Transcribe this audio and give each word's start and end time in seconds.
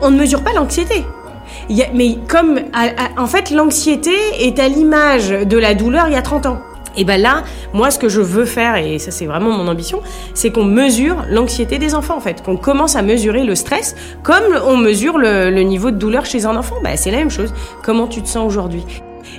On 0.00 0.10
ne 0.10 0.18
mesure 0.18 0.42
pas 0.42 0.52
l'anxiété. 0.52 1.04
mais 1.94 2.18
comme, 2.28 2.60
en 3.16 3.26
fait, 3.26 3.50
l'anxiété 3.50 4.14
est 4.40 4.58
à 4.58 4.68
l'image 4.68 5.30
de 5.30 5.58
la 5.58 5.74
douleur 5.74 6.08
il 6.08 6.12
y 6.12 6.16
a 6.16 6.22
30 6.22 6.46
ans. 6.46 6.58
Et 6.96 7.04
ben 7.04 7.20
là, 7.20 7.44
moi, 7.72 7.90
ce 7.92 7.98
que 7.98 8.08
je 8.08 8.20
veux 8.20 8.44
faire, 8.44 8.76
et 8.76 8.98
ça 8.98 9.12
c'est 9.12 9.26
vraiment 9.26 9.50
mon 9.50 9.68
ambition, 9.68 10.00
c'est 10.34 10.50
qu'on 10.50 10.64
mesure 10.64 11.24
l'anxiété 11.30 11.78
des 11.78 11.94
enfants 11.94 12.16
en 12.16 12.20
fait, 12.20 12.42
qu'on 12.42 12.56
commence 12.56 12.96
à 12.96 13.02
mesurer 13.02 13.44
le 13.44 13.54
stress 13.54 13.94
comme 14.24 14.42
on 14.66 14.76
mesure 14.76 15.16
le, 15.16 15.50
niveau 15.62 15.92
de 15.92 15.96
douleur 15.96 16.26
chez 16.26 16.44
un 16.44 16.56
enfant. 16.56 16.76
Ben, 16.82 16.96
c'est 16.96 17.12
la 17.12 17.18
même 17.18 17.30
chose. 17.30 17.54
Comment 17.84 18.08
tu 18.08 18.20
te 18.20 18.28
sens 18.28 18.44
aujourd'hui? 18.46 18.84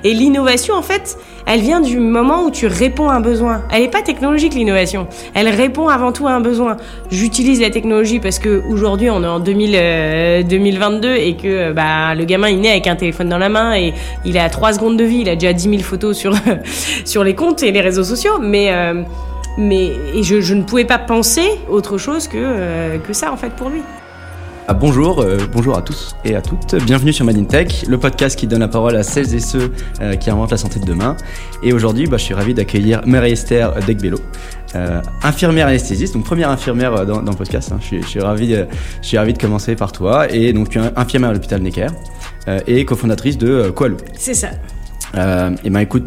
Et 0.03 0.13
l'innovation, 0.13 0.75
en 0.75 0.81
fait, 0.81 1.17
elle 1.45 1.61
vient 1.61 1.81
du 1.81 1.99
moment 1.99 2.45
où 2.45 2.51
tu 2.51 2.67
réponds 2.67 3.09
à 3.09 3.15
un 3.15 3.19
besoin. 3.19 3.63
Elle 3.71 3.81
n'est 3.81 3.89
pas 3.89 4.01
technologique, 4.01 4.53
l'innovation. 4.53 5.07
Elle 5.33 5.49
répond 5.49 5.87
avant 5.87 6.11
tout 6.11 6.27
à 6.27 6.31
un 6.31 6.41
besoin. 6.41 6.77
J'utilise 7.11 7.59
la 7.59 7.69
technologie 7.69 8.19
parce 8.19 8.39
que 8.39 8.61
aujourd'hui, 8.69 9.09
on 9.09 9.23
est 9.23 9.27
en 9.27 9.39
2000, 9.39 10.45
2022 10.47 11.07
euh, 11.07 11.15
et 11.15 11.35
que 11.35 11.47
euh, 11.47 11.73
bah, 11.73 12.13
le 12.15 12.25
gamin, 12.25 12.49
il 12.49 12.61
naît 12.61 12.71
avec 12.71 12.87
un 12.87 12.95
téléphone 12.95 13.29
dans 13.29 13.37
la 13.37 13.49
main 13.49 13.75
et 13.75 13.93
il 14.25 14.37
a 14.37 14.49
3 14.49 14.73
secondes 14.73 14.97
de 14.97 15.03
vie. 15.03 15.21
Il 15.21 15.29
a 15.29 15.35
déjà 15.35 15.53
10 15.53 15.69
000 15.69 15.81
photos 15.81 16.15
sur, 16.15 16.33
sur 17.05 17.23
les 17.23 17.35
comptes 17.35 17.63
et 17.63 17.71
les 17.71 17.81
réseaux 17.81 18.03
sociaux. 18.03 18.39
Mais, 18.39 18.71
euh, 18.71 19.01
mais 19.57 19.87
et 20.13 20.23
je, 20.23 20.41
je, 20.41 20.53
ne 20.53 20.63
pouvais 20.63 20.85
pas 20.85 20.99
penser 20.99 21.49
autre 21.69 21.97
chose 21.97 22.27
que, 22.27 22.97
que 22.97 23.13
ça, 23.13 23.31
en 23.31 23.37
fait, 23.37 23.49
pour 23.49 23.69
lui. 23.69 23.81
Ah, 24.71 24.75
bonjour, 24.75 25.21
euh, 25.21 25.39
bonjour 25.51 25.75
à 25.75 25.81
tous 25.81 26.15
et 26.23 26.35
à 26.35 26.43
toutes. 26.43 26.75
Bienvenue 26.85 27.11
sur 27.11 27.25
Made 27.25 27.47
Tech, 27.47 27.87
le 27.87 27.97
podcast 27.97 28.37
qui 28.37 28.45
donne 28.45 28.59
la 28.59 28.67
parole 28.67 28.95
à 28.97 29.01
celles 29.01 29.33
et 29.33 29.39
ceux 29.39 29.73
euh, 29.99 30.13
qui 30.13 30.29
inventent 30.29 30.51
la 30.51 30.57
santé 30.57 30.79
de 30.79 30.85
demain. 30.85 31.17
Et 31.63 31.73
aujourd'hui, 31.73 32.05
bah, 32.05 32.17
je 32.17 32.25
suis 32.25 32.35
ravi 32.35 32.53
d'accueillir 32.53 33.01
Marie-Esther 33.03 33.73
Degbello, 33.87 34.19
euh, 34.75 35.01
infirmière 35.23 35.65
anesthésiste, 35.65 36.13
donc 36.13 36.23
première 36.23 36.51
infirmière 36.51 37.03
dans, 37.07 37.23
dans 37.23 37.31
le 37.31 37.35
podcast. 37.35 37.71
Hein. 37.71 37.79
Je, 37.81 38.05
suis, 38.05 38.19
ravi, 38.19 38.47
de, 38.47 38.67
je 39.01 39.07
suis 39.07 39.17
ravi 39.17 39.33
de 39.33 39.39
commencer 39.39 39.75
par 39.75 39.91
toi. 39.91 40.31
Et 40.31 40.53
donc, 40.53 40.69
tu 40.69 40.77
es 40.77 40.81
infirmière 40.95 41.31
à 41.31 41.33
l'hôpital 41.33 41.63
Necker 41.63 41.87
et 42.67 42.85
cofondatrice 42.85 43.39
de 43.39 43.71
Koalou. 43.71 43.97
C'est 44.13 44.35
ça. 44.35 44.49
et 45.15 45.69
ben 45.71 45.79
écoute, 45.79 46.05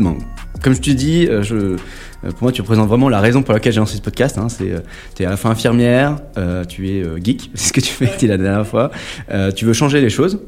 comme 0.62 0.74
je 0.74 0.80
te 0.80 0.90
dis, 0.90 1.26
je 1.26 1.76
euh, 2.24 2.30
pour 2.30 2.42
moi, 2.42 2.52
tu 2.52 2.60
représentes 2.60 2.88
vraiment 2.88 3.08
la 3.08 3.20
raison 3.20 3.42
pour 3.42 3.54
laquelle 3.54 3.72
j'ai 3.72 3.80
lancé 3.80 3.96
ce 3.96 4.02
podcast. 4.02 4.38
Hein. 4.38 4.48
C'est, 4.48 4.70
euh, 4.70 4.78
tu 5.14 5.22
es 5.22 5.26
à 5.26 5.30
la 5.30 5.36
fois 5.36 5.50
infirmière, 5.50 6.18
euh, 6.38 6.64
tu 6.64 6.88
es 6.88 7.04
geek, 7.22 7.50
c'est 7.54 7.68
ce 7.68 7.72
que 7.72 7.80
tu 7.80 7.92
fais 7.92 8.26
la 8.26 8.38
dernière 8.38 8.66
fois. 8.66 8.90
tu 9.56 9.64
veux 9.64 9.72
changer 9.72 10.00
les 10.00 10.10
choses 10.10 10.40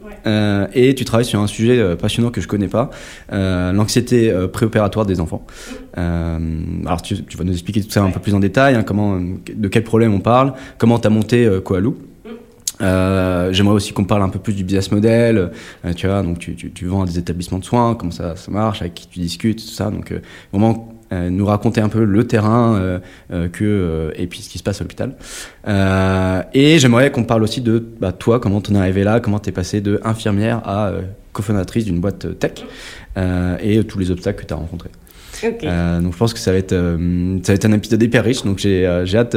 et 0.75 0.95
tu 0.95 1.05
travailles 1.05 1.25
sur 1.25 1.41
un 1.41 1.47
sujet 1.47 1.97
passionnant 1.97 2.31
que 2.31 2.41
je 2.41 2.49
connais 2.49 2.69
pas, 2.69 2.91
l'anxiété 3.31 4.33
préopératoire 4.53 5.07
des 5.07 5.21
enfants. 5.21 5.47
alors, 5.97 7.03
tu, 7.03 7.17
vas 7.37 7.45
nous 7.45 7.53
expliquer 7.53 7.83
tout 7.83 7.91
ça 7.91 8.03
un 8.03 8.11
peu 8.11 8.21
plus 8.21 8.35
en 8.35 8.41
détail, 8.41 8.75
hein, 8.75 8.83
comment, 8.83 9.21
de 9.21 9.69
quel 9.69 9.85
problème 9.85 10.15
on 10.15 10.21
parle, 10.21 10.55
comment 10.79 10.99
tu 10.99 11.07
as 11.07 11.11
monté 11.11 11.49
Koalou. 11.65 11.97
Euh, 12.81 13.53
J'aimerais 13.53 13.75
aussi 13.75 13.93
qu'on 13.93 14.05
parle 14.05 14.23
un 14.23 14.29
peu 14.29 14.39
plus 14.39 14.55
du 14.55 14.65
business 14.65 14.91
model. 14.91 15.51
tu 15.97 16.07
vois, 16.07 16.23
donc 16.23 16.39
tu, 16.39 16.55
tu, 16.57 16.73
tu, 16.73 16.87
vends 16.87 17.03
à 17.03 17.07
des 17.07 17.19
établissements 17.19 17.59
de 17.59 17.65
soins, 17.65 17.95
comment 17.95 18.13
ça, 18.13 18.37
ça 18.37 18.51
marche, 18.51 18.81
avec 18.83 18.95
qui 18.95 19.09
tu 19.09 19.21
discutes, 19.21 19.59
tout 19.59 19.73
ça. 19.73 19.91
Donc 19.91 20.13
vraiment 20.53 20.95
euh, 21.15 21.31
nous 21.31 21.45
raconter 21.47 21.81
un 21.81 21.89
peu 21.89 22.03
le 22.03 22.27
terrain 22.27 22.77
euh, 22.77 22.99
euh, 23.31 23.49
que, 23.49 24.13
et 24.17 24.27
puis 24.27 24.41
ce 24.41 24.49
qui 24.49 24.59
se 24.59 24.63
passe 24.63 24.81
à 24.81 24.85
l'hôpital. 24.85 25.15
et 26.55 26.79
j'aimerais 26.79 27.11
qu'on 27.13 27.25
parle 27.25 27.43
aussi 27.43 27.61
de 27.61 27.79
bah, 28.01 28.13
toi, 28.13 28.41
comment 28.41 28.61
t'en 28.61 28.75
es 28.75 28.79
arrivé 28.79 29.05
là, 29.05 29.21
comment 29.21 29.39
t'es 29.39 29.53
passé 29.53 29.81
de 29.81 30.01
infirmière 30.03 30.67
à 30.67 30.93
cofondatrice 31.33 31.85
d'une 31.85 32.01
boîte 32.01 32.39
tech 32.39 32.65
et 33.17 33.85
tous 33.85 33.99
les 33.99 34.11
obstacles 34.11 34.43
que 34.43 34.47
tu 34.47 34.55
as 34.55 34.57
rencontrés. 34.57 34.91
Donc 35.53 36.13
je 36.13 36.19
pense 36.19 36.33
que 36.33 36.41
ça 36.41 36.53
va 36.53 36.59
être 36.59 36.75
ça 36.75 37.53
va 37.53 37.55
être 37.55 37.65
un 37.65 37.73
épisode 37.73 38.03
hyper 38.03 38.25
riche. 38.25 38.43
Donc 38.43 38.59
j'ai 38.59 38.87
hâte 38.87 39.37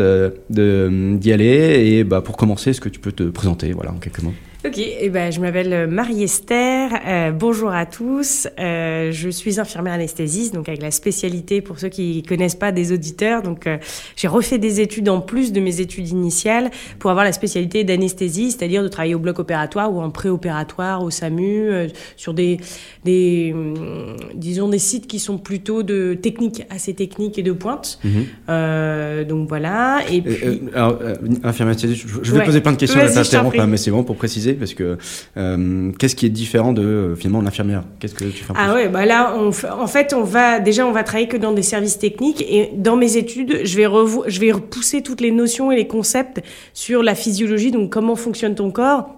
d'y 0.50 1.31
aller. 1.31 1.86
Et 1.86 2.03
bah, 2.03 2.22
pour 2.22 2.38
commencer 2.38 2.72
est-ce 2.72 2.81
que 2.81 2.89
tu 2.89 3.00
peux 3.00 3.11
te 3.11 3.23
présenter 3.23 3.73
voilà 3.73 3.91
en 3.91 3.97
quelques 3.97 4.22
mots? 4.22 4.33
Ok, 4.68 4.80
eh 4.80 5.10
ben, 5.10 5.32
je 5.32 5.40
m'appelle 5.40 5.72
euh, 5.72 5.88
Marie-Esther. 5.88 6.90
Euh, 7.08 7.32
bonjour 7.32 7.72
à 7.72 7.86
tous. 7.86 8.50
Euh, 8.60 9.14
je 9.14 9.30
suis 9.30 9.62
infirmière 9.62 9.94
anesthésiste, 9.94 10.54
donc 10.54 10.68
avec 10.68 10.82
la 10.82 10.92
spécialité 10.92 11.62
pour 11.62 11.80
ceux 11.80 11.88
qui 11.88 12.22
connaissent 12.24 12.56
pas 12.56 12.74
des 12.74 12.91
auditeurs. 12.91 13.44
Donc, 13.44 13.66
euh, 13.66 13.78
j'ai 14.18 14.28
refait 14.28 14.58
des 14.58 14.81
études 14.81 15.08
en 15.08 15.22
plus 15.22 15.53
de 15.53 15.62
mes 15.62 15.80
études 15.80 16.09
initiales 16.09 16.69
pour 17.00 17.12
avoir 17.12 17.24
la 17.24 17.31
spécialité 17.31 17.86
d'anesthésie, 17.86 18.52
c'est-à-dire 18.52 18.84
de 18.84 18.90
travailler 18.90 19.16
au 19.16 19.19
bloc 19.19 19.40
opératoire 19.40 19.94
ou 19.94 20.02
en 20.02 20.09
préopératoire, 20.09 21.02
au 21.02 21.12
SAMU, 21.12 21.88
sur 22.18 22.34
des, 22.34 22.58
des, 23.06 23.53
hum, 23.53 24.18
disons 24.36 24.68
des 24.68 24.80
sites 24.80 25.08
qui 25.08 25.20
sont 25.20 25.38
plutôt 25.38 25.81
de 25.81 26.14
techniques, 26.14 26.64
assez 26.70 26.94
techniques 26.94 27.40
et 27.40 27.44
de 27.44 27.53
pointe. 27.53 28.00
Mhm. 28.03 29.25
donc 29.30 29.47
voilà. 29.47 30.00
Et 30.12 30.22
puis, 30.22 30.62
alors, 30.74 31.00
infirmière 31.44 31.72
anesthésiste, 31.72 32.06
je, 32.22 32.34
vais 32.34 32.44
poser 32.44 32.59
plein 32.59 32.74
de 32.74 32.78
questions, 32.78 33.00
à 33.00 33.66
mais 33.66 33.78
c'est 33.78 33.91
bon 33.91 34.03
pour 34.03 34.18
préciser 34.18 34.56
parce 34.57 34.73
que 34.73 34.97
euh, 35.38 35.91
qu'est-ce 35.97 36.16
qui 36.16 36.25
est 36.25 36.29
différent 36.29 36.73
de 36.73 36.81
euh, 36.81 37.16
finalement 37.16 37.41
l'infirmière? 37.41 37.84
Qu'est-ce 38.00 38.16
que 38.16 38.25
tu 38.25 38.44
fais 38.44 38.53
Ah 38.56 38.73
ouais, 38.73 38.90
bah 38.90 39.06
là, 39.06 39.35
on, 39.38 39.50
en 39.50 39.88
fait, 39.88 40.13
on 40.13 40.23
va 40.23 40.59
déjà 40.59 40.85
on 40.85 40.91
va 40.91 41.03
travailler 41.03 41.28
que 41.28 41.38
dans 41.38 41.53
des 41.53 41.63
services 41.63 42.00
techniques 42.00 42.41
et 42.41 42.72
dans 42.75 42.96
mes 42.96 43.17
études, 43.17 43.62
je 43.63 43.78
vais 43.78 43.88
je 44.28 44.40
vais 44.40 44.51
repousser 44.51 45.01
toutes 45.01 45.22
les 45.22 45.31
notions 45.31 45.72
et 45.72 45.75
les 45.75 45.88
concepts 45.88 46.41
sur 46.73 47.03
la 47.03 47.16
physiologie, 47.16 47.72
donc 47.72 47.91
comment 47.91 48.16
fonctionne 48.16 48.56
ton 48.56 48.72
corps 48.72 49.16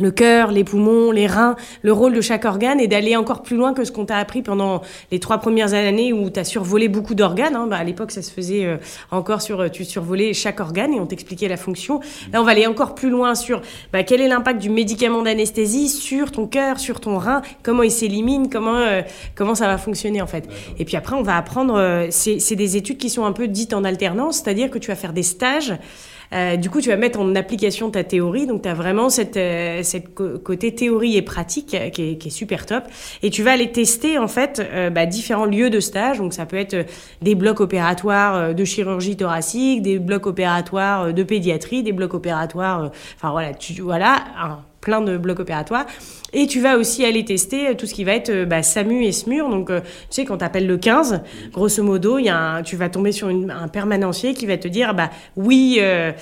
le 0.00 0.10
cœur, 0.10 0.50
les 0.50 0.64
poumons, 0.64 1.10
les 1.10 1.26
reins, 1.26 1.56
le 1.82 1.92
rôle 1.92 2.12
de 2.14 2.20
chaque 2.20 2.44
organe 2.44 2.80
et 2.80 2.88
d'aller 2.88 3.16
encore 3.16 3.42
plus 3.42 3.56
loin 3.56 3.74
que 3.74 3.84
ce 3.84 3.92
qu'on 3.92 4.06
t'a 4.06 4.16
appris 4.16 4.42
pendant 4.42 4.82
les 5.10 5.20
trois 5.20 5.38
premières 5.38 5.74
années 5.74 6.12
où 6.12 6.30
tu 6.30 6.40
as 6.40 6.44
survolé 6.44 6.88
beaucoup 6.88 7.14
d'organes. 7.14 7.56
Hein. 7.56 7.66
Bah, 7.68 7.76
à 7.76 7.84
l'époque, 7.84 8.10
ça 8.10 8.22
se 8.22 8.30
faisait 8.30 8.64
euh, 8.64 8.76
encore 9.10 9.42
sur, 9.42 9.60
euh, 9.60 9.68
tu 9.68 9.84
survolais 9.84 10.32
chaque 10.32 10.60
organe 10.60 10.92
et 10.92 11.00
on 11.00 11.06
t'expliquait 11.06 11.48
la 11.48 11.56
fonction. 11.56 12.00
Là, 12.32 12.40
on 12.40 12.44
va 12.44 12.52
aller 12.52 12.66
encore 12.66 12.94
plus 12.94 13.10
loin 13.10 13.34
sur 13.34 13.60
bah, 13.92 14.02
quel 14.02 14.20
est 14.20 14.28
l'impact 14.28 14.60
du 14.60 14.70
médicament 14.70 15.22
d'anesthésie 15.22 15.88
sur 15.88 16.32
ton 16.32 16.46
cœur, 16.46 16.78
sur 16.78 17.00
ton 17.00 17.18
rein, 17.18 17.42
comment 17.62 17.82
il 17.82 17.90
s'élimine, 17.90 18.48
comment, 18.50 18.76
euh, 18.76 19.02
comment 19.34 19.54
ça 19.54 19.66
va 19.66 19.78
fonctionner 19.78 20.22
en 20.22 20.26
fait. 20.26 20.48
Et 20.78 20.84
puis 20.84 20.96
après, 20.96 21.16
on 21.16 21.22
va 21.22 21.36
apprendre, 21.36 22.06
c'est 22.10 22.56
des 22.56 22.76
études 22.76 22.98
qui 22.98 23.10
sont 23.10 23.24
un 23.24 23.32
peu 23.32 23.48
dites 23.48 23.74
en 23.74 23.84
alternance, 23.84 24.36
c'est-à-dire 24.36 24.70
que 24.70 24.78
tu 24.78 24.88
vas 24.88 24.96
faire 24.96 25.12
des 25.12 25.22
stages. 25.22 25.74
Euh, 26.32 26.56
du 26.56 26.70
coup, 26.70 26.80
tu 26.80 26.88
vas 26.88 26.96
mettre 26.96 27.20
en 27.20 27.34
application 27.34 27.90
ta 27.90 28.04
théorie. 28.04 28.46
Donc, 28.46 28.62
tu 28.62 28.68
as 28.68 28.74
vraiment 28.74 29.10
cette, 29.10 29.36
euh, 29.36 29.82
cette 29.82 30.14
côté 30.14 30.74
théorie 30.74 31.16
et 31.16 31.22
pratique 31.22 31.74
euh, 31.74 31.90
qui 31.90 32.12
est, 32.12 32.16
qui 32.16 32.28
est, 32.28 32.30
super 32.30 32.66
top. 32.66 32.84
Et 33.22 33.30
tu 33.30 33.42
vas 33.42 33.52
aller 33.52 33.72
tester, 33.72 34.18
en 34.18 34.28
fait, 34.28 34.62
bah, 34.92 35.06
différents 35.06 35.44
lieux 35.44 35.70
de 35.70 35.80
stage. 35.80 36.18
Donc, 36.18 36.32
ça 36.32 36.46
peut 36.46 36.56
être 36.56 36.86
des 37.22 37.34
blocs 37.34 37.60
opératoires 37.60 38.54
de 38.54 38.64
chirurgie 38.64 39.16
thoracique, 39.16 39.82
des 39.82 39.98
blocs 39.98 40.26
opératoires 40.26 41.12
de 41.12 41.22
pédiatrie, 41.22 41.82
des 41.82 41.92
blocs 41.92 42.14
opératoires... 42.14 42.90
Enfin, 43.16 43.30
voilà, 43.30 43.52
tu, 43.52 43.80
voilà 43.82 44.24
plein 44.80 45.00
de 45.00 45.16
blocs 45.16 45.40
opératoires. 45.40 45.86
Et 46.32 46.46
tu 46.46 46.60
vas 46.60 46.76
aussi 46.76 47.04
aller 47.04 47.24
tester 47.24 47.74
tout 47.76 47.86
ce 47.86 47.94
qui 47.94 48.04
va 48.04 48.12
être 48.12 48.30
euh, 48.30 48.46
bah, 48.46 48.62
SAMU 48.62 49.04
et 49.04 49.12
SMUR. 49.12 49.48
Donc, 49.48 49.70
euh, 49.70 49.80
tu 49.80 49.86
sais, 50.10 50.24
quand 50.24 50.38
tu 50.38 50.44
appelles 50.44 50.66
le 50.66 50.76
15, 50.76 51.22
grosso 51.52 51.82
modo, 51.82 52.18
y 52.18 52.28
a 52.28 52.62
tu 52.62 52.76
vas 52.76 52.88
tomber 52.88 53.12
sur 53.12 53.28
un 53.28 53.68
permanencier 53.68 54.34
qui 54.34 54.46
va 54.46 54.56
te 54.56 54.68
dire 54.68 54.94
bah, 54.94 55.10
oui, 55.36 55.78
euh, 55.80 56.12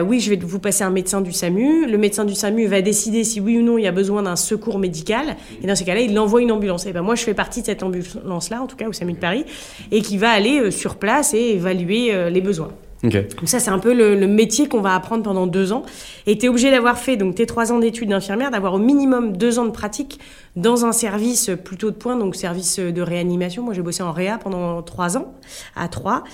oui, 0.00 0.20
je 0.20 0.30
vais 0.30 0.36
vous 0.36 0.58
passer 0.58 0.82
un 0.82 0.90
médecin 0.90 1.20
du 1.20 1.32
SAMU. 1.32 1.86
Le 1.86 1.98
médecin 1.98 2.24
du 2.24 2.34
SAMU 2.34 2.66
va 2.66 2.82
décider 2.82 3.22
si 3.22 3.40
oui 3.40 3.58
ou 3.58 3.62
non 3.62 3.78
il 3.78 3.84
y 3.84 3.86
a 3.86 3.92
besoin 3.92 4.22
d'un 4.22 4.36
secours 4.36 4.78
médical. 4.78 5.36
Et 5.62 5.66
dans 5.66 5.76
ces 5.76 5.84
cas-là, 5.84 6.00
il 6.00 6.18
envoie 6.18 6.42
une 6.42 6.52
ambulance. 6.52 6.86
Et 6.86 6.92
ben, 6.92 7.02
moi, 7.02 7.14
je 7.14 7.22
fais 7.22 7.34
partie 7.34 7.60
de 7.60 7.66
cette 7.66 7.82
ambulance-là, 7.82 8.60
en 8.60 8.66
tout 8.66 8.76
cas, 8.76 8.88
au 8.88 8.92
SAMU 8.92 9.12
de 9.12 9.18
Paris, 9.18 9.44
et 9.92 10.02
qui 10.02 10.18
va 10.18 10.30
aller 10.30 10.70
sur 10.70 10.96
place 10.96 11.32
et 11.34 11.54
évaluer 11.54 12.30
les 12.30 12.40
besoins. 12.40 12.72
Donc 13.10 13.48
ça, 13.48 13.60
c'est 13.60 13.70
un 13.70 13.78
peu 13.78 13.92
le, 13.92 14.26
métier 14.26 14.68
qu'on 14.68 14.80
va 14.80 14.94
apprendre 14.94 15.22
pendant 15.22 15.46
deux 15.46 15.72
ans. 15.72 15.82
Et 16.26 16.38
tu 16.38 16.46
es 16.46 16.48
obligé 16.48 16.70
d'avoir 16.70 16.98
fait 16.98 17.16
donc 17.16 17.34
tes 17.34 17.46
trois 17.46 17.72
ans 17.72 17.78
d'études 17.78 18.08
d'infirmière, 18.08 18.50
d'avoir 18.50 18.74
au 18.74 18.78
minimum 18.78 19.36
deux 19.36 19.58
ans 19.58 19.66
de 19.66 19.70
pratique 19.70 20.18
dans 20.56 20.86
un 20.86 20.92
service 20.92 21.50
plutôt 21.64 21.90
de 21.90 21.96
pointe, 21.96 22.18
donc 22.18 22.36
service 22.36 22.78
de 22.78 23.02
réanimation. 23.02 23.62
Moi, 23.62 23.74
j'ai 23.74 23.82
bossé 23.82 24.02
en 24.02 24.12
réa 24.12 24.38
pendant 24.38 24.82
trois 24.82 25.16
ans, 25.16 25.34
à 25.76 25.88
trois. 25.88 26.24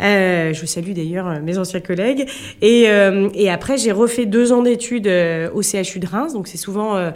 Euh, 0.00 0.52
je 0.52 0.66
salue 0.66 0.92
d'ailleurs 0.92 1.40
mes 1.40 1.58
anciens 1.58 1.80
collègues. 1.80 2.28
Et, 2.60 2.84
euh, 2.88 3.28
et 3.34 3.50
après, 3.50 3.78
j'ai 3.78 3.92
refait 3.92 4.26
deux 4.26 4.52
ans 4.52 4.62
d'études 4.62 5.06
euh, 5.06 5.50
au 5.52 5.62
CHU 5.62 5.98
de 5.98 6.06
Reims. 6.06 6.34
Donc 6.34 6.48
c'est 6.48 6.58
souvent 6.58 7.12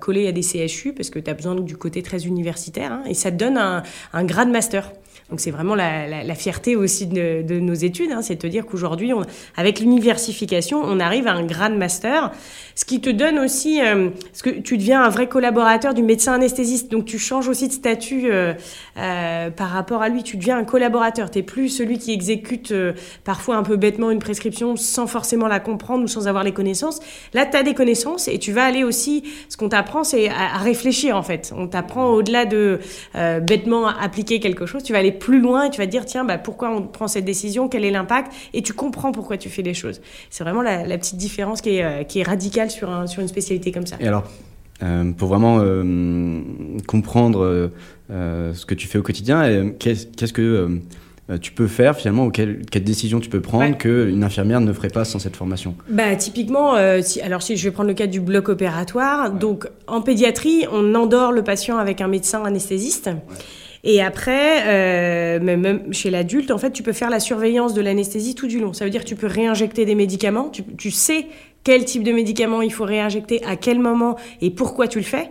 collé 0.00 0.26
à 0.26 0.32
des 0.32 0.42
CHU 0.42 0.94
parce 0.94 1.10
que 1.10 1.18
tu 1.18 1.30
as 1.30 1.34
besoin 1.34 1.54
du 1.54 1.76
côté 1.76 2.02
très 2.02 2.24
universitaire. 2.24 2.92
Hein, 2.92 3.02
et 3.08 3.14
ça 3.14 3.30
te 3.30 3.36
donne 3.36 3.58
un, 3.58 3.82
un 4.12 4.24
grade 4.24 4.48
master. 4.48 4.90
Donc 5.30 5.40
c'est 5.40 5.50
vraiment 5.50 5.74
la, 5.74 6.34
fierté 6.34 6.76
aussi 6.76 7.06
de, 7.06 7.58
nos 7.58 7.74
études, 7.74 8.12
hein, 8.12 8.22
c'est 8.22 8.34
de 8.34 8.40
te 8.40 8.46
dire 8.46 8.66
qu'aujourd'hui, 8.66 9.12
avec 9.56 9.80
l'universification, 9.80 10.82
on 10.84 11.00
arrive 11.00 11.26
à 11.26 11.32
un 11.32 11.44
grade 11.44 11.76
master, 11.76 12.32
ce 12.74 12.84
qui 12.84 13.00
te 13.00 13.10
donne 13.10 13.38
aussi, 13.38 13.80
euh, 13.80 14.10
que 14.42 14.50
tu 14.50 14.76
deviens 14.76 15.02
un 15.02 15.08
vrai 15.08 15.28
collaborateur 15.28 15.94
du 15.94 16.02
médecin 16.02 16.34
anesthésiste, 16.34 16.90
donc 16.90 17.04
tu 17.04 17.18
changes 17.18 17.48
aussi 17.48 17.68
de 17.68 17.72
statut 17.72 18.30
euh, 18.30 18.52
euh, 18.98 19.50
par 19.50 19.70
rapport 19.70 20.02
à 20.02 20.08
lui, 20.08 20.22
tu 20.22 20.36
deviens 20.36 20.58
un 20.58 20.64
collaborateur, 20.64 21.30
tu 21.30 21.42
plus 21.42 21.68
celui 21.68 21.98
qui 21.98 22.12
exécute 22.12 22.72
parfois 23.24 23.56
un 23.56 23.62
peu 23.62 23.76
bêtement 23.76 24.10
une 24.10 24.18
prescription 24.18 24.76
sans 24.76 25.06
forcément 25.06 25.46
la 25.46 25.60
comprendre 25.60 26.04
ou 26.04 26.08
sans 26.08 26.26
avoir 26.26 26.42
les 26.42 26.52
connaissances. 26.52 27.00
Là, 27.32 27.46
tu 27.46 27.56
as 27.56 27.62
des 27.62 27.74
connaissances 27.74 28.28
et 28.28 28.38
tu 28.38 28.52
vas 28.52 28.64
aller 28.64 28.82
aussi, 28.82 29.24
ce 29.48 29.56
qu'on 29.56 29.68
t'apprend, 29.68 30.04
c'est 30.04 30.28
à, 30.28 30.54
à, 30.54 30.58
réfléchir 30.58 31.16
en 31.16 31.22
fait. 31.22 31.52
On 31.56 31.66
t'apprend 31.66 32.08
au-delà 32.10 32.46
de 32.46 32.80
bêtement 33.42 33.86
appliquer 33.88 34.40
quelque 34.40 34.66
chose, 34.66 34.82
tu 34.82 34.92
vas 34.92 34.98
aller 35.04 35.12
plus 35.12 35.40
loin 35.40 35.64
et 35.64 35.70
tu 35.70 35.78
vas 35.78 35.86
te 35.86 35.90
dire, 35.90 36.04
tiens, 36.04 36.24
bah, 36.24 36.38
pourquoi 36.38 36.70
on 36.70 36.82
prend 36.82 37.08
cette 37.08 37.24
décision, 37.24 37.68
quel 37.68 37.84
est 37.84 37.90
l'impact, 37.90 38.32
et 38.52 38.62
tu 38.62 38.72
comprends 38.72 39.12
pourquoi 39.12 39.36
tu 39.36 39.48
fais 39.48 39.62
les 39.62 39.74
choses. 39.74 40.00
C'est 40.30 40.44
vraiment 40.44 40.62
la, 40.62 40.98
petite 40.98 41.16
différence 41.16 41.60
qui 41.60 41.76
est, 41.76 41.84
euh, 41.84 42.02
qui 42.04 42.20
est 42.20 42.22
radicale 42.22 42.70
sur, 42.70 42.90
un, 42.90 43.06
sur 43.06 43.22
une 43.22 43.28
spécialité 43.28 43.72
comme 43.72 43.86
ça. 43.86 43.96
Et 44.00 44.08
alors, 44.08 44.24
euh, 44.82 45.12
pour 45.12 45.28
vraiment 45.28 45.58
comprendre 46.86 47.70
ce 48.08 48.66
que 48.66 48.74
tu 48.74 48.88
fais 48.88 48.98
au 48.98 49.02
quotidien, 49.02 49.70
qu'est-ce 49.78 50.32
que 50.32 50.80
euh, 51.30 51.38
tu 51.38 51.52
peux 51.52 51.68
faire 51.68 51.96
finalement 51.96 52.26
ou 52.26 52.30
quelle, 52.30 52.66
quelle 52.70 52.84
décision 52.84 53.18
tu 53.18 53.30
peux 53.30 53.40
prendre 53.40 53.78
que 53.78 54.10
qu'une 54.10 54.22
infirmière 54.24 54.60
ne 54.60 54.72
ferait 54.74 54.90
pas 54.90 55.06
sans 55.06 55.18
cette 55.18 55.36
formation? 55.36 55.74
Bah, 55.88 56.14
Typiquement, 56.16 56.76
euh, 56.76 57.00
si, 57.00 57.22
alors 57.22 57.40
si 57.40 57.56
je 57.56 57.64
vais 57.64 57.70
prendre 57.70 57.88
le 57.88 57.94
cas 57.94 58.06
du 58.06 58.20
bloc 58.20 58.50
opératoire, 58.50 59.30
donc 59.30 59.66
en 59.86 60.02
pédiatrie, 60.02 60.66
on 60.70 60.94
endort 60.94 61.32
le 61.32 61.42
patient 61.42 61.78
avec 61.78 62.02
un 62.02 62.08
médecin 62.08 62.44
anesthésiste. 62.44 63.08
Et 63.86 64.00
après, 64.00 64.62
euh, 64.66 65.40
même 65.40 65.92
chez 65.92 66.10
l'adulte, 66.10 66.50
en 66.50 66.56
fait, 66.58 66.70
tu 66.72 66.82
peux 66.82 66.94
faire 66.94 67.10
la 67.10 67.20
surveillance 67.20 67.74
de 67.74 67.82
l'anesthésie 67.82 68.34
tout 68.34 68.46
du 68.46 68.58
long. 68.58 68.72
Ça 68.72 68.86
veut 68.86 68.90
dire 68.90 69.02
que 69.02 69.08
tu 69.08 69.14
peux 69.14 69.26
réinjecter 69.26 69.84
des 69.84 69.94
médicaments. 69.94 70.48
Tu, 70.48 70.64
tu 70.64 70.90
sais 70.90 71.26
quel 71.64 71.86
type 71.86 72.02
de 72.02 72.12
médicament 72.12 72.60
il 72.60 72.72
faut 72.72 72.84
réinjecter, 72.84 73.42
à 73.44 73.56
quel 73.56 73.78
moment 73.78 74.16
et 74.42 74.50
pourquoi 74.50 74.86
tu 74.86 74.98
le 74.98 75.04
fais. 75.04 75.30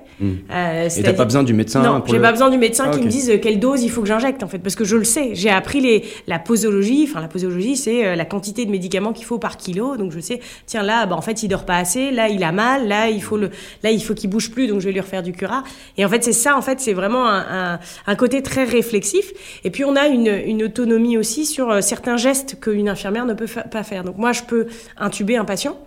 Euh, 0.52 0.90
et 0.90 1.04
t'as 1.04 1.14
pas 1.14 1.26
besoin 1.26 1.44
du 1.44 1.54
médecin 1.54 1.84
Non, 1.84 2.04
j'ai 2.08 2.20
pas 2.20 2.32
besoin 2.32 2.50
du 2.50 2.58
médecin 2.58 2.86
ah, 2.88 2.92
qui 2.92 3.04
me 3.04 3.08
dise 3.08 3.30
euh, 3.30 3.38
quelle 3.38 3.60
dose 3.60 3.84
il 3.84 3.90
faut 3.90 4.02
que 4.02 4.08
j'injecte 4.08 4.42
en 4.42 4.48
fait, 4.48 4.58
parce 4.60 4.76
que 4.76 4.84
je 4.84 4.96
le 4.96 5.04
sais. 5.04 5.32
J'ai 5.34 5.52
appris 5.52 5.80
les, 5.80 6.04
la 6.28 6.40
posologie. 6.40 7.08
Enfin, 7.08 7.22
la 7.22 7.28
posologie, 7.28 7.76
c'est 7.76 8.06
euh, 8.06 8.16
la 8.16 8.26
quantité 8.26 8.66
de 8.66 8.72
médicaments 8.72 9.14
qu'il 9.14 9.26
faut 9.26 9.38
par 9.38 9.58
kilo. 9.58 9.96
Donc 9.96 10.12
je 10.12 10.20
sais, 10.20 10.40
tiens 10.66 10.82
là, 10.82 11.06
bah, 11.06 11.16
en 11.16 11.22
fait, 11.22 11.44
il 11.44 11.50
dort 11.50 11.66
pas 11.66 11.78
assez. 11.78 12.10
Là, 12.10 12.30
il 12.30 12.44
a 12.44 12.52
mal. 12.52 12.88
Là, 12.88 13.10
il 13.10 13.22
faut 13.22 13.38
le, 13.38 13.52
là, 13.84 13.92
il 13.92 14.04
faut 14.04 14.16
qu'il 14.16 14.30
bouge 14.30 14.50
plus. 14.50 14.68
Donc 14.68 14.80
je 14.80 14.86
vais 14.86 14.94
lui 14.94 15.02
refaire 15.02 15.24
du 15.24 15.34
cura. 15.34 15.64
Et 15.98 16.06
en 16.06 16.10
fait, 16.10 16.24
c'est 16.24 16.34
ça. 16.34 16.58
En 16.58 16.62
fait, 16.62 16.80
c'est 16.80 16.94
vraiment 16.94 17.28
un, 17.28 17.74
un, 17.74 17.80
un, 18.08 18.16
côté 18.16 18.42
très 18.42 18.64
réflexif. 18.64 19.32
Et 19.64 19.70
puis 19.70 19.84
on 19.84 19.96
a 19.96 20.08
une, 20.08 20.42
une 20.46 20.64
autonomie 20.64 21.18
aussi 21.18 21.46
sur 21.46 21.84
certains 21.84 22.18
gestes 22.18 22.60
qu'une 22.60 22.90
infirmière 22.90 23.26
ne 23.26 23.34
peut 23.36 23.50
pas 23.70 23.84
faire. 23.84 24.04
Donc 24.04 24.18
moi, 24.18 24.32
je 24.32 24.42
peux 24.44 24.66
intuber 24.98 25.38
un 25.38 25.46
patient. 25.46 25.78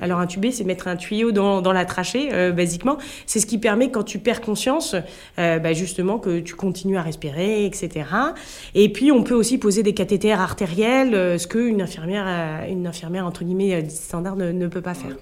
Alors 0.00 0.20
intuber, 0.20 0.50
c'est 0.50 0.64
mettre 0.64 0.88
un 0.88 0.96
tuyau 0.96 1.32
dans, 1.32 1.62
dans 1.62 1.72
la 1.72 1.84
trachée, 1.84 2.30
euh, 2.32 2.52
basiquement. 2.52 2.98
C'est 3.26 3.40
ce 3.40 3.46
qui 3.46 3.58
permet, 3.58 3.90
quand 3.90 4.02
tu 4.02 4.18
perds 4.18 4.40
conscience, 4.40 4.96
euh, 5.38 5.58
bah, 5.58 5.72
justement, 5.72 6.18
que 6.18 6.40
tu 6.40 6.54
continues 6.54 6.96
à 6.96 7.02
respirer, 7.02 7.64
etc. 7.64 8.06
Et 8.74 8.90
puis, 8.90 9.12
on 9.12 9.22
peut 9.22 9.34
aussi 9.34 9.58
poser 9.58 9.82
des 9.82 9.94
cathéters 9.94 10.40
artériels, 10.40 11.14
euh, 11.14 11.38
ce 11.38 11.46
qu'une 11.46 11.82
infirmière, 11.82 12.26
une 12.68 12.86
infirmière, 12.86 13.26
entre 13.26 13.44
guillemets, 13.44 13.88
standard 13.88 14.36
ne, 14.36 14.52
ne 14.52 14.66
peut 14.66 14.82
pas 14.82 14.94
faire 14.94 15.16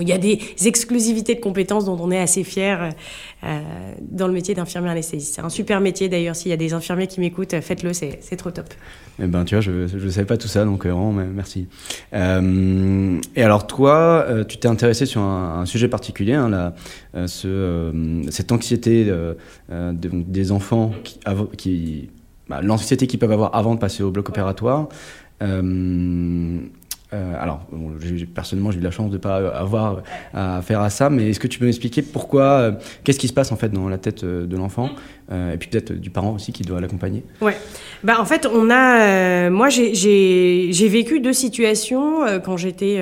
il 0.00 0.08
y 0.08 0.12
a 0.12 0.18
des 0.18 0.38
exclusivités 0.66 1.34
de 1.34 1.40
compétences 1.40 1.84
dont 1.84 1.98
on 2.00 2.10
est 2.10 2.18
assez 2.18 2.44
fier 2.44 2.92
euh, 3.44 3.60
dans 4.00 4.26
le 4.26 4.32
métier 4.32 4.54
d'infirmier 4.54 4.90
anesthésiste. 4.90 5.34
C'est 5.36 5.42
un 5.42 5.48
super 5.48 5.80
métier 5.80 6.08
d'ailleurs. 6.08 6.36
S'il 6.36 6.50
y 6.50 6.54
a 6.54 6.56
des 6.56 6.72
infirmiers 6.72 7.06
qui 7.06 7.20
m'écoutent, 7.20 7.60
faites-le, 7.60 7.92
c'est, 7.92 8.36
trop 8.36 8.50
top. 8.50 8.66
Eh 9.22 9.26
ben, 9.26 9.44
tu 9.44 9.54
vois, 9.54 9.62
je 9.62 9.70
ne 9.70 10.10
savais 10.10 10.26
pas 10.26 10.36
tout 10.36 10.48
ça, 10.48 10.64
donc 10.64 10.86
euh, 10.86 10.90
vraiment, 10.90 11.12
merci. 11.12 11.66
Euh, 12.14 13.20
et 13.36 13.42
alors, 13.42 13.66
toi, 13.66 14.26
tu 14.48 14.58
t'es 14.58 14.68
intéressé 14.68 15.06
sur 15.06 15.20
un, 15.20 15.66
sujet 15.66 15.88
particulier, 15.88 16.34
hein, 16.34 16.72
cette 17.26 18.52
anxiété 18.52 19.12
des 19.70 20.52
enfants, 20.52 20.92
bah, 22.48 22.60
l'anxiété 22.62 23.06
qu'ils 23.06 23.18
peuvent 23.18 23.32
avoir 23.32 23.54
avant 23.54 23.74
de 23.74 23.80
passer 23.80 24.02
au 24.02 24.10
bloc 24.10 24.28
opératoire. 24.28 24.88
Euh, 27.12 27.34
alors, 27.40 27.60
personnellement, 28.34 28.70
j'ai 28.70 28.78
eu 28.78 28.82
la 28.82 28.90
chance 28.90 29.08
de 29.08 29.16
ne 29.16 29.18
pas 29.18 29.36
avoir 29.36 30.02
à 30.32 30.62
faire 30.62 30.80
à 30.80 30.90
ça, 30.90 31.10
mais 31.10 31.30
est-ce 31.30 31.40
que 31.40 31.48
tu 31.48 31.58
peux 31.58 31.64
m'expliquer 31.64 32.02
pourquoi, 32.02 32.42
euh, 32.42 32.72
qu'est-ce 33.02 33.18
qui 33.18 33.28
se 33.28 33.32
passe 33.32 33.50
en 33.50 33.56
fait 33.56 33.70
dans 33.70 33.88
la 33.88 33.98
tête 33.98 34.22
euh, 34.22 34.46
de 34.46 34.56
l'enfant, 34.56 34.90
et 35.32 35.56
puis 35.58 35.68
peut-être 35.68 35.92
du 35.92 36.10
parent 36.10 36.34
aussi 36.34 36.52
qui 36.52 36.64
doit 36.64 36.80
l'accompagner? 36.80 37.22
Ouais, 37.40 37.56
bah 38.02 38.16
en 38.18 38.24
fait, 38.24 38.48
on 38.52 38.68
a, 38.68 39.48
moi 39.48 39.68
j'ai 39.68 40.88
vécu 40.88 41.20
deux 41.20 41.32
situations 41.32 42.22
quand 42.44 42.56
j'étais, 42.56 43.00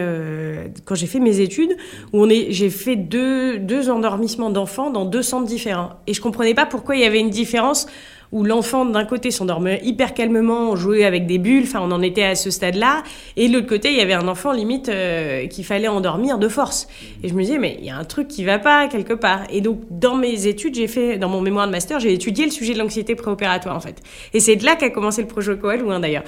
quand 0.84 0.94
j'ai 0.94 1.06
fait 1.06 1.20
mes 1.20 1.40
études, 1.40 1.74
où 2.12 2.28
j'ai 2.28 2.68
fait 2.68 2.96
deux, 2.96 3.58
deux 3.58 3.88
endormissements 3.88 4.50
d'enfants 4.50 4.90
dans 4.90 5.06
deux 5.06 5.22
centres 5.22 5.46
différents, 5.46 6.00
et 6.06 6.12
je 6.12 6.20
comprenais 6.20 6.52
pas 6.52 6.66
pourquoi 6.66 6.96
il 6.96 7.00
y 7.00 7.06
avait 7.06 7.20
une 7.20 7.30
différence 7.30 7.86
où 8.32 8.44
l'enfant 8.44 8.84
d'un 8.84 9.04
côté 9.04 9.30
s'endormait 9.30 9.80
hyper 9.82 10.14
calmement, 10.14 10.76
jouait 10.76 11.04
avec 11.04 11.26
des 11.26 11.38
bulles, 11.38 11.64
enfin 11.64 11.80
on 11.82 11.90
en 11.90 12.02
était 12.02 12.24
à 12.24 12.34
ce 12.34 12.50
stade-là, 12.50 13.02
et 13.36 13.48
de 13.48 13.54
l'autre 13.54 13.66
côté 13.66 13.90
il 13.90 13.96
y 13.96 14.00
avait 14.00 14.14
un 14.14 14.28
enfant 14.28 14.52
limite 14.52 14.88
euh, 14.88 15.46
qu'il 15.46 15.64
fallait 15.64 15.88
endormir 15.88 16.38
de 16.38 16.48
force. 16.48 16.88
Et 17.22 17.28
je 17.28 17.34
me 17.34 17.42
disais 17.42 17.58
mais 17.58 17.76
il 17.78 17.86
y 17.86 17.90
a 17.90 17.96
un 17.96 18.04
truc 18.04 18.28
qui 18.28 18.44
va 18.44 18.58
pas 18.58 18.88
quelque 18.88 19.14
part. 19.14 19.42
Et 19.50 19.60
donc 19.60 19.80
dans 19.90 20.16
mes 20.16 20.46
études, 20.46 20.74
j'ai 20.74 20.88
fait 20.88 21.18
dans 21.18 21.28
mon 21.28 21.40
mémoire 21.40 21.66
de 21.66 21.72
master, 21.72 22.00
j'ai 22.00 22.12
étudié 22.12 22.44
le 22.44 22.50
sujet 22.50 22.74
de 22.74 22.78
l'anxiété 22.78 23.14
préopératoire 23.14 23.76
en 23.76 23.80
fait. 23.80 24.02
Et 24.34 24.40
c'est 24.40 24.56
de 24.56 24.64
là 24.64 24.76
qu'a 24.76 24.90
commencé 24.90 25.22
le 25.22 25.28
projet 25.28 25.56
Coel 25.56 25.82
ou 25.82 25.98
d'ailleurs. 25.98 26.24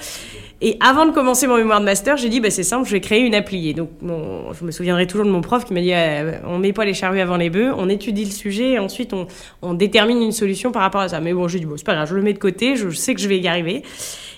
Et 0.63 0.77
avant 0.79 1.07
de 1.07 1.11
commencer 1.11 1.47
mon 1.47 1.57
mémoire 1.57 1.79
de 1.79 1.85
master, 1.85 2.17
j'ai 2.17 2.29
dit, 2.29 2.39
bah, 2.39 2.51
c'est 2.51 2.61
simple, 2.61 2.85
je 2.85 2.91
vais 2.91 3.01
créer 3.01 3.21
une 3.21 3.33
appli. 3.33 3.73
Donc, 3.73 3.89
je 4.01 4.63
me 4.63 4.69
souviendrai 4.69 5.07
toujours 5.07 5.25
de 5.25 5.31
mon 5.31 5.41
prof 5.41 5.65
qui 5.65 5.73
m'a 5.73 5.81
dit, 5.81 5.91
euh, 5.91 6.33
on 6.45 6.59
met 6.59 6.71
pas 6.71 6.85
les 6.85 6.93
charrues 6.93 7.19
avant 7.19 7.37
les 7.37 7.49
bœufs, 7.49 7.73
on 7.75 7.89
étudie 7.89 8.25
le 8.25 8.31
sujet, 8.31 8.73
et 8.73 8.79
ensuite 8.79 9.11
on, 9.13 9.25
on 9.63 9.73
détermine 9.73 10.21
une 10.21 10.31
solution 10.31 10.71
par 10.71 10.83
rapport 10.83 11.01
à 11.01 11.09
ça. 11.09 11.19
Mais 11.19 11.33
bon, 11.33 11.47
j'ai 11.47 11.59
dit, 11.59 11.65
bon, 11.65 11.77
c'est 11.77 11.85
pas 11.85 11.95
grave, 11.95 12.07
je 12.07 12.15
le 12.15 12.21
mets 12.21 12.33
de 12.33 12.39
côté, 12.39 12.75
je 12.75 12.89
sais 12.91 13.15
que 13.15 13.21
je 13.21 13.27
vais 13.27 13.39
y 13.39 13.47
arriver. 13.47 13.81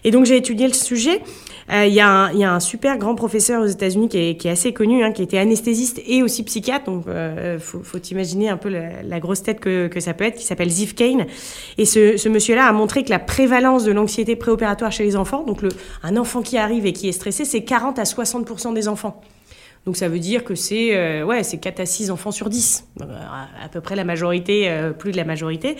Et 0.05 0.11
donc, 0.11 0.25
j'ai 0.25 0.37
étudié 0.37 0.67
le 0.67 0.73
sujet. 0.73 1.21
Euh, 1.71 1.85
il 1.85 1.93
y, 1.93 1.97
y, 1.97 2.01
a 2.01 2.53
un 2.53 2.59
super 2.59 2.97
grand 2.97 3.15
professeur 3.15 3.61
aux 3.61 3.67
États-Unis 3.67 4.09
qui 4.09 4.17
est, 4.17 4.35
qui 4.35 4.47
est, 4.47 4.51
assez 4.51 4.73
connu, 4.73 5.03
hein, 5.03 5.11
qui 5.11 5.23
était 5.23 5.37
anesthésiste 5.37 6.01
et 6.05 6.23
aussi 6.23 6.43
psychiatre. 6.43 6.85
Donc, 6.85 7.07
euh, 7.07 7.59
faut, 7.59 7.81
faut 7.83 7.99
imaginer 7.99 8.49
un 8.49 8.57
peu 8.57 8.69
la, 8.69 9.01
la, 9.03 9.19
grosse 9.19 9.43
tête 9.43 9.59
que, 9.59 9.87
que 9.87 9.99
ça 9.99 10.13
peut 10.13 10.25
être, 10.25 10.37
qui 10.37 10.45
s'appelle 10.45 10.69
Ziv 10.69 10.93
Kane. 10.93 11.25
Et 11.77 11.85
ce, 11.85 12.17
ce 12.17 12.29
monsieur-là 12.29 12.65
a 12.65 12.71
montré 12.73 13.03
que 13.03 13.09
la 13.09 13.19
prévalence 13.19 13.83
de 13.85 13.91
l'anxiété 13.91 14.35
préopératoire 14.35 14.91
chez 14.91 15.03
les 15.03 15.15
enfants, 15.15 15.43
donc 15.43 15.61
le, 15.61 15.69
un 16.03 16.17
enfant 16.17 16.41
qui 16.41 16.57
arrive 16.57 16.85
et 16.85 16.93
qui 16.93 17.07
est 17.07 17.13
stressé, 17.13 17.45
c'est 17.45 17.63
40 17.63 17.99
à 17.99 18.03
60% 18.03 18.73
des 18.73 18.87
enfants. 18.87 19.21
Donc 19.85 19.97
ça 19.97 20.07
veut 20.07 20.19
dire 20.19 20.45
que 20.45 20.55
c'est 20.55 20.95
euh, 20.95 21.25
ouais, 21.25 21.43
c'est 21.43 21.57
4 21.57 21.81
à 21.81 21.85
6 21.85 22.09
enfants 22.09 22.31
sur 22.31 22.49
10. 22.49 22.85
Euh, 23.01 23.05
à, 23.05 23.67
peu 23.67 23.81
près 23.81 23.95
la 23.95 24.05
majorité, 24.05 24.69
euh, 24.69 24.91
plus 24.91 25.11
de 25.11 25.17
la 25.17 25.25
majorité. 25.25 25.75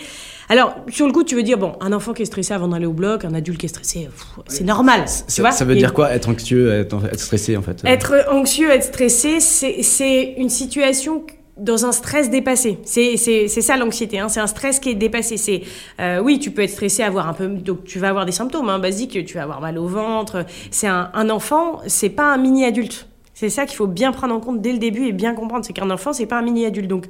Alors, 0.50 0.74
sur 0.88 1.06
le 1.06 1.12
coup, 1.12 1.24
tu 1.24 1.34
veux 1.34 1.42
dire, 1.42 1.56
bon, 1.56 1.72
un 1.80 1.92
enfant 1.92 2.12
qui 2.12 2.20
est 2.20 2.26
stressé 2.26 2.52
avant 2.52 2.68
d'aller 2.68 2.84
au 2.84 2.92
bloc, 2.92 3.24
un 3.24 3.32
adulte 3.32 3.58
qui 3.58 3.66
est 3.66 3.70
stressé, 3.70 4.08
c'est 4.46 4.64
normal. 4.64 5.04
Tu 5.32 5.40
vois 5.40 5.52
ça 5.52 5.64
veut 5.64 5.74
dire 5.74 5.94
quoi, 5.94 6.12
être 6.12 6.28
anxieux, 6.28 6.72
être, 6.72 7.00
stressé 7.18 7.56
en 7.56 7.62
fait 7.62 7.80
Être 7.84 8.26
anxieux, 8.30 8.70
être 8.70 8.84
stressé, 8.84 9.40
c'est 9.40 10.34
une 10.36 10.50
situation 10.50 11.24
dans 11.56 11.86
un 11.86 11.92
stress 11.92 12.30
dépassé. 12.30 12.78
C'est 12.84 13.16
ça 13.48 13.76
l'anxiété, 13.76 14.18
hein. 14.18 14.28
c'est 14.28 14.40
un 14.40 14.46
stress 14.46 14.80
qui 14.80 14.90
est 14.90 14.94
dépassé. 14.94 15.36
C'est 15.36 15.62
euh, 16.00 16.20
oui, 16.20 16.38
tu 16.38 16.50
peux 16.50 16.62
être 16.62 16.70
stressé, 16.70 17.02
avoir 17.02 17.28
un 17.28 17.32
peu, 17.32 17.46
donc 17.46 17.84
tu 17.84 17.98
vas 17.98 18.08
avoir 18.08 18.26
des 18.26 18.32
symptômes 18.32 18.68
hein, 18.68 18.78
basiques, 18.78 19.24
tu 19.24 19.34
vas 19.34 19.44
avoir 19.44 19.60
mal 19.60 19.78
au 19.78 19.86
ventre. 19.86 20.44
C'est 20.70 20.88
un, 20.88 21.10
un 21.14 21.30
enfant, 21.30 21.80
c'est 21.86 22.10
pas 22.10 22.32
un 22.32 22.36
mini 22.36 22.64
adulte. 22.64 23.08
C'est 23.44 23.50
ça 23.50 23.66
qu'il 23.66 23.76
faut 23.76 23.86
bien 23.86 24.10
prendre 24.10 24.34
en 24.34 24.40
compte 24.40 24.62
dès 24.62 24.72
le 24.72 24.78
début 24.78 25.06
et 25.06 25.12
bien 25.12 25.34
comprendre, 25.34 25.66
c'est 25.66 25.74
qu'un 25.74 25.90
enfant, 25.90 26.14
c'est 26.14 26.24
pas 26.24 26.38
un 26.38 26.42
mini 26.42 26.64
adulte. 26.64 26.88
Donc 26.88 27.04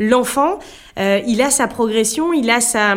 l'enfant, 0.00 0.58
euh, 0.98 1.20
il 1.28 1.40
a 1.40 1.50
sa 1.50 1.68
progression, 1.68 2.32
il 2.32 2.50
a 2.50 2.60
sa, 2.60 2.96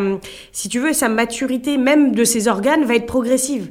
si 0.50 0.68
tu 0.68 0.80
veux, 0.80 0.92
sa 0.92 1.08
maturité 1.08 1.78
même 1.78 2.16
de 2.16 2.24
ses 2.24 2.48
organes 2.48 2.84
va 2.84 2.96
être 2.96 3.06
progressive. 3.06 3.70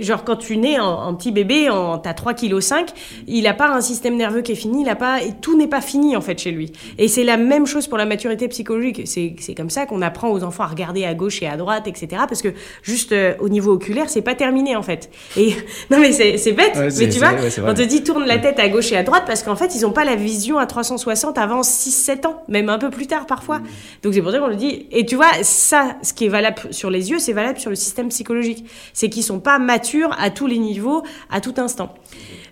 Genre 0.00 0.22
quand 0.22 0.36
tu 0.36 0.56
nais 0.56 0.78
en, 0.78 1.12
petit 1.16 1.32
bébé, 1.32 1.68
en 1.68 1.98
t'as 1.98 2.14
3 2.14 2.34
kg 2.34 2.60
5, 2.60 2.90
il 3.26 3.48
a 3.48 3.54
pas 3.54 3.70
un 3.70 3.80
système 3.80 4.16
nerveux 4.16 4.42
qui 4.42 4.52
est 4.52 4.54
fini, 4.54 4.82
il 4.82 4.88
a 4.88 4.94
pas 4.94 5.20
et 5.20 5.32
tout 5.40 5.58
n'est 5.58 5.66
pas 5.66 5.80
fini 5.80 6.16
en 6.16 6.20
fait 6.20 6.38
chez 6.38 6.52
lui. 6.52 6.70
Et 6.96 7.08
c'est 7.08 7.24
la 7.24 7.36
même 7.36 7.66
chose 7.66 7.88
pour 7.88 7.98
la 7.98 8.06
maturité 8.06 8.46
psychologique. 8.46 9.02
C'est 9.04 9.34
comme 9.56 9.70
ça 9.70 9.84
qu'on 9.84 10.00
apprend 10.00 10.30
aux 10.30 10.44
enfants 10.44 10.62
à 10.62 10.68
regarder 10.68 11.04
à 11.04 11.14
gauche 11.14 11.42
et 11.42 11.48
à 11.48 11.56
droite, 11.56 11.88
etc. 11.88 12.22
Parce 12.28 12.40
que 12.40 12.54
juste 12.84 13.10
euh, 13.10 13.34
au 13.40 13.48
niveau 13.48 13.72
oculaire, 13.72 14.08
c'est 14.10 14.22
pas 14.22 14.36
terminé 14.36 14.76
en 14.76 14.82
fait. 14.82 15.10
Et 15.36 15.56
non 15.90 15.98
mais 15.98 16.12
c'est 16.12 16.38
c'est 16.38 16.52
bête, 16.52 16.76
mais 16.76 17.08
tu 17.08 17.18
vois, 17.18 17.32
on 17.66 17.74
te 17.74 17.82
dit 17.82 18.04
tourne 18.04 18.26
la 18.26 18.38
tête 18.38 18.59
à 18.60 18.68
gauche 18.68 18.92
et 18.92 18.96
à 18.96 19.02
droite 19.02 19.24
parce 19.26 19.42
qu'en 19.42 19.56
fait, 19.56 19.74
ils 19.74 19.82
n'ont 19.82 19.92
pas 19.92 20.04
la 20.04 20.16
vision 20.16 20.58
à 20.58 20.66
360 20.66 21.38
avant 21.38 21.62
6-7 21.62 22.26
ans, 22.26 22.42
même 22.48 22.68
un 22.68 22.78
peu 22.78 22.90
plus 22.90 23.06
tard 23.06 23.26
parfois. 23.26 23.60
Donc 24.02 24.14
c'est 24.14 24.22
pour 24.22 24.30
ça 24.30 24.38
qu'on 24.38 24.48
le 24.48 24.56
dit. 24.56 24.86
Et 24.90 25.06
tu 25.06 25.16
vois, 25.16 25.30
ça, 25.42 25.96
ce 26.02 26.12
qui 26.12 26.26
est 26.26 26.28
valable 26.28 26.62
sur 26.70 26.90
les 26.90 27.10
yeux, 27.10 27.18
c'est 27.18 27.32
valable 27.32 27.58
sur 27.58 27.70
le 27.70 27.76
système 27.76 28.08
psychologique. 28.08 28.64
C'est 28.92 29.08
qu'ils 29.08 29.24
sont 29.24 29.40
pas 29.40 29.58
matures 29.58 30.14
à 30.18 30.30
tous 30.30 30.46
les 30.46 30.58
niveaux, 30.58 31.02
à 31.30 31.40
tout 31.40 31.54
instant. 31.56 31.94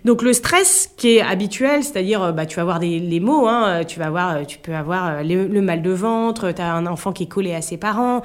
Donc 0.05 0.21
le 0.21 0.33
stress 0.33 0.91
qui 0.97 1.17
est 1.17 1.21
habituel, 1.21 1.83
c'est-à-dire 1.83 2.23
euh, 2.23 2.31
bah, 2.31 2.45
tu 2.45 2.55
vas 2.55 2.61
avoir 2.61 2.79
des, 2.79 2.99
les 2.99 3.19
mots, 3.19 3.47
hein, 3.47 3.83
tu 3.85 3.99
vas 3.99 4.07
avoir, 4.07 4.37
euh, 4.37 4.43
tu 4.43 4.57
peux 4.57 4.73
avoir 4.73 5.07
euh, 5.07 5.23
le, 5.23 5.61
mal 5.61 5.81
de 5.81 5.91
ventre, 5.91 6.51
tu 6.51 6.61
as 6.61 6.73
un 6.73 6.85
enfant 6.85 7.11
qui 7.11 7.23
est 7.23 7.27
collé 7.27 7.53
à 7.53 7.61
ses 7.61 7.77
parents, 7.77 8.21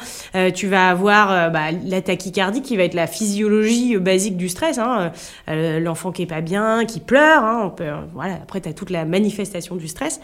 tu 0.55 0.69
vas 0.69 0.89
avoir 0.89 1.51
bah, 1.51 1.73
la 1.85 2.01
tachycardie 2.01 2.63
qui 2.63 2.77
va 2.77 2.85
être 2.85 2.95
la 2.95 3.07
physiologie 3.07 3.97
basique 3.97 4.37
du 4.37 4.49
stress, 4.49 4.79
hein, 4.79 5.13
l'enfant 5.49 6.13
qui 6.13 6.23
est 6.23 6.27
pas 6.27 6.41
bien, 6.41 6.85
qui 6.85 7.01
pleure, 7.01 7.45
hein, 7.45 7.75
voilà, 8.15 8.35
après 8.35 8.61
tu 8.61 8.69
as 8.69 8.73
toute 8.73 8.91
la 8.91 9.05
manifestation 9.05 9.77
du 9.77 9.89
stress. 9.89 10.21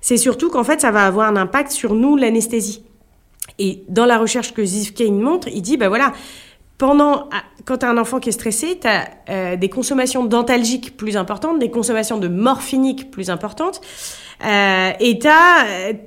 C'est 0.00 0.16
surtout 0.16 0.50
qu'en 0.50 0.64
fait 0.64 0.80
ça 0.80 0.90
va 0.90 1.06
avoir 1.06 1.28
un 1.28 1.36
impact 1.36 1.70
sur 1.70 1.94
nous, 1.94 2.16
l'anesthésie. 2.16 2.82
Et 3.58 3.84
dans 3.88 4.06
la 4.06 4.18
recherche 4.18 4.54
que 4.54 4.64
Ziv 4.64 4.94
Kane 4.94 5.20
montre, 5.20 5.48
il 5.48 5.62
dit, 5.62 5.76
bah 5.76 5.88
voilà, 5.88 6.12
pendant, 6.82 7.28
ah, 7.30 7.44
quand 7.64 7.78
tu 7.78 7.86
as 7.86 7.90
un 7.90 7.96
enfant 7.96 8.18
qui 8.18 8.30
est 8.30 8.32
stressé, 8.32 8.80
tu 8.80 8.88
as 8.88 9.08
euh, 9.28 9.56
des 9.56 9.68
consommations 9.68 10.24
dentalgiques 10.24 10.96
plus 10.96 11.16
importantes, 11.16 11.60
des 11.60 11.70
consommations 11.70 12.18
de 12.18 12.26
morphiniques 12.26 13.12
plus 13.12 13.30
importantes. 13.30 13.80
Euh, 14.44 14.92
et 14.98 15.18
t'as 15.20 15.64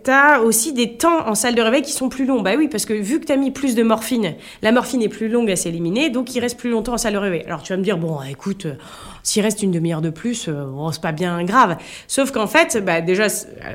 as 0.08 0.42
aussi 0.42 0.74
des 0.74 0.98
temps 0.98 1.28
en 1.28 1.36
salle 1.36 1.56
de 1.56 1.62
réveil 1.62 1.82
qui 1.82 1.94
sont 1.94 2.10
plus 2.10 2.26
longs. 2.26 2.42
Bah 2.42 2.52
oui, 2.58 2.68
parce 2.68 2.86
que 2.86 2.94
vu 2.94 3.20
que 3.20 3.26
t'as 3.26 3.38
mis 3.38 3.52
plus 3.52 3.76
de 3.76 3.84
morphine, 3.84 4.36
la 4.62 4.72
morphine 4.72 5.02
est 5.02 5.10
plus 5.10 5.30
longue 5.30 5.50
à 5.50 5.56
s'éliminer, 5.56 6.10
donc 6.10 6.36
il 6.36 6.40
reste 6.42 6.58
plus 6.58 6.70
longtemps 6.70 6.94
en 6.94 6.98
salle 6.98 7.14
de 7.14 7.18
réveil. 7.18 7.44
Alors 7.46 7.64
tu 7.64 7.72
vas 7.72 7.78
me 7.78 7.84
dire, 7.84 7.98
bon, 7.98 8.20
écoute, 8.30 8.66
euh, 8.66 8.74
s'il 9.24 9.42
reste 9.42 9.64
une 9.64 9.72
demi-heure 9.72 10.02
de 10.02 10.10
plus, 10.10 10.48
euh, 10.50 10.66
bon, 10.66 10.92
c'est 10.92 11.02
pas 11.02 11.14
bien 11.14 11.44
grave. 11.44 11.78
Sauf 12.08 12.32
qu'en 12.32 12.48
fait, 12.48 12.84
bah 12.84 13.00
déjà, 13.00 13.28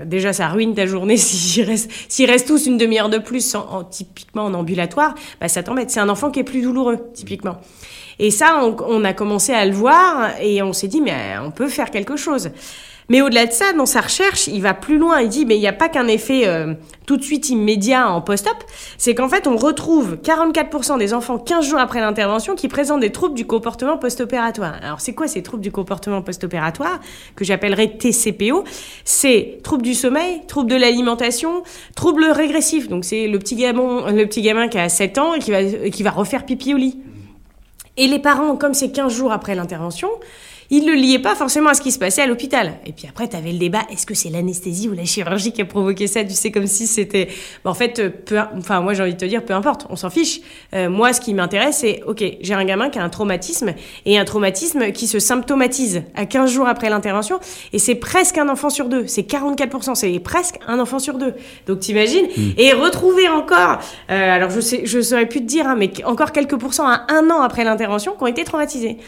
déjà 0.05 0.33
ça 0.33 0.49
ruine 0.49 0.75
ta 0.75 0.87
journée 0.87 1.17
s'il 1.19 1.65
reste, 1.65 1.91
reste 2.19 2.47
tous 2.47 2.67
une 2.67 2.77
demi-heure 2.77 3.09
de 3.09 3.19
plus, 3.19 3.55
en, 3.55 3.85
typiquement 3.85 4.45
en 4.45 4.55
ambulatoire, 4.55 5.15
bah 5.41 5.49
ça 5.49 5.63
t'embête. 5.63 5.91
C'est 5.91 6.01
un 6.01 6.09
enfant 6.11 6.31
qui 6.31 6.41
est 6.41 6.45
plus 6.45 6.61
douloureux, 6.61 6.99
typiquement. 7.15 7.57
Et 8.19 8.31
ça, 8.31 8.61
on, 8.63 8.77
on, 8.87 9.05
a 9.05 9.15
commencé 9.15 9.55
à 9.55 9.65
le 9.65 9.73
voir 9.73 10.33
et 10.43 10.63
on 10.63 10.75
s'est 10.75 10.89
dit, 10.89 11.01
mais 11.01 11.39
on 11.43 11.51
peut 11.51 11.69
faire 11.69 11.91
quelque 11.91 12.17
chose. 12.17 12.51
Mais 13.11 13.23
au-delà 13.23 13.45
de 13.45 13.53
ça, 13.53 13.73
dans 13.73 13.87
sa 13.87 14.03
recherche, 14.03 14.47
il 14.47 14.63
va 14.63 14.73
plus 14.73 14.97
loin. 14.97 15.21
Il 15.21 15.29
dit, 15.29 15.45
mais 15.45 15.57
il 15.57 15.61
n'y 15.61 15.67
a 15.67 15.73
pas 15.73 15.89
qu'un 15.89 16.07
effet 16.07 16.47
euh, 16.47 16.75
tout 17.07 17.17
de 17.17 17.23
suite 17.23 17.51
immédiat 17.51 18.09
en 18.09 18.21
post-op. 18.21 18.55
C'est 18.99 19.17
qu'en 19.17 19.29
fait, 19.29 19.49
on 19.49 19.57
retrouve 19.57 20.15
44% 20.23 20.97
des 20.97 21.13
enfants 21.13 21.37
15 21.37 21.69
jours 21.69 21.81
après 21.81 22.01
l'intervention 22.01 22.55
qui 22.55 22.69
présentent 22.69 23.01
des 23.01 23.11
troubles 23.11 23.35
du 23.35 23.45
comportement 23.45 23.99
post-opératoire. 23.99 24.77
Alors, 24.81 25.01
c'est 25.01 25.13
quoi 25.13 25.27
ces 25.27 25.43
troubles 25.43 25.65
du 25.65 25.73
comportement 25.73 26.23
post-opératoire 26.23 27.01
que 27.35 27.45
j'appellerais 27.45 27.89
TCPO 27.99 28.63
C'est 29.05 29.59
troubles 29.65 29.83
du 29.83 29.95
sommeil, 29.95 30.43
troubles 30.47 30.71
de 30.71 30.77
l'alimentation, 30.77 31.65
troubles 31.97 32.27
régressifs. 32.27 32.89
Donc, 32.89 33.05
c'est 33.05 33.27
le 33.27 33.41
petit 33.41 33.57
gamin, 33.57 34.13
le 34.13 34.25
petit 34.27 34.41
gamin 34.41 34.69
qui 34.69 34.79
a 34.79 34.89
7 34.89 35.19
ans 35.19 35.35
et 35.35 35.41
qui 35.41 35.51
va, 35.51 35.65
qui 35.65 36.05
va 36.05 36.13
refaire 36.13 36.47
pipi 36.47 36.75
au 36.75 36.77
lit. 36.77 37.01
Et 37.97 38.07
les 38.07 38.21
parents, 38.21 38.55
comme 38.55 38.73
c'est 38.73 38.93
15 38.93 39.13
jours 39.13 39.33
après 39.33 39.57
l'intervention, 39.57 40.09
il 40.71 40.85
ne 40.85 40.93
le 40.93 40.97
liait 40.97 41.19
pas 41.19 41.35
forcément 41.35 41.71
à 41.71 41.75
ce 41.75 41.81
qui 41.81 41.93
se 41.93 41.99
passait 41.99 42.23
à 42.23 42.27
l'hôpital. 42.27 42.75
Et 42.87 42.93
puis 42.93 43.07
après, 43.09 43.29
tu 43.29 43.37
avais 43.37 43.53
le 43.53 43.59
débat, 43.59 43.81
est-ce 43.91 44.07
que 44.07 44.15
c'est 44.15 44.31
l'anesthésie 44.31 44.89
ou 44.89 44.93
la 44.93 45.05
chirurgie 45.05 45.53
qui 45.53 45.63
a 45.63 45.65
provoqué 45.65 46.07
ça? 46.07 46.25
Tu 46.25 46.35
sais, 46.35 46.51
comme 46.51 46.67
si 46.67 46.87
c'était... 46.87 47.29
en 47.65 47.75
fait, 47.75 48.09
peu... 48.25 48.39
enfin, 48.57 48.81
moi 48.81 48.95
j'ai 48.95 49.03
envie 49.03 49.15
de 49.15 49.19
te 49.19 49.25
dire, 49.25 49.45
peu 49.45 49.55
importe, 49.55 49.87
on 49.91 49.97
s'en 49.97 50.11
fiche. 50.11 50.41
Euh, 50.75 50.89
moi, 50.89 51.13
ce 51.13 51.21
qui 51.21 51.35
m'intéresse, 51.35 51.79
c'est, 51.79 52.03
ok, 52.07 52.25
j'ai 52.41 52.55
un 52.55 52.65
gamin 52.65 52.89
qui 52.91 52.99
a 52.99 53.03
un 53.03 53.09
traumatisme, 53.09 53.75
et 54.07 54.19
un 54.19 54.25
traumatisme 54.25 54.93
qui 54.93 55.07
se 55.07 55.19
symptomatise 55.19 56.03
à 56.15 56.27
15 56.27 56.51
jours 56.51 56.69
après 56.69 56.89
l'intervention, 56.89 57.41
et 57.73 57.79
c'est 57.79 57.97
presque 57.97 58.39
un 58.39 58.49
enfant 58.49 58.71
sur 58.71 58.89
deux, 58.89 59.07
c'est 59.07 59.29
44%, 59.29 59.95
c'est 59.95 60.19
presque 60.21 60.57
un 60.67 60.79
enfant 60.79 60.99
sur 60.99 61.19
deux. 61.19 61.35
Donc 61.67 61.81
t'imagines? 61.81 62.27
Mmh. 62.27 62.43
Et 62.59 62.73
retrouver 62.73 63.29
encore, 63.29 63.79
euh, 64.11 64.37
alors 64.37 64.51
je 64.51 64.61
sais, 64.61 64.83
je 64.85 65.01
saurais 65.01 65.27
plus 65.27 65.41
te 65.41 65.47
dire, 65.47 65.67
hein, 65.67 65.77
mais 65.77 65.91
encore 66.05 66.33
quelques 66.33 66.57
pourcents 66.57 66.87
à 66.87 67.07
un 67.09 67.29
an 67.31 67.41
après 67.43 67.65
l'intervention 67.65 68.13
qui 68.13 68.23
ont 68.23 68.29
été 68.29 68.45
traumatisés. 68.45 68.99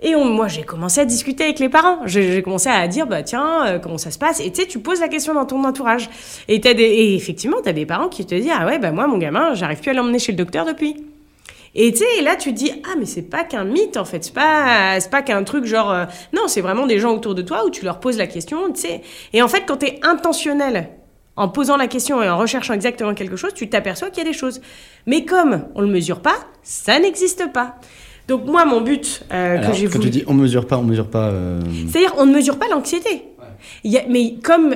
Et 0.00 0.14
moi, 0.14 0.48
j'ai 0.48 0.62
commencé 0.62 1.00
à 1.00 1.04
discuter 1.04 1.44
avec 1.44 1.58
les 1.58 1.68
parents. 1.68 2.00
J'ai 2.06 2.42
commencé 2.42 2.68
à 2.68 2.86
dire, 2.88 3.06
bah 3.06 3.22
tiens, 3.22 3.66
euh, 3.66 3.78
comment 3.78 3.98
ça 3.98 4.10
se 4.10 4.18
passe? 4.18 4.40
Et 4.40 4.50
tu 4.50 4.60
sais, 4.60 4.66
tu 4.66 4.78
poses 4.78 5.00
la 5.00 5.08
question 5.08 5.34
dans 5.34 5.46
ton 5.46 5.62
entourage. 5.64 6.10
Et, 6.48 6.60
as 6.66 6.74
des, 6.74 6.82
et 6.82 7.14
effectivement, 7.14 7.58
tu 7.62 7.68
as 7.68 7.72
des 7.72 7.86
parents 7.86 8.08
qui 8.08 8.26
te 8.26 8.34
disent, 8.34 8.52
ah 8.52 8.66
ouais, 8.66 8.78
bah 8.78 8.90
moi, 8.90 9.06
mon 9.06 9.18
gamin, 9.18 9.54
j'arrive 9.54 9.80
plus 9.80 9.90
à 9.90 9.94
l'emmener 9.94 10.18
chez 10.18 10.32
le 10.32 10.38
docteur 10.38 10.66
depuis. 10.66 10.96
Et 11.76 11.92
tu 11.92 11.98
sais, 11.98 12.22
là, 12.22 12.36
tu 12.36 12.50
te 12.52 12.58
dis, 12.58 12.70
ah, 12.84 12.94
mais 12.98 13.06
c'est 13.06 13.22
pas 13.22 13.44
qu'un 13.44 13.64
mythe, 13.64 13.96
en 13.96 14.04
fait. 14.04 14.24
C'est 14.24 14.34
pas, 14.34 14.98
pas 15.10 15.22
qu'un 15.22 15.42
truc 15.42 15.64
genre, 15.64 15.90
euh, 15.90 16.04
non, 16.32 16.42
c'est 16.46 16.60
vraiment 16.60 16.86
des 16.86 16.98
gens 16.98 17.14
autour 17.14 17.34
de 17.34 17.42
toi 17.42 17.64
où 17.64 17.70
tu 17.70 17.84
leur 17.84 17.98
poses 17.98 18.18
la 18.18 18.26
question, 18.26 18.72
tu 18.72 18.82
sais. 18.82 19.02
Et 19.32 19.42
en 19.42 19.48
fait, 19.48 19.64
quand 19.66 19.78
tu 19.78 19.86
es 19.86 20.00
intentionnel 20.02 20.90
en 21.36 21.48
posant 21.48 21.76
la 21.76 21.88
question 21.88 22.22
et 22.22 22.28
en 22.28 22.38
recherchant 22.38 22.74
exactement 22.74 23.14
quelque 23.14 23.36
chose, 23.36 23.54
tu 23.54 23.68
t'aperçois 23.68 24.10
qu'il 24.10 24.22
y 24.22 24.26
a 24.26 24.30
des 24.30 24.36
choses. 24.36 24.60
Mais 25.06 25.24
comme 25.24 25.66
on 25.74 25.80
le 25.80 25.88
mesure 25.88 26.20
pas, 26.20 26.36
ça 26.62 26.98
n'existe 27.00 27.52
pas. 27.52 27.76
Donc 28.28 28.46
moi, 28.46 28.64
mon 28.64 28.80
but 28.80 29.22
euh, 29.32 29.58
que 29.58 29.74
j'ai 29.74 29.86
voulu... 29.86 29.98
Quand 29.98 30.04
tu 30.04 30.10
dis 30.10 30.24
on 30.26 30.34
mesure 30.34 30.66
pas, 30.66 30.78
on 30.78 30.82
mesure 30.82 31.08
pas... 31.08 31.28
Euh, 31.28 31.60
C'est-à-dire 31.88 32.14
on 32.18 32.26
ne 32.26 32.34
mesure 32.34 32.58
pas 32.58 32.68
l'anxiété. 32.68 33.24
Mais 33.84 34.34
comme, 34.42 34.74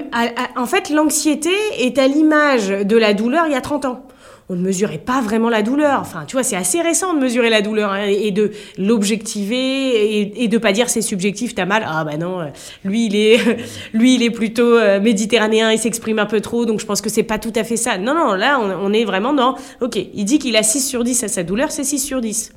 en 0.56 0.66
fait, 0.66 0.90
l'anxiété 0.90 1.50
est 1.78 1.98
à 1.98 2.06
l'image 2.06 2.68
de 2.68 2.96
la 2.96 3.14
douleur 3.14 3.46
il 3.46 3.52
y 3.52 3.56
a 3.56 3.60
30 3.60 3.86
ans. 3.86 4.04
On 4.50 4.56
ne 4.56 4.62
mesurait 4.62 4.98
pas 4.98 5.20
vraiment 5.20 5.50
la 5.50 5.60
douleur. 5.60 6.00
Enfin, 6.00 6.24
tu 6.26 6.36
vois, 6.36 6.42
c'est 6.42 6.56
assez 6.56 6.80
récent 6.80 7.12
de 7.12 7.20
mesurer 7.20 7.50
la 7.50 7.60
douleur 7.60 7.92
hein, 7.92 8.04
et 8.06 8.30
de 8.30 8.50
l'objectiver 8.78 9.56
et, 9.56 10.44
et, 10.44 10.48
de 10.48 10.56
pas 10.56 10.72
dire 10.72 10.88
c'est 10.88 11.02
subjectif, 11.02 11.54
t'as 11.54 11.66
mal. 11.66 11.86
Ah 11.86 12.02
bah 12.04 12.16
non, 12.16 12.40
euh, 12.40 12.46
lui 12.82 13.06
il 13.06 13.16
est, 13.16 13.38
lui 13.92 14.14
il 14.14 14.22
est 14.22 14.30
plutôt 14.30 14.78
méditerranéen, 15.02 15.70
il 15.70 15.78
s'exprime 15.78 16.18
un 16.18 16.24
peu 16.24 16.40
trop, 16.40 16.64
donc 16.64 16.80
je 16.80 16.86
pense 16.86 17.02
que 17.02 17.10
c'est 17.10 17.24
pas 17.24 17.38
tout 17.38 17.52
à 17.56 17.64
fait 17.64 17.76
ça. 17.76 17.98
Non, 17.98 18.14
non, 18.14 18.32
là 18.32 18.58
on, 18.58 18.86
on 18.86 18.92
est 18.94 19.04
vraiment 19.04 19.34
dans, 19.34 19.54
ok, 19.82 19.98
il 20.14 20.24
dit 20.24 20.38
qu'il 20.38 20.56
a 20.56 20.62
6 20.62 20.80
sur 20.80 21.04
10 21.04 21.24
à 21.24 21.28
sa 21.28 21.42
douleur, 21.42 21.70
c'est 21.70 21.84
6 21.84 21.98
sur 21.98 22.22
10. 22.22 22.52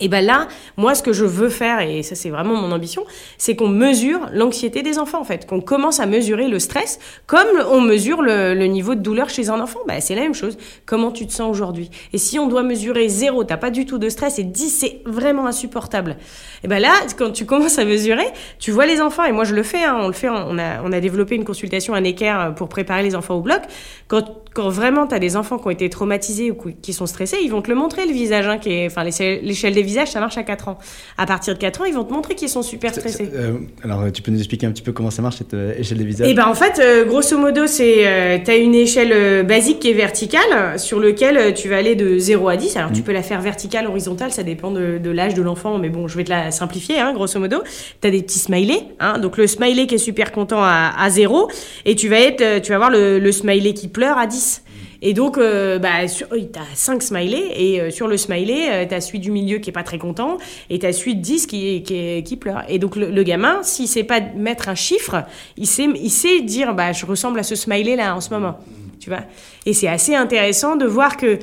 Et 0.00 0.08
ben 0.08 0.24
là, 0.24 0.48
moi, 0.76 0.94
ce 0.94 1.02
que 1.02 1.12
je 1.12 1.24
veux 1.24 1.48
faire, 1.48 1.80
et 1.80 2.02
ça 2.02 2.16
c'est 2.16 2.30
vraiment 2.30 2.56
mon 2.56 2.72
ambition, 2.72 3.04
c'est 3.38 3.54
qu'on 3.54 3.68
mesure 3.68 4.28
l'anxiété 4.32 4.82
des 4.82 4.98
enfants, 4.98 5.20
en 5.20 5.24
fait, 5.24 5.46
qu'on 5.46 5.60
commence 5.60 6.00
à 6.00 6.06
mesurer 6.06 6.48
le 6.48 6.58
stress, 6.58 6.98
comme 7.26 7.46
on 7.70 7.80
mesure 7.80 8.20
le, 8.20 8.54
niveau 8.64 8.96
de 8.96 9.00
douleur 9.00 9.28
chez 9.28 9.50
un 9.50 9.60
enfant. 9.60 9.78
Ben, 9.86 10.00
c'est 10.00 10.16
la 10.16 10.22
même 10.22 10.34
chose. 10.34 10.58
Comment 10.84 11.12
tu 11.12 11.26
te 11.26 11.32
sens 11.32 11.48
aujourd'hui? 11.48 11.90
Et 12.12 12.18
si 12.18 12.38
on 12.40 12.48
doit 12.48 12.64
mesurer 12.64 13.08
zéro, 13.08 13.44
t'as 13.44 13.56
pas 13.56 13.70
du 13.70 13.86
tout 13.86 13.98
de 13.98 14.08
stress, 14.08 14.38
et 14.38 14.42
10, 14.42 14.70
c'est 14.70 15.00
vraiment 15.06 15.46
insupportable. 15.46 16.16
Et 16.64 16.68
ben 16.68 16.80
là, 16.80 16.92
quand 17.16 17.30
tu 17.30 17.46
commences 17.46 17.78
à 17.78 17.84
mesurer, 17.84 18.26
tu 18.58 18.72
vois 18.72 18.86
les 18.86 19.00
enfants, 19.00 19.24
et 19.24 19.32
moi 19.32 19.44
je 19.44 19.54
le 19.54 19.62
fais, 19.62 19.84
hein, 19.84 19.96
on 20.00 20.08
le 20.08 20.12
fait, 20.12 20.28
on 20.28 20.58
a, 20.58 21.00
développé 21.00 21.34
une 21.34 21.44
consultation 21.44 21.94
à 21.94 22.00
Necker 22.00 22.52
pour 22.56 22.68
préparer 22.68 23.02
les 23.02 23.14
enfants 23.14 23.34
au 23.34 23.42
bloc. 23.42 23.60
Quand, 24.08 24.24
vraiment 24.56 25.06
tu 25.06 25.14
as 25.14 25.18
des 25.18 25.36
enfants 25.36 25.58
qui 25.58 25.66
ont 25.66 25.70
été 25.70 25.90
traumatisés 25.90 26.50
ou 26.50 26.56
qui 26.80 26.92
sont 26.92 27.06
stressés, 27.06 27.38
ils 27.42 27.50
vont 27.50 27.62
te 27.62 27.68
le 27.68 27.76
montrer, 27.76 28.06
le 28.06 28.12
visage, 28.12 28.46
hein, 28.46 28.58
enfin, 28.86 29.04
l'échelle 29.04 29.74
des 29.74 29.83
visages, 29.84 30.10
ça 30.10 30.20
marche 30.20 30.38
à 30.38 30.42
4 30.42 30.68
ans. 30.68 30.78
À 31.18 31.26
partir 31.26 31.54
de 31.54 31.58
4 31.58 31.82
ans, 31.82 31.84
ils 31.84 31.94
vont 31.94 32.04
te 32.04 32.12
montrer 32.12 32.34
qu'ils 32.34 32.48
sont 32.48 32.62
super 32.62 32.92
stressés. 32.92 33.30
Euh, 33.34 33.58
alors, 33.82 34.10
tu 34.12 34.22
peux 34.22 34.30
nous 34.30 34.38
expliquer 34.38 34.66
un 34.66 34.72
petit 34.72 34.82
peu 34.82 34.92
comment 34.92 35.10
ça 35.10 35.22
marche, 35.22 35.36
cette 35.36 35.54
euh, 35.54 35.74
échelle 35.78 35.98
des 35.98 36.04
visages? 36.04 36.28
Eh 36.28 36.34
ben, 36.34 36.46
en 36.46 36.54
fait, 36.54 36.78
euh, 36.78 37.04
grosso 37.04 37.36
modo, 37.38 37.66
c'est, 37.66 38.42
tu 38.44 38.50
as 38.50 38.56
une 38.56 38.74
échelle 38.74 39.44
basique 39.46 39.80
qui 39.80 39.90
est 39.90 39.94
verticale, 39.94 40.78
sur 40.78 40.98
lequel 40.98 41.54
tu 41.54 41.68
vas 41.68 41.76
aller 41.76 41.94
de 41.94 42.18
0 42.18 42.48
à 42.48 42.56
10. 42.56 42.76
Alors, 42.76 42.92
tu 42.92 43.00
mm. 43.00 43.04
peux 43.04 43.12
la 43.12 43.22
faire 43.22 43.40
verticale, 43.40 43.86
horizontale, 43.86 44.32
ça 44.32 44.42
dépend 44.42 44.70
de, 44.70 45.10
l'âge 45.10 45.34
de 45.34 45.42
l'enfant, 45.42 45.78
mais 45.78 45.88
bon, 45.88 46.08
je 46.08 46.16
vais 46.16 46.24
te 46.24 46.30
la 46.30 46.50
simplifier, 46.50 46.98
hein, 46.98 47.12
grosso 47.12 47.38
modo. 47.38 47.62
Tu 48.00 48.08
as 48.08 48.10
des 48.10 48.22
petits 48.22 48.38
smileys, 48.38 48.88
hein, 49.00 49.18
donc 49.18 49.36
le 49.36 49.46
smiley 49.46 49.86
qui 49.86 49.96
est 49.96 49.98
super 49.98 50.32
content 50.32 50.62
à, 50.62 50.92
à 50.98 51.10
0, 51.10 51.48
et 51.84 51.94
tu 51.94 52.08
vas, 52.08 52.20
être, 52.20 52.62
tu 52.62 52.70
vas 52.70 52.76
avoir 52.76 52.90
le, 52.90 53.18
le 53.18 53.32
smiley 53.32 53.74
qui 53.74 53.88
pleure 53.88 54.18
à 54.18 54.26
10. 54.26 54.63
Et 55.06 55.12
donc, 55.12 55.36
euh, 55.36 55.78
bah, 55.78 56.06
tu 56.08 56.24
as 56.24 56.74
5 56.74 57.02
smileys, 57.02 57.52
et 57.54 57.78
euh, 57.78 57.90
sur 57.90 58.08
le 58.08 58.16
smiley, 58.16 58.70
euh, 58.70 58.86
tu 58.88 58.94
as 58.94 59.02
celui 59.02 59.18
du 59.18 59.30
milieu 59.30 59.58
qui 59.58 59.68
est 59.68 59.72
pas 59.72 59.82
très 59.82 59.98
content, 59.98 60.38
et 60.70 60.78
tu 60.78 60.86
as 60.86 60.94
celui 60.94 61.14
de 61.14 61.20
10 61.20 61.46
qui, 61.46 61.82
qui, 61.82 62.36
pleure. 62.36 62.62
Et 62.70 62.78
donc, 62.78 62.96
le, 62.96 63.22
gamin, 63.22 63.62
s'il 63.62 63.86
sait 63.86 64.02
pas 64.02 64.20
mettre 64.34 64.70
un 64.70 64.74
chiffre, 64.74 65.24
il 65.58 65.66
sait, 65.66 65.88
il 65.94 66.10
sait 66.10 66.40
dire, 66.40 66.74
bah, 66.74 66.92
je 66.92 67.04
ressemble 67.04 67.38
à 67.38 67.42
ce 67.42 67.54
smiley-là 67.54 68.16
en 68.16 68.22
ce 68.22 68.30
moment. 68.30 68.56
Tu 68.98 69.10
vois 69.10 69.20
Et 69.66 69.74
c'est 69.74 69.88
assez 69.88 70.14
intéressant 70.14 70.76
de 70.76 70.86
voir 70.86 71.18
que 71.18 71.38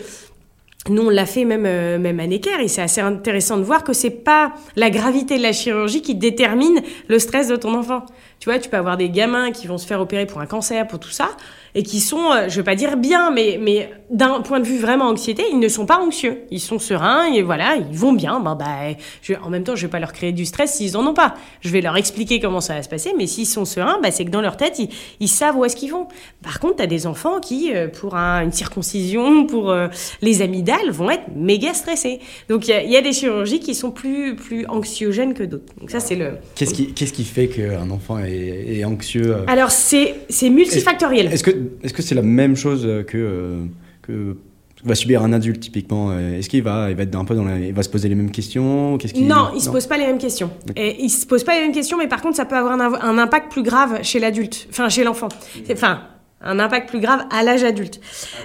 nous, 0.89 1.03
on 1.03 1.09
l'a 1.11 1.27
fait 1.27 1.45
même, 1.45 1.61
même 1.61 2.19
à 2.19 2.25
Necker, 2.25 2.59
et 2.61 2.67
c'est 2.67 2.81
assez 2.81 3.01
intéressant 3.01 3.57
de 3.57 3.63
voir 3.63 3.83
que 3.83 3.93
c'est 3.93 4.09
pas 4.09 4.53
la 4.75 4.89
gravité 4.89 5.37
de 5.37 5.43
la 5.43 5.53
chirurgie 5.53 6.01
qui 6.01 6.15
détermine 6.15 6.81
le 7.07 7.19
stress 7.19 7.47
de 7.47 7.57
ton 7.57 7.75
enfant. 7.75 8.07
Tu 8.39 8.49
vois, 8.49 8.57
tu 8.57 8.69
peux 8.69 8.77
avoir 8.77 8.97
des 8.97 9.11
gamins 9.11 9.51
qui 9.51 9.67
vont 9.67 9.77
se 9.77 9.85
faire 9.85 10.01
opérer 10.01 10.25
pour 10.25 10.41
un 10.41 10.47
cancer, 10.47 10.87
pour 10.87 10.97
tout 10.97 11.11
ça 11.11 11.29
et 11.75 11.83
qui 11.83 11.99
sont, 11.99 12.31
euh, 12.31 12.49
je 12.49 12.57
vais 12.57 12.63
pas 12.63 12.75
dire 12.75 12.97
bien, 12.97 13.31
mais, 13.31 13.59
mais 13.61 13.89
d'un 14.09 14.41
point 14.41 14.59
de 14.59 14.65
vue 14.65 14.77
vraiment 14.77 15.05
anxiété, 15.05 15.43
ils 15.51 15.59
ne 15.59 15.67
sont 15.69 15.85
pas 15.85 15.97
anxieux. 15.97 16.39
Ils 16.51 16.59
sont 16.59 16.79
sereins 16.79 17.31
et 17.33 17.41
voilà, 17.41 17.75
ils 17.77 17.97
vont 17.97 18.13
bien. 18.13 18.39
Ben, 18.41 18.95
je, 19.21 19.33
en 19.41 19.49
même 19.49 19.63
temps, 19.63 19.75
je 19.75 19.83
vais 19.83 19.91
pas 19.91 19.99
leur 19.99 20.11
créer 20.11 20.33
du 20.33 20.45
stress 20.45 20.75
s'ils 20.75 20.97
en 20.97 21.05
ont 21.07 21.13
pas. 21.13 21.35
Je 21.61 21.69
vais 21.69 21.81
leur 21.81 21.95
expliquer 21.95 22.39
comment 22.39 22.61
ça 22.61 22.75
va 22.75 22.83
se 22.83 22.89
passer, 22.89 23.13
mais 23.17 23.25
s'ils 23.25 23.47
sont 23.47 23.65
sereins, 23.65 23.99
bah, 24.03 24.11
c'est 24.11 24.25
que 24.25 24.29
dans 24.29 24.41
leur 24.41 24.57
tête, 24.57 24.79
ils, 24.79 24.89
ils 25.19 25.29
savent 25.29 25.57
où 25.57 25.65
est-ce 25.65 25.75
qu'ils 25.75 25.91
vont. 25.91 26.07
Par 26.43 26.59
contre, 26.59 26.77
tu 26.77 26.83
as 26.83 26.87
des 26.87 27.07
enfants 27.07 27.39
qui, 27.39 27.73
euh, 27.73 27.87
pour 27.87 28.15
une 28.15 28.51
circoncision, 28.51 29.45
pour 29.45 29.69
euh, 29.69 29.87
les 30.21 30.41
amygdales, 30.41 30.91
vont 30.91 31.09
être 31.09 31.29
méga 31.35 31.73
stressés. 31.73 32.19
Donc, 32.49 32.67
il 32.67 32.75
y, 32.85 32.91
y, 32.91 32.97
a 32.97 33.01
des 33.01 33.13
chirurgies 33.13 33.59
qui 33.59 33.75
sont 33.75 33.91
plus, 33.91 34.35
plus 34.35 34.65
anxiogènes 34.67 35.33
que 35.33 35.43
d'autres. 35.43 35.73
Donc, 35.79 35.89
ça, 35.89 36.01
c'est 36.01 36.15
le. 36.15 36.33
Qu'est-ce 36.55 36.73
qui, 36.73 36.93
qu'est-ce 36.93 37.13
qui 37.13 37.23
fait 37.23 37.47
qu'un 37.47 37.89
enfant 37.89 38.19
est, 38.19 38.77
est 38.77 38.83
anxieux 38.83 39.37
Alors, 39.47 39.71
c'est, 39.71 40.15
c'est 40.29 40.49
multifactoriel. 40.49 41.27
Est-ce 41.27 41.43
que 41.43 41.60
est-ce 41.83 41.93
que 41.93 42.01
c'est 42.01 42.15
la 42.15 42.21
même 42.21 42.55
chose 42.55 42.83
que, 43.07 43.17
euh, 43.17 43.63
que 44.01 44.37
va 44.83 44.95
subir 44.95 45.23
un 45.23 45.33
adulte 45.33 45.59
typiquement 45.59 46.11
euh, 46.11 46.37
Est-ce 46.37 46.49
qu'il 46.49 46.63
va, 46.63 46.89
il 46.89 46.95
va 46.95 47.03
être 47.03 47.15
un 47.15 47.25
peu 47.25 47.35
dans 47.35 47.47
il 47.55 47.73
va 47.73 47.83
se 47.83 47.89
poser 47.89 48.09
les 48.09 48.15
mêmes 48.15 48.31
questions 48.31 48.97
Qu'est-ce 48.97 49.15
Non, 49.19 49.49
il 49.53 49.57
ne 49.57 49.61
se 49.61 49.69
pose 49.69 49.87
pas 49.87 49.97
les 49.97 50.05
mêmes 50.05 50.17
questions. 50.17 50.51
Et 50.75 51.03
il 51.03 51.09
se 51.09 51.25
pose 51.25 51.43
pas 51.43 51.55
les 51.55 51.61
mêmes 51.61 51.73
questions, 51.73 51.97
mais 51.97 52.07
par 52.07 52.21
contre, 52.21 52.35
ça 52.35 52.45
peut 52.45 52.55
avoir 52.55 52.79
un, 52.79 53.17
impact 53.17 53.51
plus 53.51 53.63
grave 53.63 53.99
chez 54.03 54.19
l'adulte, 54.19 54.67
enfin 54.69 54.89
chez 54.89 55.03
l'enfant. 55.03 55.29
Enfin, 55.71 56.01
un 56.41 56.59
impact 56.59 56.89
plus 56.89 56.99
grave 56.99 57.25
à 57.29 57.43
l'âge 57.43 57.63
adulte, 57.63 58.01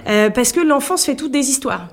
euh, 0.07 0.29
parce 0.29 0.51
que 0.51 0.59
l'enfant 0.59 0.97
se 0.97 1.05
fait 1.05 1.15
toutes 1.15 1.31
des 1.31 1.49
histoires. 1.49 1.89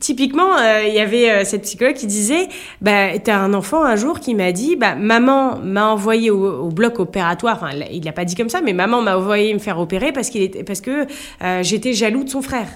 Typiquement, 0.00 0.58
euh, 0.58 0.84
il 0.86 0.94
y 0.94 1.00
avait 1.00 1.30
euh, 1.30 1.44
cette 1.44 1.62
psychologue 1.62 1.94
qui 1.94 2.06
disait, 2.06 2.48
bah, 2.80 3.18
t'as 3.18 3.36
un 3.38 3.54
enfant 3.54 3.84
un 3.84 3.96
jour 3.96 4.20
qui 4.20 4.34
m'a 4.34 4.52
dit, 4.52 4.76
bah, 4.76 4.94
maman 4.94 5.58
m'a 5.58 5.88
envoyé 5.88 6.30
au, 6.30 6.68
bloc 6.68 6.98
opératoire. 7.00 7.56
Enfin, 7.56 7.70
il 7.90 8.04
l'a 8.04 8.12
pas 8.12 8.24
dit 8.24 8.34
comme 8.34 8.48
ça, 8.48 8.60
mais 8.60 8.72
maman 8.72 9.00
m'a 9.00 9.16
envoyé 9.16 9.54
me 9.54 9.58
faire 9.58 9.78
opérer 9.78 10.12
parce 10.12 10.30
qu'il 10.30 10.42
était, 10.42 10.64
parce 10.64 10.80
que 10.80 11.06
euh, 11.42 11.62
j'étais 11.62 11.92
jaloux 11.92 12.24
de 12.24 12.28
son 12.28 12.42
frère. 12.42 12.68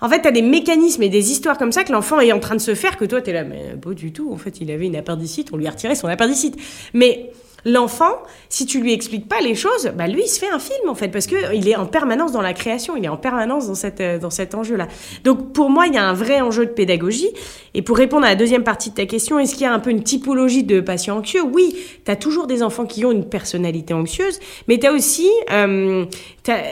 En 0.00 0.08
fait, 0.08 0.22
tu 0.22 0.28
as 0.28 0.30
des 0.30 0.42
mécanismes 0.42 1.02
et 1.02 1.08
des 1.08 1.32
histoires 1.32 1.58
comme 1.58 1.72
ça 1.72 1.82
que 1.82 1.92
l'enfant 1.92 2.20
est 2.20 2.32
en 2.32 2.38
train 2.38 2.54
de 2.54 2.60
se 2.60 2.74
faire 2.74 2.96
que 2.96 3.04
toi, 3.04 3.20
tu 3.20 3.30
es 3.30 3.32
là, 3.32 3.44
mais 3.44 3.76
pas 3.80 3.92
du 3.92 4.12
tout. 4.12 4.32
En 4.32 4.36
fait, 4.36 4.60
il 4.60 4.70
avait 4.70 4.86
une 4.86 4.96
appendicite, 4.96 5.50
on 5.52 5.56
lui 5.56 5.66
a 5.66 5.70
retiré 5.70 5.96
son 5.96 6.06
appendicite. 6.06 6.56
Mais 6.94 7.32
L'enfant, 7.64 8.22
si 8.48 8.66
tu 8.66 8.80
lui 8.80 8.92
expliques 8.92 9.28
pas 9.28 9.40
les 9.40 9.56
choses, 9.56 9.92
bah 9.96 10.06
lui, 10.06 10.22
il 10.22 10.28
se 10.28 10.38
fait 10.38 10.48
un 10.48 10.60
film 10.60 10.88
en 10.88 10.94
fait, 10.94 11.08
parce 11.08 11.26
que 11.26 11.54
il 11.54 11.68
est 11.68 11.74
en 11.74 11.86
permanence 11.86 12.30
dans 12.30 12.40
la 12.40 12.52
création, 12.52 12.96
il 12.96 13.04
est 13.04 13.08
en 13.08 13.16
permanence 13.16 13.66
dans 13.66 13.74
cette 13.74 14.00
euh, 14.00 14.18
dans 14.18 14.30
cet 14.30 14.54
enjeu-là. 14.54 14.86
Donc 15.24 15.52
pour 15.52 15.68
moi, 15.68 15.86
il 15.88 15.94
y 15.94 15.98
a 15.98 16.04
un 16.04 16.12
vrai 16.12 16.40
enjeu 16.40 16.66
de 16.66 16.70
pédagogie. 16.70 17.30
Et 17.74 17.82
pour 17.82 17.96
répondre 17.96 18.24
à 18.24 18.30
la 18.30 18.36
deuxième 18.36 18.62
partie 18.62 18.90
de 18.90 18.94
ta 18.94 19.06
question, 19.06 19.38
est-ce 19.38 19.54
qu'il 19.54 19.62
y 19.62 19.66
a 19.66 19.72
un 19.72 19.80
peu 19.80 19.90
une 19.90 20.02
typologie 20.02 20.62
de 20.62 20.80
patients 20.80 21.18
anxieux? 21.18 21.42
Oui, 21.42 21.76
tu 22.04 22.10
as 22.10 22.16
toujours 22.16 22.46
des 22.46 22.62
enfants 22.62 22.86
qui 22.86 23.04
ont 23.04 23.12
une 23.12 23.28
personnalité 23.28 23.92
anxieuse, 23.92 24.38
mais 24.68 24.78
tu 24.78 24.86
as 24.86 24.92
aussi, 24.92 25.28
euh, 25.50 26.04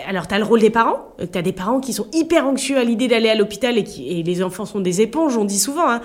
alors 0.08 0.28
tu 0.28 0.34
as 0.34 0.38
le 0.38 0.44
rôle 0.44 0.60
des 0.60 0.70
parents. 0.70 1.08
Tu 1.18 1.36
as 1.36 1.42
des 1.42 1.52
parents 1.52 1.80
qui 1.80 1.92
sont 1.92 2.06
hyper 2.12 2.46
anxieux 2.46 2.78
à 2.78 2.84
l'idée 2.84 3.08
d'aller 3.08 3.28
à 3.28 3.34
l'hôpital 3.34 3.76
et, 3.76 3.84
et 3.98 4.22
les 4.22 4.42
enfants 4.42 4.66
sont 4.66 4.80
des 4.80 5.00
éponges, 5.00 5.36
on 5.36 5.44
dit 5.44 5.58
souvent. 5.58 5.88
Hein 5.90 6.00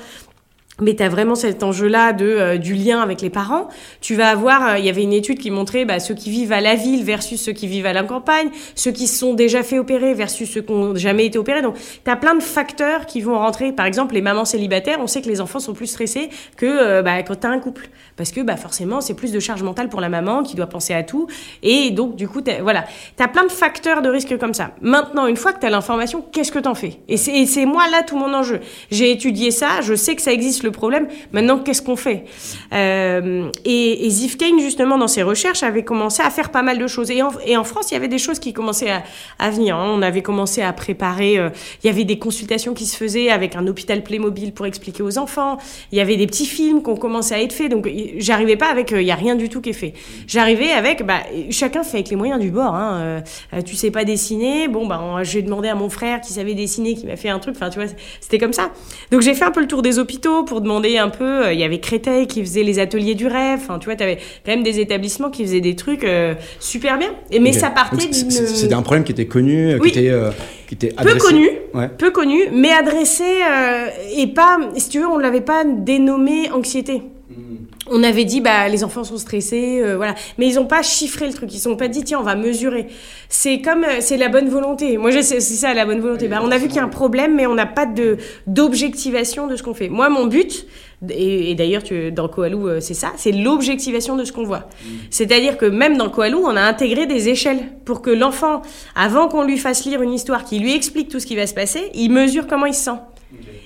mais 0.80 0.96
tu 0.96 1.04
as 1.04 1.10
vraiment 1.10 1.36
cet 1.36 1.64
enjeu-là 1.64 2.14
de 2.14 2.26
euh, 2.26 2.58
du 2.58 2.74
lien 2.74 3.02
avec 3.02 3.22
les 3.22 3.30
parents. 3.30 3.68
Tu 4.00 4.16
vas 4.16 4.30
avoir, 4.30 4.68
euh, 4.68 4.78
il 4.78 4.86
y 4.86 4.90
avait 4.90 5.04
une 5.04 5.14
étude 5.14 5.38
qui 5.38 5.52
montrait 5.52 5.86
bah, 5.86 6.00
ceux 6.00 6.16
qui 6.16 6.30
vivent 6.32 6.52
à 6.52 6.62
la 6.62 6.76
ville 6.76 7.04
versus 7.04 7.42
ceux 7.42 7.52
qui 7.52 7.68
vivent 7.68 7.86
à 7.86 7.94
la 7.94 8.04
campagne, 8.04 8.50
ceux 8.76 8.92
qui 8.92 9.08
se 9.08 9.18
sont 9.18 9.34
déjà 9.34 9.64
fait 9.64 9.80
opérer 9.80 10.14
versus 10.14 10.50
ceux 10.50 10.62
qui 10.62 10.74
n'ont 10.74 10.96
jamais 10.96 11.26
été 11.26 11.38
opérés. 11.38 11.62
Donc, 11.62 11.76
tu 11.76 12.10
as 12.10 12.16
plein 12.16 12.36
de 12.36 12.42
facteurs 12.42 13.06
qui 13.06 13.22
vont 13.22 13.38
rentrer. 13.38 13.72
Par 13.72 13.86
exemple, 13.86 14.16
les 14.16 14.22
mamans 14.22 14.46
célibataires, 14.46 14.98
on 15.00 15.08
sait 15.08 15.22
que 15.22 15.28
les 15.28 15.42
enfants 15.42 15.60
sont 15.60 15.74
plus 15.74 15.88
stressés 15.88 16.30
que 16.58 16.66
euh, 16.66 17.02
bah, 17.02 17.22
quand 17.24 17.42
tu 17.42 17.48
as 17.48 17.52
un 17.52 17.60
couple. 17.60 17.90
Parce 18.16 18.32
que 18.32 18.42
bah, 18.42 18.58
forcément, 18.58 19.02
c'est 19.02 19.14
plus 19.14 19.32
de 19.32 19.40
charge 19.40 19.64
mentale 19.64 19.90
pour 19.90 20.02
la 20.02 20.10
maman 20.10 20.44
qui 20.44 20.56
doit 20.56 20.68
penser 20.68 20.94
à 20.94 21.04
tout. 21.04 21.28
Et 21.64 21.92
donc, 21.92 22.16
du 22.16 22.28
coup, 22.28 22.42
voilà. 22.62 22.86
Tu 23.18 23.24
as 23.24 23.28
plein 23.28 23.46
de 23.46 23.52
facteurs 23.52 24.02
de 24.02 24.10
risque 24.10 24.38
comme 24.38 24.54
ça. 24.54 24.72
Maintenant, 24.82 25.28
une 25.28 25.38
fois 25.38 25.54
que 25.54 25.60
tu 25.60 25.66
as 25.66 25.70
l'information, 25.70 26.24
qu'est-ce 26.32 26.52
que 26.52 26.60
tu 26.60 26.68
en 26.68 26.76
fais 26.76 27.00
Et 27.08 27.18
c'est 27.18 27.66
moi, 27.66 27.88
là, 27.90 28.04
tout 28.04 28.18
mon 28.18 28.34
enjeu. 28.34 28.60
J'ai 28.90 29.12
étudié 29.12 29.52
ça, 29.52 29.82
je 29.82 29.94
sais 29.94 30.16
que 30.16 30.22
ça 30.22 30.32
existe 30.32 30.61
le 30.64 30.72
problème. 30.72 31.08
Maintenant, 31.32 31.60
qu'est-ce 31.60 31.82
qu'on 31.82 31.96
fait 31.96 32.26
euh, 32.74 33.50
Et, 33.66 34.08
et 34.08 34.10
justement, 34.60 34.98
dans 34.98 35.08
ses 35.08 35.24
recherches, 35.24 35.64
avait 35.64 35.84
commencé 35.84 36.22
à 36.22 36.30
faire 36.30 36.50
pas 36.50 36.62
mal 36.62 36.78
de 36.78 36.88
choses. 36.88 37.12
Et 37.12 37.22
en, 37.22 37.64
France, 37.64 37.92
il 37.92 37.94
y 37.94 37.98
avait 37.98 38.08
des 38.08 38.18
choses 38.18 38.40
qui 38.40 38.54
commençaient 38.54 38.92
à, 39.40 39.50
venir. 39.50 39.76
Hein. 39.76 39.92
On 39.94 40.02
avait 40.02 40.22
commencé 40.22 40.62
à 40.62 40.72
préparer. 40.74 41.38
Euh, 41.38 41.50
il 41.84 41.88
y 41.88 41.90
avait 41.90 42.04
des 42.04 42.20
consultations 42.20 42.74
qui 42.74 42.86
se 42.86 42.96
faisaient 42.96 43.30
avec 43.30 43.56
un 43.56 43.68
hôpital 43.68 44.04
Playmobil 44.04 44.54
pour 44.54 44.66
expliquer 44.66 45.04
aux 45.04 45.18
enfants. 45.18 45.58
Il 45.92 45.98
y 45.98 46.02
avait 46.02 46.18
des 46.18 46.28
petits 46.28 46.46
films 46.46 46.82
qui 46.84 46.90
ont 46.90 46.98
à 47.32 47.42
être 47.42 47.54
faits. 47.54 47.70
Donc, 47.70 47.90
j'arrivais 48.18 48.56
pas 48.56 48.68
avec. 48.68 48.94
Euh, 48.94 49.02
il 49.02 49.08
y 49.08 49.12
a 49.12 49.16
rien 49.16 49.36
du 49.36 49.50
tout 49.50 49.62
qui 49.62 49.70
est 49.70 49.74
fait. 49.74 49.94
J'arrivais 50.28 50.72
avec. 50.72 51.06
Bah, 51.06 51.20
chacun 51.50 51.84
fait 51.84 51.98
avec 51.98 52.10
les 52.10 52.16
moyens 52.16 52.40
du 52.40 52.52
bord. 52.52 52.76
Hein. 52.76 53.22
Euh, 53.54 53.62
tu 53.62 53.76
sais 53.76 53.92
pas 53.92 54.06
dessiner. 54.06 54.68
Bon, 54.68 54.88
bah, 54.88 55.02
j'ai 55.24 55.42
demandé 55.42 55.68
à 55.68 55.76
mon 55.76 55.90
frère 55.90 56.22
qui 56.22 56.34
savait 56.34 56.54
dessiner, 56.54 56.96
qui 56.96 57.06
m'a 57.06 57.18
fait 57.18 57.30
un 57.30 57.40
truc. 57.40 57.56
Enfin, 57.56 57.70
tu 57.70 57.80
vois, 57.80 57.90
c'était 58.20 58.38
comme 58.38 58.54
ça. 58.54 58.72
Donc, 59.12 59.22
j'ai 59.22 59.34
fait 59.34 59.46
un 59.46 59.52
peu 59.52 59.62
le 59.62 59.68
tour 59.68 59.82
des 59.82 60.00
hôpitaux 60.00 60.44
pour 60.52 60.60
demander 60.60 60.98
un 60.98 61.08
peu. 61.08 61.46
Euh, 61.46 61.54
il 61.54 61.60
y 61.62 61.64
avait 61.64 61.80
Créteil 61.80 62.28
qui 62.28 62.42
faisait 62.42 62.64
les 62.64 62.78
ateliers 62.78 63.16
du 63.16 63.26
rêve. 63.26 63.60
Enfin, 63.62 63.80
tu 63.80 63.86
vois, 63.86 63.96
tu 63.96 64.04
avais 64.04 64.18
quand 64.46 64.52
même 64.52 64.64
des 64.64 64.82
établissements 64.82 65.30
qui 65.30 65.46
faisaient 65.46 65.62
des 65.62 65.78
trucs 65.78 66.04
euh, 66.04 66.34
super 66.60 66.98
bien. 66.98 67.08
Et, 67.32 67.40
mais 67.40 67.54
ça 67.54 67.70
partait 67.70 68.08
d'une. 68.08 68.30
C'était 68.30 68.74
un 68.74 68.82
problème 68.82 69.06
qui 69.06 69.14
était 69.14 69.28
connu, 69.28 69.80
qui 69.82 69.88
était. 69.88 70.10
Euh, 70.10 70.32
qui 70.68 70.76
était 70.76 70.90
peu 70.90 71.16
connu, 71.16 71.50
peu 71.98 72.12
connu, 72.12 72.40
mais 72.52 72.72
adressé 72.72 73.24
et 74.16 74.28
pas, 74.28 74.58
si 74.78 74.90
tu 74.90 75.00
veux, 75.00 75.08
on 75.08 75.18
l'avait 75.18 75.42
pas 75.42 75.64
dénommé 75.66 76.50
anxiété. 76.52 77.02
On 77.92 78.04
avait 78.04 78.26
dit 78.26 78.42
bah 78.42 78.68
les 78.70 78.84
enfants 78.84 79.04
sont 79.04 79.18
stressés, 79.18 79.82
voilà, 79.96 80.16
mais 80.38 80.48
ils 80.48 80.60
ont 80.60 80.66
pas 80.66 80.82
chiffré 80.82 81.28
le 81.28 81.34
truc, 81.34 81.54
ils 81.54 81.68
ont 81.68 81.76
pas 81.76 81.88
dit 81.88 82.04
tiens 82.04 82.20
on 82.20 82.24
va 82.24 82.36
mesurer. 82.36 82.88
C'est 83.30 83.62
comme 83.62 83.86
c'est 84.00 84.18
la 84.18 84.30
bonne 84.30 84.50
volonté. 84.50 84.98
Moi 84.98 85.12
c'est 85.22 85.40
ça 85.42 85.74
la 85.74 85.86
bonne 85.86 86.00
volonté. 86.00 86.28
Bah, 86.28 86.40
on 86.44 86.52
a 86.52 86.58
vu 86.58 86.68
qu'il 86.68 86.78
y 86.78 86.80
a 86.80 86.84
un 86.84 86.90
problème, 86.90 87.36
mais 87.36 87.48
on 87.48 87.56
n'a 87.56 87.66
pas 87.66 87.86
de 87.86 88.18
d'objectivation 88.48 89.48
de 89.48 89.56
ce 89.56 89.64
qu'on 89.64 89.74
fait. 89.74 89.90
Moi 89.90 90.10
mon 90.10 90.26
but 90.26 90.66
et, 91.10 91.56
d'ailleurs, 91.56 91.82
dans 92.12 92.28
Koalou, 92.28 92.68
euh, 92.68 92.80
c'est 92.80 92.94
ça, 92.94 93.12
c'est 93.18 93.32
l'objectivation 93.32 94.16
de 94.16 94.24
ce 94.24 94.32
qu'on 94.32 94.44
voit. 94.44 94.60
Mm. 94.84 94.90
C'est-à-dire 95.10 95.58
que 95.58 95.66
même 95.66 95.98
dans 95.98 96.10
Koalou, 96.10 96.44
on 96.46 96.56
a 96.56 96.62
intégré 96.62 97.08
des 97.08 97.30
échelles 97.30 97.64
pour 97.86 98.04
que 98.04 98.12
l'enfant, 98.12 98.62
avant 98.96 99.28
qu'on 99.28 99.44
lui 99.44 99.58
fasse 99.58 99.86
lire 99.86 100.04
une 100.04 100.14
histoire 100.14 100.44
qui 100.44 100.60
lui 100.60 100.76
explique 100.76 101.10
tout 101.10 101.20
ce 101.20 101.26
qui 101.26 101.36
va 101.36 101.48
se 101.48 101.56
passer, 101.56 101.90
il 101.96 102.12
mesure 102.12 102.46
comment 102.46 102.68
il 102.68 102.76
se 102.76 102.84
sent. 102.84 103.00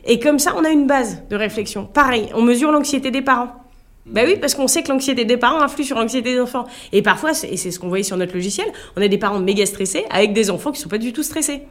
Et 0.06 0.20
comme 0.20 0.40
ça, 0.40 0.54
on 0.56 0.64
a 0.64 0.70
une 0.70 0.88
base 0.88 1.24
de 1.30 1.36
réflexion. 1.36 1.86
Pareil, 1.86 2.30
on 2.36 2.42
mesure 2.42 2.72
l'anxiété 2.72 3.12
des 3.12 3.22
parents. 3.22 3.65
Ben 4.06 4.28
oui, 4.28 4.38
parce 4.40 4.54
qu'on 4.54 4.68
sait 4.68 4.84
que 4.84 4.90
l'anxiété 4.90 5.26
des 5.26 5.38
parents 5.38 5.62
influe 5.62 5.84
sur 5.84 5.98
l'anxiété 5.98 6.34
des 6.34 6.40
enfants. 6.40 6.68
Et 6.92 7.02
parfois, 7.02 7.32
et 7.32 7.58
c'est 7.58 7.72
ce 7.72 7.80
qu'on 7.80 7.88
voyait 7.88 8.04
sur 8.04 8.18
notre 8.18 8.34
logiciel, 8.34 8.68
on 8.96 9.02
a 9.02 9.08
des 9.08 9.18
parents 9.18 9.40
méga 9.40 9.66
stressés 9.66 10.06
avec 10.12 10.34
des 10.34 10.52
enfants 10.52 10.72
qui 10.72 10.80
sont 10.80 10.90
pas 10.90 11.00
du 11.00 11.12
tout 11.12 11.24
stressés. 11.24 11.64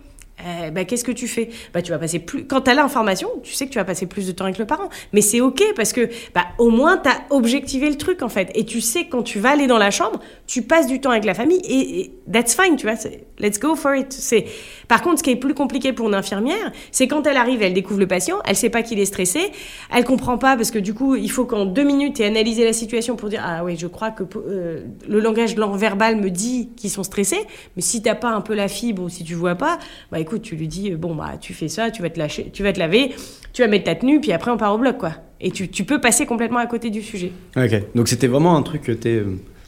Bah, 0.72 0.84
qu'est-ce 0.84 1.04
que 1.04 1.12
tu 1.12 1.28
fais? 1.28 1.48
Bah, 1.72 1.80
tu 1.80 1.92
vas 1.92 1.98
passer 1.98 2.18
plus 2.18 2.44
quand 2.46 2.62
tu 2.62 2.70
as 2.70 2.74
l'information 2.74 3.28
tu 3.42 3.52
sais 3.52 3.66
que 3.66 3.70
tu 3.70 3.78
vas 3.78 3.84
passer 3.84 4.06
plus 4.06 4.26
de 4.26 4.32
temps 4.32 4.44
avec 4.44 4.58
le 4.58 4.66
parent. 4.66 4.88
Mais 5.12 5.20
c'est 5.20 5.40
ok 5.40 5.62
parce 5.76 5.92
que 5.92 6.08
bah, 6.34 6.44
au 6.58 6.70
moins 6.70 6.98
tu 6.98 7.08
as 7.08 7.22
objectivé 7.30 7.88
le 7.88 7.96
truc 7.96 8.22
en 8.22 8.28
fait. 8.28 8.50
Et 8.54 8.64
tu 8.64 8.80
sais 8.80 9.04
que 9.04 9.10
quand 9.10 9.22
tu 9.22 9.38
vas 9.38 9.50
aller 9.50 9.66
dans 9.66 9.78
la 9.78 9.90
chambre 9.90 10.20
tu 10.46 10.62
passes 10.62 10.86
du 10.86 11.00
temps 11.00 11.10
avec 11.10 11.24
la 11.24 11.34
famille 11.34 11.60
et, 11.68 12.10
that's 12.30 12.54
fine 12.54 12.76
tu 12.76 12.86
vois 12.86 12.96
let's 13.38 13.58
go 13.58 13.76
for 13.76 13.94
it. 13.94 14.12
C'est 14.12 14.46
par 14.88 15.02
contre 15.02 15.18
ce 15.18 15.22
qui 15.22 15.30
est 15.30 15.36
plus 15.36 15.54
compliqué 15.54 15.92
pour 15.92 16.08
une 16.08 16.14
infirmière 16.14 16.72
c'est 16.90 17.06
quand 17.06 17.26
elle 17.26 17.36
arrive 17.36 17.62
elle 17.62 17.74
découvre 17.74 18.00
le 18.00 18.06
patient 18.06 18.38
elle 18.44 18.56
sait 18.56 18.70
pas 18.70 18.82
qu'il 18.82 18.98
est 18.98 19.04
stressé 19.04 19.52
elle 19.94 20.04
comprend 20.04 20.38
pas 20.38 20.56
parce 20.56 20.70
que 20.70 20.78
du 20.78 20.94
coup 20.94 21.14
il 21.14 21.30
faut 21.30 21.44
qu'en 21.44 21.64
deux 21.64 21.84
minutes 21.84 22.16
tu 22.16 22.22
analyser 22.24 22.64
la 22.64 22.72
situation 22.72 23.16
pour 23.16 23.28
dire 23.28 23.42
ah 23.44 23.64
oui 23.64 23.76
je 23.78 23.86
crois 23.86 24.10
que 24.10 24.24
euh, 24.36 24.84
le 25.08 25.20
langage 25.20 25.56
verbal 25.56 26.16
me 26.16 26.30
dit 26.30 26.70
qu'ils 26.76 26.90
sont 26.90 27.04
stressés 27.04 27.40
mais 27.76 27.82
si 27.82 28.02
t'as 28.02 28.14
pas 28.14 28.30
un 28.30 28.40
peu 28.40 28.54
la 28.54 28.68
fibre 28.68 29.04
ou 29.04 29.08
si 29.08 29.24
tu 29.24 29.34
vois 29.34 29.54
pas 29.54 29.78
bah 30.10 30.18
écoute, 30.24 30.42
tu 30.42 30.56
lui 30.56 30.68
dis, 30.68 30.90
bon, 30.92 31.14
bah, 31.14 31.34
tu 31.38 31.52
fais 31.52 31.68
ça, 31.68 31.90
tu 31.90 32.02
vas 32.02 32.10
te 32.10 32.18
lâcher, 32.18 32.50
tu 32.52 32.62
vas 32.62 32.72
te 32.72 32.78
laver, 32.78 33.12
tu 33.52 33.62
vas 33.62 33.68
mettre 33.68 33.84
ta 33.84 33.94
tenue, 33.94 34.20
puis 34.20 34.32
après, 34.32 34.50
on 34.50 34.56
part 34.56 34.74
au 34.74 34.78
bloc, 34.78 34.98
quoi. 34.98 35.12
Et 35.40 35.50
tu, 35.50 35.68
tu 35.68 35.84
peux 35.84 36.00
passer 36.00 36.24
complètement 36.24 36.58
à 36.58 36.66
côté 36.66 36.90
du 36.90 37.02
sujet. 37.02 37.30
Ok, 37.56 37.94
donc 37.94 38.08
c'était 38.08 38.26
vraiment 38.26 38.56
un 38.56 38.62
truc 38.62 38.82
que 38.82 38.92
tu 38.92 39.22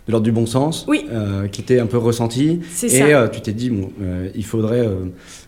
de 0.07 0.13
l'ordre 0.13 0.25
du 0.25 0.33
bon 0.33 0.47
sens, 0.47 0.85
oui. 0.87 1.05
euh, 1.11 1.49
qui 1.49 1.61
était 1.61 1.81
un 1.81 1.87
peu 1.87 1.99
ressenti. 1.99 2.61
Et 2.85 3.03
euh, 3.03 3.27
tu 3.27 3.41
t'es 3.41 3.53
dit, 3.53 3.71
bon, 3.71 3.91
euh, 4.01 4.29
il 4.35 4.45
faudrait 4.45 4.87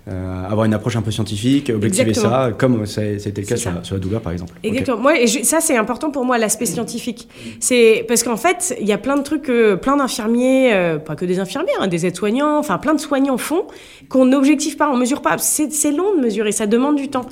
avoir 0.07 0.65
une 0.65 0.75
approche 0.75 0.97
un 0.97 1.03
peu 1.03 1.11
scientifique, 1.11 1.71
objectiver 1.71 2.15
ça, 2.15 2.51
comme 2.57 2.87
c'était 2.87 3.43
le 3.43 3.47
cas 3.47 3.57
sur, 3.57 3.71
sur, 3.83 3.95
la 3.95 4.01
douleur 4.01 4.21
par 4.21 4.33
exemple. 4.33 4.55
Exactement. 4.63 4.97
Moi, 4.97 5.27
ça 5.43 5.61
c'est 5.61 5.77
important 5.77 6.11
pour 6.11 6.25
moi 6.25 6.39
l'aspect 6.39 6.67
scientifique. 6.67 7.29
C'est 7.61 8.05
parce 8.09 8.23
qu'en 8.23 8.37
fait, 8.37 8.75
il 8.81 8.87
y 8.87 8.93
a 8.93 8.99
plein 8.99 9.17
de 9.17 9.23
trucs, 9.23 9.53
plein 9.83 9.97
d'infirmiers, 9.97 10.97
pas 11.05 11.15
que 11.15 11.25
des 11.25 11.39
infirmiers, 11.39 11.73
hein, 11.79 11.89
des 11.89 12.07
aides-soignants, 12.07 12.59
enfin 12.59 12.79
plein 12.79 12.95
de 12.95 13.01
soignants 13.01 13.37
font 13.37 13.65
qu'on 14.09 14.25
n'objective 14.25 14.77
pas, 14.77 14.91
on 14.91 14.97
mesure 14.97 15.21
pas. 15.21 15.37
C'est 15.39 15.93
long 15.93 16.17
de 16.17 16.23
mesurer, 16.23 16.53
ça 16.53 16.67
demande 16.67 16.97
du 16.97 17.09
temps. 17.09 17.27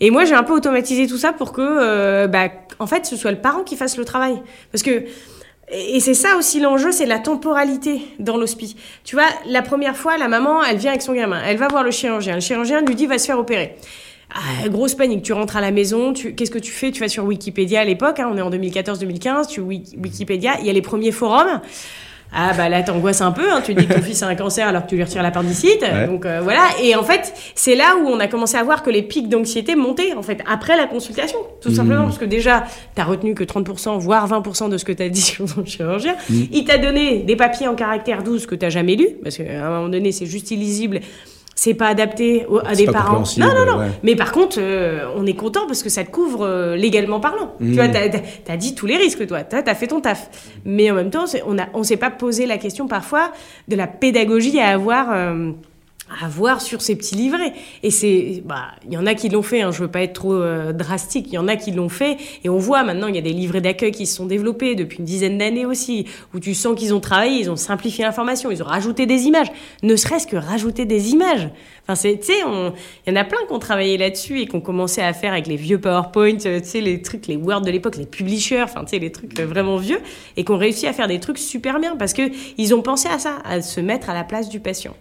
Et 0.00 0.10
moi, 0.10 0.24
j'ai 0.24 0.34
un 0.34 0.44
peu 0.44 0.54
automatisé 0.54 1.06
tout 1.08 1.18
ça 1.18 1.32
pour 1.32 1.52
que, 1.52 2.26
bah, 2.26 2.48
en 2.78 2.86
fait, 2.86 3.06
ce 3.06 3.16
soit 3.16 3.32
le 3.32 3.40
parent 3.40 3.64
qui 3.64 3.76
fasse 3.76 3.98
le 3.98 4.04
travail, 4.04 4.40
parce 4.70 4.82
que 4.82 5.04
et 5.72 6.00
c'est 6.00 6.14
ça 6.14 6.36
aussi 6.36 6.60
l'enjeu, 6.60 6.90
c'est 6.92 7.06
la 7.06 7.18
temporalité 7.18 8.00
dans 8.18 8.36
l'hospice. 8.36 8.74
Tu 9.04 9.14
vois, 9.14 9.28
la 9.46 9.62
première 9.62 9.96
fois, 9.96 10.18
la 10.18 10.28
maman, 10.28 10.64
elle 10.64 10.78
vient 10.78 10.90
avec 10.90 11.02
son 11.02 11.12
gamin, 11.12 11.40
elle 11.46 11.56
va 11.56 11.68
voir 11.68 11.84
le 11.84 11.90
chirurgien. 11.90 12.34
Le 12.34 12.40
chirurgien 12.40 12.80
lui 12.82 12.94
dit 12.94 13.06
va 13.06 13.18
se 13.18 13.26
faire 13.26 13.38
opérer. 13.38 13.76
Ah, 14.32 14.68
grosse 14.68 14.94
panique, 14.94 15.22
tu 15.22 15.32
rentres 15.32 15.56
à 15.56 15.60
la 15.60 15.72
maison, 15.72 16.12
qu'est-ce 16.12 16.50
que 16.50 16.58
tu 16.58 16.70
fais? 16.70 16.92
Tu 16.92 17.00
vas 17.00 17.08
sur 17.08 17.24
Wikipédia 17.24 17.80
à 17.80 17.84
l'époque, 17.84 18.20
hein, 18.20 18.28
on 18.32 18.36
est 18.36 18.42
en 18.42 18.50
2014-2015, 18.50 19.48
tu 19.48 19.60
Wikipédia, 19.60 20.58
il 20.60 20.66
y 20.66 20.70
a 20.70 20.72
les 20.72 20.82
premiers 20.82 21.10
forums. 21.10 21.60
Ah 22.32 22.52
bah 22.56 22.68
là 22.68 22.82
t'angoisses 22.82 23.20
un 23.20 23.32
peu, 23.32 23.52
hein. 23.52 23.60
tu 23.64 23.74
te 23.74 23.80
dis 23.80 23.86
que 23.86 23.94
ton 23.94 24.02
fils 24.02 24.22
a 24.22 24.28
un 24.28 24.34
cancer 24.36 24.66
alors 24.66 24.84
que 24.84 24.88
tu 24.88 24.96
lui 24.96 25.02
retires 25.02 25.22
l'appendicite, 25.22 25.84
donc 26.06 26.26
euh, 26.26 26.40
voilà. 26.42 26.62
Et 26.82 26.94
en 26.94 27.02
fait 27.02 27.32
c'est 27.54 27.74
là 27.74 27.96
où 27.96 28.06
on 28.06 28.20
a 28.20 28.28
commencé 28.28 28.56
à 28.56 28.62
voir 28.62 28.82
que 28.82 28.90
les 28.90 29.02
pics 29.02 29.28
d'anxiété 29.28 29.74
montaient 29.74 30.14
en 30.14 30.22
fait 30.22 30.40
après 30.48 30.76
la 30.76 30.86
consultation, 30.86 31.38
tout 31.60 31.74
simplement 31.74 32.02
mmh. 32.02 32.06
parce 32.06 32.18
que 32.18 32.24
déjà 32.24 32.64
t'as 32.94 33.04
retenu 33.04 33.34
que 33.34 33.44
30% 33.44 33.98
voire 33.98 34.28
20% 34.28 34.70
de 34.70 34.78
ce 34.78 34.84
que 34.84 34.92
t'as 34.92 35.08
dit 35.08 35.20
sur 35.20 35.52
ton 35.52 35.64
chirurgien. 35.64 36.14
Mmh. 36.28 36.34
Il 36.52 36.64
t'a 36.64 36.78
donné 36.78 37.18
des 37.18 37.36
papiers 37.36 37.66
en 37.66 37.74
caractère 37.74 38.22
12 38.22 38.46
que 38.46 38.54
t'as 38.54 38.70
jamais 38.70 38.94
lu 38.94 39.08
parce 39.22 39.36
qu'à 39.36 39.66
un 39.66 39.70
moment 39.70 39.88
donné 39.88 40.12
c'est 40.12 40.26
juste 40.26 40.50
illisible 40.50 41.00
c'est 41.54 41.74
pas 41.74 41.88
adapté 41.88 42.46
à 42.64 42.74
des 42.74 42.86
parents. 42.86 43.22
Non, 43.36 43.54
non, 43.54 43.66
non. 43.66 43.84
Mais 44.02 44.16
par 44.16 44.32
contre, 44.32 44.56
euh, 44.58 45.04
on 45.14 45.26
est 45.26 45.34
content 45.34 45.66
parce 45.66 45.82
que 45.82 45.90
ça 45.90 46.04
te 46.04 46.10
couvre 46.10 46.46
euh, 46.46 46.74
légalement 46.76 47.20
parlant. 47.20 47.54
Tu 47.58 47.72
vois, 47.72 47.88
mmh. 47.88 48.10
t'as 48.44 48.52
as 48.52 48.56
dit 48.56 48.74
tous 48.74 48.86
les 48.86 48.96
risques, 48.96 49.26
toi. 49.26 49.42
T'as 49.42 49.62
as 49.70 49.74
fait 49.74 49.88
ton 49.88 50.00
taf. 50.00 50.30
Mais 50.64 50.90
en 50.90 50.94
même 50.94 51.10
temps, 51.10 51.26
on 51.46 51.58
a, 51.58 51.66
on 51.74 51.82
s'est 51.82 51.98
pas 51.98 52.10
posé 52.10 52.46
la 52.46 52.56
question 52.56 52.88
parfois 52.88 53.32
de 53.68 53.76
la 53.76 53.86
pédagogie 53.86 54.58
à 54.58 54.68
avoir. 54.68 55.08
Euh, 55.12 55.50
à 56.22 56.28
voir 56.28 56.60
sur 56.60 56.82
ces 56.82 56.96
petits 56.96 57.14
livrets. 57.14 57.52
Et 57.82 57.90
c'est, 57.90 58.42
bah, 58.44 58.68
il 58.86 58.92
y 58.92 58.96
en 58.96 59.06
a 59.06 59.14
qui 59.14 59.28
l'ont 59.28 59.42
fait. 59.42 59.62
Hein, 59.62 59.70
je 59.70 59.82
veux 59.82 59.90
pas 59.90 60.02
être 60.02 60.14
trop 60.14 60.34
euh, 60.34 60.72
drastique. 60.72 61.26
Il 61.28 61.34
y 61.34 61.38
en 61.38 61.48
a 61.48 61.56
qui 61.56 61.70
l'ont 61.70 61.88
fait. 61.88 62.16
Et 62.44 62.48
on 62.48 62.58
voit 62.58 62.82
maintenant, 62.82 63.06
il 63.06 63.14
y 63.14 63.18
a 63.18 63.22
des 63.22 63.32
livrets 63.32 63.60
d'accueil 63.60 63.92
qui 63.92 64.06
se 64.06 64.16
sont 64.16 64.26
développés 64.26 64.74
depuis 64.74 64.98
une 64.98 65.04
dizaine 65.04 65.38
d'années 65.38 65.66
aussi, 65.66 66.06
où 66.34 66.40
tu 66.40 66.54
sens 66.54 66.78
qu'ils 66.78 66.94
ont 66.94 67.00
travaillé, 67.00 67.40
ils 67.40 67.50
ont 67.50 67.56
simplifié 67.56 68.04
l'information, 68.04 68.50
ils 68.50 68.62
ont 68.62 68.66
rajouté 68.66 69.06
des 69.06 69.24
images. 69.24 69.48
Ne 69.82 69.96
serait-ce 69.96 70.26
que 70.26 70.36
rajouter 70.36 70.84
des 70.84 71.10
images. 71.10 71.48
Enfin, 71.82 71.94
c'est, 71.94 72.18
tu 72.18 72.26
sais, 72.26 72.40
il 72.40 73.10
y 73.10 73.12
en 73.12 73.16
a 73.16 73.24
plein 73.24 73.38
qui 73.46 73.52
ont 73.52 73.58
travaillé 73.58 73.98
là-dessus 73.98 74.40
et 74.40 74.46
qui 74.46 74.54
ont 74.54 74.60
commencé 74.60 75.00
à 75.00 75.12
faire 75.12 75.32
avec 75.32 75.46
les 75.46 75.56
vieux 75.56 75.80
PowerPoint, 75.80 76.36
euh, 76.46 76.60
tu 76.60 76.66
sais, 76.66 76.80
les 76.80 77.02
trucs, 77.02 77.26
les 77.26 77.36
Word 77.36 77.62
de 77.62 77.70
l'époque, 77.70 77.96
les 77.96 78.06
publishers, 78.06 78.62
enfin, 78.62 78.82
tu 78.82 78.90
sais, 78.90 78.98
les 78.98 79.10
trucs 79.10 79.38
euh, 79.40 79.46
vraiment 79.46 79.76
vieux, 79.76 80.00
et 80.36 80.44
qui 80.44 80.52
ont 80.52 80.58
réussi 80.58 80.86
à 80.86 80.92
faire 80.92 81.08
des 81.08 81.20
trucs 81.20 81.38
super 81.38 81.80
bien 81.80 81.96
parce 81.96 82.12
que 82.12 82.22
ils 82.58 82.74
ont 82.74 82.82
pensé 82.82 83.08
à 83.08 83.18
ça, 83.18 83.38
à 83.44 83.60
se 83.62 83.80
mettre 83.80 84.10
à 84.10 84.14
la 84.14 84.24
place 84.24 84.48
du 84.48 84.60
patient. 84.60 84.94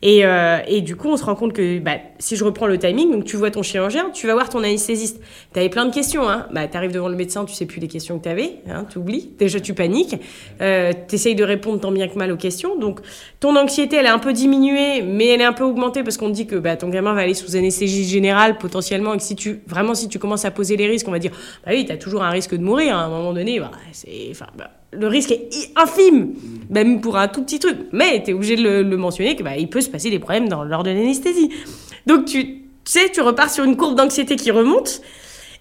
Et, 0.00 0.24
euh, 0.24 0.58
et, 0.68 0.80
du 0.80 0.94
coup, 0.94 1.08
on 1.08 1.16
se 1.16 1.24
rend 1.24 1.34
compte 1.34 1.52
que 1.52 1.80
bah, 1.80 1.96
si 2.20 2.36
je 2.36 2.44
reprends 2.44 2.68
le 2.68 2.78
timing, 2.78 3.10
donc 3.10 3.24
tu 3.24 3.36
vois 3.36 3.50
ton 3.50 3.62
chirurgien, 3.62 4.10
tu 4.10 4.28
vas 4.28 4.34
voir 4.34 4.48
ton 4.48 4.60
anesthésiste. 4.60 5.20
Tu 5.52 5.58
avais 5.58 5.68
plein 5.68 5.86
de 5.86 5.92
questions. 5.92 6.28
Hein. 6.28 6.46
Bah, 6.52 6.68
tu 6.68 6.76
arrives 6.76 6.92
devant 6.92 7.08
le 7.08 7.16
médecin, 7.16 7.44
tu 7.44 7.54
sais 7.54 7.66
plus 7.66 7.80
les 7.80 7.88
questions 7.88 8.18
que 8.18 8.24
tu 8.24 8.28
avais, 8.28 8.60
hein, 8.68 8.86
tu 8.88 8.98
oublies. 8.98 9.32
Déjà, 9.38 9.58
tu 9.58 9.74
paniques. 9.74 10.14
Euh, 10.60 10.92
tu 11.08 11.16
essayes 11.16 11.34
de 11.34 11.42
répondre 11.42 11.80
tant 11.80 11.90
bien 11.90 12.06
que 12.06 12.16
mal 12.16 12.30
aux 12.30 12.36
questions. 12.36 12.76
Donc, 12.78 13.00
ton 13.40 13.56
anxiété, 13.56 13.96
elle 13.96 14.06
est 14.06 14.10
un 14.10 14.20
peu 14.20 14.32
diminuée, 14.32 15.02
mais 15.02 15.26
elle 15.26 15.40
est 15.40 15.44
un 15.44 15.52
peu 15.52 15.64
augmentée 15.64 16.04
parce 16.04 16.16
qu'on 16.16 16.28
te 16.28 16.34
dit 16.34 16.46
que 16.46 16.56
bah, 16.56 16.76
ton 16.76 16.90
gamin 16.90 17.12
va 17.14 17.22
aller 17.22 17.34
sous 17.34 17.56
anesthésie 17.56 18.04
générale 18.04 18.58
potentiellement 18.58 19.14
et 19.14 19.16
que 19.16 19.24
si 19.24 19.34
tu, 19.34 19.62
vraiment, 19.66 19.96
si 19.96 20.08
tu 20.08 20.20
commences 20.20 20.44
à 20.44 20.52
poser 20.52 20.76
les 20.76 20.86
risques, 20.86 21.08
on 21.08 21.12
va 21.12 21.18
dire, 21.18 21.32
bah 21.64 21.72
oui, 21.72 21.84
tu 21.84 21.90
as 21.90 21.96
toujours 21.96 22.22
un 22.22 22.30
risque 22.30 22.54
de 22.54 22.62
mourir 22.62 22.96
hein. 22.96 23.00
à 23.00 23.04
un 23.06 23.08
moment 23.08 23.32
donné. 23.32 23.58
Bah, 23.58 23.72
c'est, 23.90 24.28
enfin, 24.30 24.46
bah, 24.56 24.70
le 24.92 25.06
risque 25.06 25.32
est 25.32 25.70
infime, 25.76 26.34
même 26.70 27.00
pour 27.00 27.16
un 27.16 27.28
tout 27.28 27.42
petit 27.42 27.58
truc. 27.58 27.76
Mais 27.92 28.22
tu 28.22 28.30
es 28.30 28.34
obligé 28.34 28.56
de 28.56 28.62
le, 28.62 28.96
mentionner 28.96 29.36
que 29.36 29.42
bah, 29.42 29.52
peut 29.70 29.80
se 29.80 29.90
passer 29.90 30.10
des 30.10 30.18
problèmes 30.18 30.48
dans, 30.48 30.64
lors 30.64 30.82
de 30.82 30.90
l'anesthésie. 30.90 31.50
Donc 32.06 32.24
tu, 32.24 32.62
sais, 32.84 33.10
tu 33.10 33.20
repars 33.20 33.50
sur 33.50 33.64
une 33.64 33.76
courbe 33.76 33.96
d'anxiété 33.96 34.36
qui 34.36 34.50
remonte. 34.50 35.02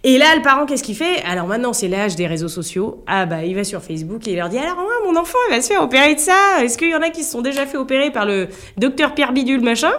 Et 0.03 0.17
là, 0.17 0.35
le 0.35 0.41
parent, 0.41 0.65
qu'est-ce 0.65 0.83
qu'il 0.83 0.95
fait? 0.95 1.21
Alors 1.23 1.47
maintenant, 1.47 1.73
c'est 1.73 1.87
l'âge 1.87 2.15
des 2.15 2.27
réseaux 2.27 2.47
sociaux. 2.47 3.03
Ah 3.07 3.25
bah, 3.25 3.43
il 3.43 3.55
va 3.55 3.63
sur 3.63 3.81
Facebook 3.81 4.27
et 4.27 4.31
il 4.31 4.37
leur 4.37 4.47
dit 4.47 4.57
alors 4.57 4.77
mon 5.03 5.15
enfant, 5.15 5.39
il 5.49 5.55
va 5.55 5.61
se 5.61 5.67
faire 5.67 5.81
opérer 5.81 6.15
de 6.15 6.19
ça. 6.19 6.63
Est-ce 6.63 6.77
qu'il 6.77 6.89
y 6.89 6.95
en 6.95 7.01
a 7.01 7.09
qui 7.09 7.23
se 7.23 7.31
sont 7.31 7.41
déjà 7.41 7.65
fait 7.65 7.77
opérer 7.77 8.11
par 8.11 8.25
le 8.25 8.47
docteur 8.77 9.13
Pierre 9.13 9.33
Bidule 9.33 9.61
machin? 9.61 9.91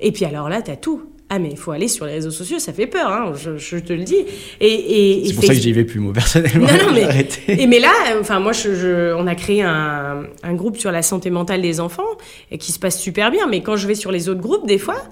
Et 0.00 0.12
puis 0.12 0.24
alors 0.24 0.48
là, 0.48 0.62
t'as 0.62 0.76
tout. 0.76 1.02
Ah 1.34 1.38
mais 1.38 1.48
il 1.50 1.56
faut 1.56 1.70
aller 1.70 1.88
sur 1.88 2.04
les 2.04 2.12
réseaux 2.12 2.30
sociaux, 2.30 2.58
ça 2.58 2.74
fait 2.74 2.86
peur, 2.86 3.10
hein, 3.10 3.32
je, 3.34 3.78
te 3.78 3.94
le 3.94 4.02
dis. 4.02 4.22
Et, 4.60 5.22
et 5.22 5.26
c'est 5.28 5.32
pour 5.32 5.44
ça 5.44 5.54
que 5.54 5.60
j'y 5.60 5.72
vais 5.72 5.84
plus 5.84 5.98
moi 5.98 6.12
personnellement. 6.12 6.66
Non, 6.66 6.88
non 6.88 6.92
mais 6.92 7.26
et 7.48 7.66
mais 7.66 7.80
là, 7.80 7.88
enfin 8.20 8.38
moi, 8.38 8.52
je, 8.52 9.14
on 9.14 9.26
a 9.26 9.34
créé 9.34 9.62
un, 9.62 10.24
un, 10.42 10.52
groupe 10.52 10.76
sur 10.76 10.92
la 10.92 11.00
santé 11.00 11.30
mentale 11.30 11.62
des 11.62 11.80
enfants 11.80 12.02
et 12.50 12.58
qui 12.58 12.70
se 12.70 12.78
passe 12.78 13.00
super 13.00 13.30
bien. 13.30 13.46
Mais 13.46 13.62
quand 13.62 13.76
je 13.76 13.88
vais 13.88 13.94
sur 13.94 14.12
les 14.12 14.28
autres 14.28 14.42
groupes, 14.42 14.66
des 14.66 14.76
fois, 14.76 15.02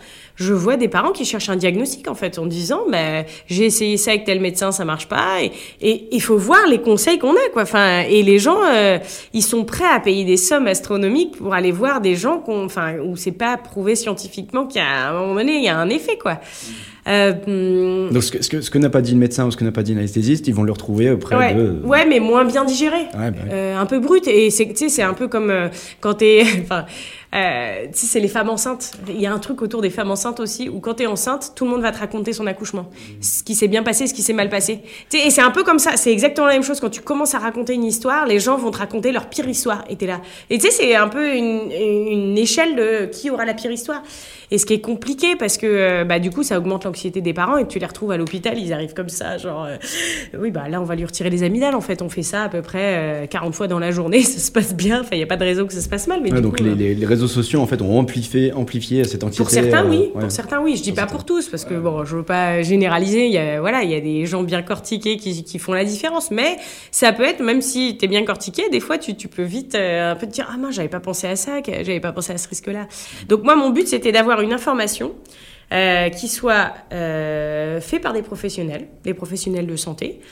je 0.41 0.55
vois 0.55 0.77
des 0.79 0.89
parents 0.89 1.13
qui 1.13 1.27
cherchent 1.27 1.51
un 1.51 1.57
diagnostic 1.57 2.09
en 2.09 2.15
fait 2.15 2.39
en 2.39 2.47
disant 2.47 2.81
bah, 2.91 3.25
j'ai 3.47 3.67
essayé 3.67 3.99
ça 3.99 4.13
avec 4.13 4.25
tel 4.25 4.41
médecin 4.41 4.73
ça 4.73 4.87
marche 4.87 5.07
pas 5.07 5.43
et 5.43 6.09
il 6.11 6.23
faut 6.23 6.39
voir 6.39 6.67
les 6.67 6.81
conseils 6.81 7.19
qu'on 7.19 7.35
a 7.35 7.49
quoi 7.53 7.63
enfin 7.63 8.01
et 8.09 8.23
les 8.23 8.39
gens 8.39 8.59
euh, 8.65 8.99
ils 9.35 9.43
sont 9.43 9.65
prêts 9.65 9.85
à 9.85 10.01
payer 10.01 10.25
des 10.25 10.39
sommes 10.39 10.67
astronomiques 10.67 11.37
pour 11.37 11.53
aller 11.53 11.73
voir 11.73 12.01
des 12.01 12.15
gens 12.15 12.39
qu'on 12.39 12.65
enfin 12.65 12.95
où 13.05 13.17
c'est 13.17 13.33
pas 13.33 13.59
prouvé 13.59 13.95
scientifiquement 13.95 14.67
qu'à 14.67 15.11
un 15.11 15.13
moment 15.13 15.35
donné 15.35 15.57
il 15.57 15.65
y 15.65 15.69
a 15.69 15.79
un 15.79 15.91
effet 15.91 16.10
quoi 16.19 16.41
euh, 17.09 18.11
Donc, 18.11 18.23
ce 18.23 18.31
que, 18.31 18.61
ce 18.61 18.71
que, 18.71 18.79
n'a 18.79 18.91
pas 18.91 19.03
dit 19.03 19.13
le 19.13 19.19
médecin 19.19 19.47
ou 19.47 19.51
ce 19.51 19.57
que 19.57 19.65
n'a 19.65 19.73
pas 19.73 19.83
dit 19.83 19.95
l'anesthésiste, 19.95 20.47
ils 20.49 20.55
vont 20.55 20.63
le 20.63 20.73
retrouver 20.73 21.11
auprès 21.11 21.37
ouais. 21.37 21.55
de. 21.55 21.81
Ouais, 21.85 22.07
mais 22.07 22.21
moins 22.21 22.45
bien 22.45 22.65
digéré. 22.65 23.01
Ouais, 23.19 23.31
bah 23.31 23.39
euh, 23.51 23.77
un 23.77 23.87
peu 23.87 23.99
brut. 23.99 24.27
Et 24.29 24.51
c'est 24.51 25.03
un 25.03 25.15
peu 25.15 25.29
comme 25.29 25.51
euh, 25.51 25.69
quand 26.01 26.15
t'es. 26.15 26.45
Enfin, 26.63 26.85
euh, 27.35 27.87
c'est 27.93 28.21
les 28.21 28.29
femmes 28.29 28.51
enceintes. 28.51 28.93
Il 29.09 29.21
y 29.21 29.27
a 29.27 29.33
un 29.33 29.39
truc 29.39 29.63
autour 29.63 29.83
des 29.83 29.91
femmes 29.91 30.11
enceintes 30.11 30.41
aussi, 30.41 30.69
où 30.69 30.81
quand 30.81 30.95
t'es 30.95 31.07
enceinte, 31.07 31.53
tout 31.55 31.65
le 31.65 31.71
monde 31.71 31.83
va 31.83 31.93
te 31.93 31.99
raconter 31.99 32.33
son 32.33 32.47
accouchement. 32.47 32.91
Ce 33.21 33.43
qui 33.43 33.55
s'est 33.55 33.69
bien 33.69 33.83
passé, 33.83 34.07
ce 34.07 34.15
qui 34.15 34.23
s'est 34.23 34.33
mal 34.33 34.49
passé. 34.49 34.81
Tu 35.09 35.19
sais, 35.19 35.27
et 35.27 35.31
c'est 35.31 35.43
un 35.43 35.51
peu 35.51 35.63
comme 35.63 35.79
ça. 35.79 35.97
C'est 35.97 36.13
exactement 36.13 36.47
la 36.47 36.55
même 36.55 36.63
chose. 36.63 36.81
Quand 36.81 36.91
tu 36.91 37.03
commences 37.03 37.35
à 37.35 37.39
raconter 37.39 37.75
une 37.75 37.85
histoire, 37.85 38.27
les 38.27 38.41
gens 38.41 38.57
vont 38.57 38.71
te 38.71 38.79
raconter 38.79 39.13
leur 39.13 39.29
pire 39.29 39.49
histoire. 39.49 39.85
Et 39.89 39.97
t'es 39.97 40.07
là. 40.07 40.21
Et 40.51 40.59
tu 40.59 40.67
sais, 40.67 40.71
c'est 40.73 40.95
un 40.97 41.09
peu 41.09 41.35
une, 41.35 41.71
une 41.71 42.39
échelle 42.39 42.75
de 42.75 43.07
qui 43.07 43.31
aura 43.31 43.45
la 43.45 43.55
pire 43.55 43.71
histoire. 43.71 44.03
Et 44.51 44.59
ce 44.59 44.67
qui 44.67 44.75
est 44.75 44.81
compliqué, 44.81 45.37
parce 45.37 45.57
que 45.57 46.03
bah, 46.05 46.19
du 46.19 46.31
coup, 46.31 46.43
ça 46.43 46.59
augmente 46.59 46.85
l'anxiété 46.85 47.21
des 47.21 47.33
parents 47.33 47.57
et 47.57 47.67
tu 47.69 47.79
les 47.79 47.87
retrouves 47.87 48.11
à 48.11 48.17
l'hôpital, 48.17 48.59
ils 48.59 48.73
arrivent 48.73 48.95
comme 48.95 49.09
ça, 49.09 49.39
genre, 49.39 49.65
euh, 49.65 49.77
oui, 50.39 50.51
bah 50.51 50.69
là, 50.69 50.81
on 50.81 50.85
va 50.85 50.97
lui 50.97 51.05
retirer 51.05 51.31
les 51.31 51.43
amygdales, 51.43 51.75
en 51.75 51.81
fait. 51.81 52.03
On 52.03 52.09
fait 52.09 52.23
ça 52.23 52.45
à 52.45 52.49
peu 52.49 52.63
près 52.63 53.29
40 53.31 53.49
euh, 53.49 53.53
fois 53.53 53.69
dans 53.69 53.79
la 53.79 53.91
journée, 53.91 54.23
ça 54.25 54.41
se 54.41 54.51
passe 54.51 54.75
bien. 54.75 55.01
Enfin, 55.01 55.11
il 55.13 55.19
n'y 55.19 55.23
a 55.23 55.29
pas 55.29 55.37
de 55.37 55.45
raison 55.45 55.67
que 55.67 55.73
ça 55.73 55.81
se 55.81 55.89
passe 55.89 56.09
mal. 56.09 56.21
Mais 56.23 56.31
donc 56.31 56.61
euh, 56.61 56.75
les, 56.75 56.95
les, 56.95 57.07
réseaux 57.21 57.33
sociaux, 57.33 57.61
en 57.61 57.67
fait, 57.67 57.81
ont 57.83 57.99
amplifié, 57.99 58.53
amplifié 58.53 59.05
cette 59.05 59.25
anxiété. 59.25 59.43
Pour 59.43 59.51
certains, 59.51 59.89
oui. 59.89 60.11
Pour 60.19 60.31
certains, 60.31 60.61
oui. 60.61 60.77
Je 60.77 60.83
dis 60.83 60.93
pas 60.93 61.07
pour 61.07 61.25
tous, 61.25 61.49
parce 61.49 61.65
que 61.65 61.75
bon, 61.75 62.05
je 62.05 62.17
veux 62.17 62.23
pas 62.23 62.63
généraliser. 62.63 63.27
Il 63.27 63.33
y 63.33 63.39
a, 63.39 63.61
voilà, 63.61 63.83
il 63.83 63.91
y 63.91 63.95
a 63.95 64.01
des 64.01 64.27
gens 64.27 64.43
bien 64.43 64.63
cortiqués 64.63 65.17
qui, 65.17 65.45
qui 65.45 65.59
font 65.59 65.73
la 65.73 65.85
différence. 65.85 66.31
Mais 66.31 66.57
ça 66.91 67.13
peut 67.13 67.25
être, 67.25 67.41
même 67.41 67.63
si 67.63 67.97
tu 67.99 68.05
es 68.05 68.09
bien 68.09 68.25
cortiqué, 68.25 68.69
des 68.71 68.81
fois, 68.81 68.99
tu, 68.99 69.15
tu 69.15 69.29
peux 69.29 69.43
vite 69.43 69.75
un 69.75 70.17
peu 70.17 70.27
te 70.27 70.33
dire, 70.33 70.49
ah 70.53 70.57
mince, 70.57 70.75
j'avais 70.75 70.89
pas 70.89 71.01
pensé 71.01 71.27
à 71.27 71.37
ça, 71.37 71.61
j'avais 71.67 72.01
pas 72.01 72.13
pensé 72.13 72.33
à 72.33 72.39
ce 72.39 72.49
risque-là. 72.49 72.87
Donc 73.29 73.45
moi, 73.45 73.57
mon 73.57 73.71
but, 73.71 73.87
c'était 73.87 74.13
d'avoir 74.13 74.41
une 74.41 74.53
information 74.53 75.13
euh, 75.73 76.09
qui 76.09 76.27
soit 76.27 76.75
euh, 76.93 77.81
fait 77.81 78.01
par 78.01 78.13
des 78.13 78.23
professionnels, 78.23 78.89
des 79.05 79.15
professionnels 79.15 79.69
de 79.69 79.77
santé, 79.77 80.19
euh, 80.19 80.25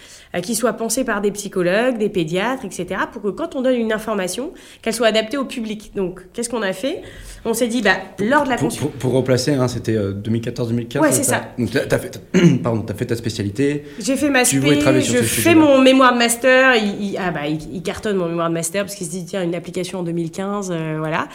qui 0.42 0.54
soit 0.54 0.74
pensé 0.74 1.04
par 1.04 1.20
des 1.20 1.30
psychologues, 1.30 1.98
des 1.98 2.08
pédiatres, 2.08 2.64
etc., 2.64 3.02
pour 3.12 3.22
que 3.22 3.28
quand 3.28 3.56
on 3.56 3.62
donne 3.62 3.76
une 3.76 3.92
information, 3.92 4.52
qu'elle 4.82 4.94
soit 4.94 5.08
adaptée 5.08 5.36
au 5.36 5.44
public. 5.44 5.92
Donc, 5.94 6.20
qu'est-ce 6.32 6.48
qu'on 6.48 6.62
a 6.62 6.72
fait? 6.72 7.02
On 7.44 7.54
s'est 7.54 7.68
dit, 7.68 7.82
bah, 7.82 7.96
lors 8.18 8.44
de 8.44 8.50
la 8.50 8.56
consultation... 8.56 8.92
Pour, 8.98 9.12
replacer, 9.12 9.54
hein, 9.54 9.68
c'était 9.68 9.96
2014-2015 9.96 11.00
Ouais, 11.00 11.12
c'est 11.12 11.22
ça. 11.22 11.42
Donc, 11.58 11.70
tu 11.70 11.78
as, 11.78 11.82
as 11.82 12.94
fait 12.94 13.06
ta 13.06 13.16
spécialité. 13.16 13.84
J'ai 13.98 14.16
fait 14.16 14.28
ma 14.28 14.44
spé, 14.44 14.80
je 15.00 15.22
fais 15.22 15.54
mon 15.54 15.80
mémoire 15.80 16.12
de 16.12 16.18
master. 16.18 16.74
Il, 16.76 17.16
ah, 17.18 17.30
bah, 17.30 17.46
il, 17.46 17.82
cartonne 17.82 18.16
mon 18.16 18.28
mémoire 18.28 18.48
de 18.48 18.54
master 18.54 18.84
parce 18.84 18.94
qu'il 18.94 19.06
se 19.06 19.12
dit, 19.12 19.24
tiens, 19.24 19.42
une 19.42 19.54
application 19.54 20.00
en 20.00 20.02
2015, 20.02 20.72
voilà. 20.98 21.28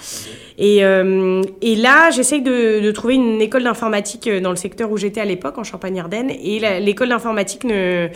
Et, 0.58 0.80
et 0.80 1.76
là, 1.76 2.12
j'essaye 2.12 2.42
de, 2.42 2.80
de 2.82 2.92
trouver 2.92 3.16
une 3.16 3.42
école 3.42 3.64
d'informatique 3.64 4.30
dans 4.30 4.52
le 4.52 4.56
secteur 4.56 4.92
où 4.92 4.98
j'étais 4.98 5.22
à 5.22 5.26
l'époque, 5.26 5.58
en 5.58 5.64
Champagne-Ardenne. 5.64 6.30
Et 6.30 6.60
l'école 6.80 7.10
d'informatique 7.10 7.64
ne 7.64 8.10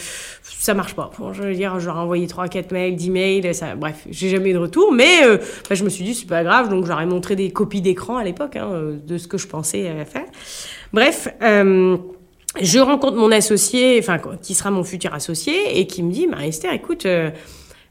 ça 0.68 0.74
marche 0.74 0.96
pas. 0.96 1.10
je 1.32 1.44
veux 1.44 1.54
dire, 1.54 1.80
j'aurais 1.80 2.02
envoyé 2.02 2.28
3-4 2.28 2.74
mails, 2.74 2.96
10 2.98 3.10
mails, 3.10 3.52
bref, 3.78 4.06
j'ai 4.10 4.28
jamais 4.28 4.50
eu 4.50 4.54
de 4.54 4.58
retour, 4.58 4.92
mais 4.92 5.24
euh, 5.24 5.38
bah, 5.70 5.76
je 5.76 5.84
me 5.86 5.90
suis 5.90 6.04
dit, 6.04 6.14
c'est 6.14 6.28
pas 6.28 6.44
grave, 6.44 6.68
donc 6.68 6.86
j'aurais 6.86 7.06
montré 7.06 7.38
des 7.38 7.52
copies 7.52 7.80
d'écran 7.80 8.18
à 8.18 8.26
l'époque 8.26 8.58
hein, 8.58 8.68
euh, 8.74 8.98
de 8.98 9.18
ce 9.18 9.30
que 9.30 9.38
je 9.38 9.48
pensais 9.48 9.84
faire. 10.04 10.26
Bref, 10.92 11.30
euh, 11.42 11.96
je 12.62 12.80
rencontre 12.80 13.16
mon 13.16 13.32
associé, 13.32 13.98
enfin, 13.98 14.18
qui 14.42 14.56
sera 14.56 14.70
mon 14.70 14.84
futur 14.84 15.14
associé, 15.14 15.80
et 15.80 15.88
qui 15.88 16.04
me 16.04 16.12
dit, 16.12 16.28
bah, 16.28 16.46
Esther, 16.46 16.74
écoute, 16.74 17.08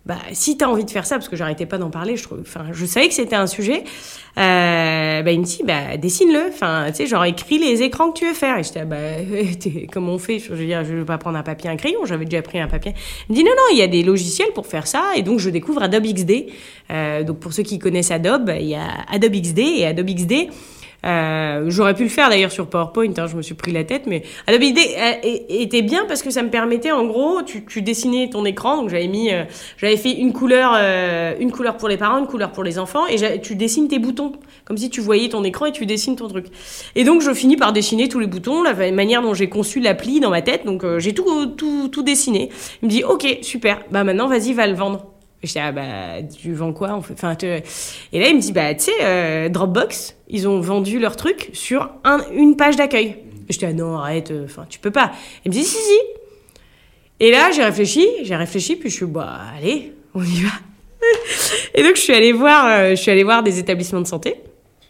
bah, 0.06 0.18
si 0.32 0.56
tu 0.56 0.64
as 0.64 0.70
envie 0.70 0.84
de 0.84 0.90
faire 0.90 1.04
ça, 1.04 1.16
parce 1.16 1.28
que 1.28 1.34
j'arrêtais 1.34 1.66
pas 1.66 1.78
d'en 1.78 1.90
parler, 1.90 2.16
je, 2.16 2.22
trouve, 2.22 2.44
je 2.72 2.86
savais 2.86 3.08
que 3.08 3.14
c'était 3.14 3.34
un 3.34 3.48
sujet, 3.48 3.82
euh, 4.38 5.22
bah, 5.22 5.32
il 5.32 5.40
me 5.40 5.44
dit, 5.44 5.62
bah, 5.64 5.96
dessine-le, 5.96 6.46
enfin, 6.48 6.84
tu 6.88 6.94
sais, 6.94 7.06
genre, 7.06 7.24
écris 7.24 7.58
les 7.58 7.82
écrans 7.82 8.12
que 8.12 8.20
tu 8.20 8.26
veux 8.26 8.32
faire. 8.32 8.56
Et 8.56 8.62
j'étais, 8.62 8.80
ah, 8.80 8.84
bah, 8.84 8.96
comment 9.92 10.12
on 10.12 10.18
fait? 10.18 10.38
Je 10.38 10.54
veux 10.54 10.64
dire, 10.64 10.84
je 10.84 10.94
veux 10.94 11.04
pas 11.04 11.18
prendre 11.18 11.36
un 11.36 11.42
papier, 11.42 11.68
un 11.68 11.76
crayon, 11.76 12.04
j'avais 12.04 12.24
déjà 12.24 12.40
pris 12.40 12.60
un 12.60 12.68
papier. 12.68 12.94
Il 13.28 13.32
me 13.32 13.36
dit, 13.36 13.42
non, 13.42 13.50
non, 13.50 13.64
il 13.72 13.78
y 13.78 13.82
a 13.82 13.88
des 13.88 14.04
logiciels 14.04 14.52
pour 14.54 14.68
faire 14.68 14.86
ça, 14.86 15.10
et 15.16 15.22
donc 15.22 15.40
je 15.40 15.50
découvre 15.50 15.82
Adobe 15.82 16.04
XD. 16.04 16.46
Euh, 16.92 17.24
donc, 17.24 17.40
pour 17.40 17.52
ceux 17.52 17.64
qui 17.64 17.80
connaissent 17.80 18.12
Adobe, 18.12 18.52
il 18.60 18.68
y 18.68 18.76
a 18.76 18.86
Adobe 19.10 19.34
XD, 19.34 19.58
et 19.58 19.86
Adobe 19.86 20.14
XD, 20.14 20.50
euh, 21.06 21.64
J'aurais 21.68 21.94
pu 21.94 22.02
le 22.02 22.08
faire 22.08 22.28
d'ailleurs 22.28 22.52
sur 22.52 22.66
PowerPoint, 22.68 23.12
hein, 23.16 23.26
je 23.26 23.36
me 23.36 23.42
suis 23.42 23.54
pris 23.54 23.72
la 23.72 23.84
tête, 23.84 24.06
mais 24.06 24.22
Adobe 24.46 24.62
ID 24.62 24.78
était 25.48 25.82
bien 25.82 26.04
parce 26.06 26.22
que 26.22 26.30
ça 26.30 26.42
me 26.42 26.50
permettait, 26.50 26.90
en 26.90 27.04
gros, 27.04 27.42
tu, 27.42 27.64
tu 27.64 27.82
dessinais 27.82 28.28
ton 28.30 28.44
écran, 28.44 28.78
donc 28.78 28.90
j'avais 28.90 29.06
mis, 29.06 29.32
euh, 29.32 29.44
j'avais 29.76 29.96
fait 29.96 30.12
une 30.12 30.32
couleur, 30.32 30.72
euh, 30.76 31.34
une 31.38 31.52
couleur 31.52 31.76
pour 31.76 31.88
les 31.88 31.96
parents, 31.96 32.18
une 32.18 32.26
couleur 32.26 32.52
pour 32.52 32.64
les 32.64 32.78
enfants, 32.78 33.06
et 33.06 33.40
tu 33.40 33.54
dessines 33.54 33.88
tes 33.88 33.98
boutons, 33.98 34.32
comme 34.64 34.76
si 34.76 34.90
tu 34.90 35.00
voyais 35.00 35.28
ton 35.28 35.44
écran 35.44 35.66
et 35.66 35.72
tu 35.72 35.86
dessines 35.86 36.16
ton 36.16 36.28
truc. 36.28 36.46
Et 36.94 37.04
donc 37.04 37.22
je 37.22 37.32
finis 37.32 37.56
par 37.56 37.72
dessiner 37.72 38.08
tous 38.08 38.18
les 38.18 38.26
boutons, 38.26 38.62
la 38.62 38.74
manière 38.92 39.22
dont 39.22 39.34
j'ai 39.34 39.48
conçu 39.48 39.80
l'appli 39.80 40.20
dans 40.20 40.30
ma 40.30 40.42
tête, 40.42 40.64
donc 40.66 40.84
euh, 40.84 40.98
j'ai 40.98 41.14
tout, 41.14 41.46
tout, 41.46 41.88
tout 41.88 42.02
dessiné. 42.02 42.50
Il 42.82 42.86
me 42.86 42.90
dit, 42.90 43.04
ok, 43.04 43.38
super, 43.42 43.80
bah 43.90 44.04
maintenant 44.04 44.28
vas-y, 44.28 44.52
va 44.52 44.66
le 44.66 44.74
vendre. 44.74 45.15
Je 45.42 45.52
dis, 45.52 45.58
ah 45.58 45.72
bah, 45.72 46.22
tu 46.22 46.52
vends 46.54 46.72
quoi 46.72 46.92
enfin, 46.92 47.36
Et 47.40 48.20
là, 48.20 48.28
il 48.28 48.36
me 48.36 48.40
dit, 48.40 48.52
bah, 48.52 48.74
tu 48.74 48.84
sais, 48.84 48.92
euh, 49.02 49.48
Dropbox, 49.48 50.16
ils 50.28 50.48
ont 50.48 50.60
vendu 50.60 50.98
leur 50.98 51.16
truc 51.16 51.50
sur 51.52 51.90
un, 52.04 52.20
une 52.32 52.56
page 52.56 52.76
d'accueil. 52.76 53.18
Je 53.50 53.58
dis, 53.58 53.66
ah 53.66 53.72
non, 53.72 53.98
arrête, 53.98 54.30
euh, 54.30 54.46
enfin, 54.46 54.66
tu 54.68 54.78
peux 54.78 54.90
pas. 54.90 55.12
Il 55.44 55.50
me 55.50 55.52
dit, 55.52 55.62
si, 55.62 55.76
si. 55.76 55.98
Et 57.20 57.30
là, 57.30 57.50
j'ai 57.54 57.62
réfléchi, 57.62 58.08
j'ai 58.22 58.34
réfléchi, 58.34 58.76
puis 58.76 58.90
je 58.90 58.96
suis, 58.96 59.06
bah, 59.06 59.38
allez, 59.56 59.92
on 60.14 60.22
y 60.22 60.42
va. 60.42 60.50
et 61.74 61.82
donc, 61.82 61.96
je 61.96 62.00
suis 62.00 62.14
allée 62.14 62.32
voir, 62.32 62.66
euh, 62.66 62.90
je 62.90 62.96
suis 62.96 63.10
allée 63.10 63.24
voir 63.24 63.42
des 63.42 63.58
établissements 63.58 64.00
de 64.00 64.06
santé. 64.06 64.36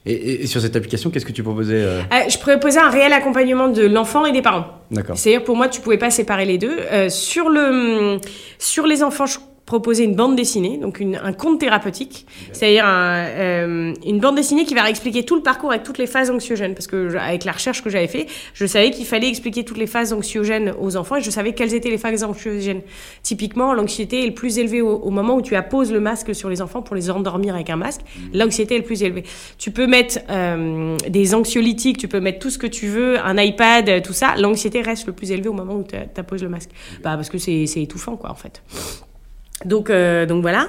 Et, 0.06 0.42
et, 0.42 0.46
sur 0.46 0.60
cette 0.60 0.76
application, 0.76 1.10
qu'est-ce 1.10 1.26
que 1.26 1.32
tu 1.32 1.42
proposais 1.42 1.82
Je 2.28 2.38
proposais 2.38 2.78
un 2.78 2.90
réel 2.90 3.12
accompagnement 3.12 3.68
de 3.68 3.82
l'enfant 3.82 4.24
et 4.24 4.30
des 4.30 4.42
parents. 4.42 4.66
D'accord. 4.92 5.18
C'est-à-dire, 5.18 5.42
pour 5.42 5.56
moi, 5.56 5.68
tu 5.68 5.80
pouvais 5.80 5.98
pas 5.98 6.10
séparer 6.10 6.44
les 6.44 6.58
deux. 6.58 6.78
sur, 7.08 7.48
le, 7.48 8.20
sur 8.58 8.86
les 8.86 9.02
enfants, 9.02 9.26
je 9.26 9.38
proposer 9.66 10.04
une 10.04 10.14
bande 10.14 10.36
dessinée, 10.36 10.78
donc 10.78 11.00
une, 11.00 11.16
un 11.16 11.32
conte 11.32 11.58
thérapeutique, 11.58 12.24
c'est-à-dire 12.52 12.84
euh, 12.86 13.92
une 14.06 14.20
bande 14.20 14.36
dessinée 14.36 14.64
qui 14.64 14.74
va 14.74 14.88
expliquer 14.88 15.24
tout 15.24 15.34
le 15.34 15.42
parcours 15.42 15.70
avec 15.70 15.82
toutes 15.82 15.98
les 15.98 16.06
phases 16.06 16.30
anxiogènes, 16.30 16.74
parce 16.74 16.86
que 16.86 17.16
avec 17.16 17.44
la 17.44 17.50
recherche 17.50 17.82
que 17.82 17.90
j'avais 17.90 18.06
fait, 18.06 18.26
je 18.54 18.64
savais 18.64 18.92
qu'il 18.92 19.04
fallait 19.04 19.28
expliquer 19.28 19.64
toutes 19.64 19.78
les 19.78 19.88
phases 19.88 20.12
anxiogènes 20.12 20.72
aux 20.80 20.96
enfants 20.96 21.16
et 21.16 21.20
je 21.20 21.30
savais 21.30 21.52
quelles 21.52 21.74
étaient 21.74 21.90
les 21.90 21.98
phases 21.98 22.22
anxiogènes. 22.22 22.82
Typiquement, 23.24 23.74
l'anxiété 23.74 24.22
est 24.22 24.26
le 24.26 24.34
plus 24.34 24.58
élevée 24.58 24.82
au, 24.82 25.10
moment 25.10 25.34
où 25.34 25.42
tu 25.42 25.56
apposes 25.56 25.92
le 25.92 25.98
masque 25.98 26.32
sur 26.32 26.48
les 26.48 26.62
enfants 26.62 26.82
pour 26.82 26.94
les 26.94 27.10
endormir 27.10 27.56
avec 27.56 27.68
un 27.68 27.76
masque. 27.76 28.02
Mmh. 28.02 28.38
L'anxiété 28.38 28.76
est 28.76 28.78
le 28.78 28.84
plus 28.84 29.02
élevée. 29.02 29.24
Tu 29.58 29.72
peux 29.72 29.88
mettre 29.88 30.20
euh, 30.30 30.96
des 31.08 31.34
anxiolytiques, 31.34 31.98
tu 31.98 32.06
peux 32.06 32.20
mettre 32.20 32.38
tout 32.38 32.50
ce 32.50 32.58
que 32.58 32.68
tu 32.68 32.86
veux, 32.86 33.18
un 33.18 33.36
iPad, 33.36 34.02
tout 34.02 34.12
ça. 34.12 34.36
L'anxiété 34.36 34.80
reste 34.80 35.08
le 35.08 35.12
plus 35.12 35.32
élevée 35.32 35.48
au 35.48 35.54
moment 35.54 35.74
où 35.74 35.82
tu 35.82 35.96
apposes 36.20 36.44
le 36.44 36.50
masque. 36.50 36.70
Bah, 37.02 37.16
parce 37.16 37.30
que 37.30 37.38
c'est 37.38 37.64
étouffant, 37.82 38.16
quoi, 38.16 38.30
en 38.30 38.36
fait. 38.36 38.62
Donc, 39.64 39.90
euh, 39.90 40.26
donc 40.26 40.42
voilà. 40.42 40.68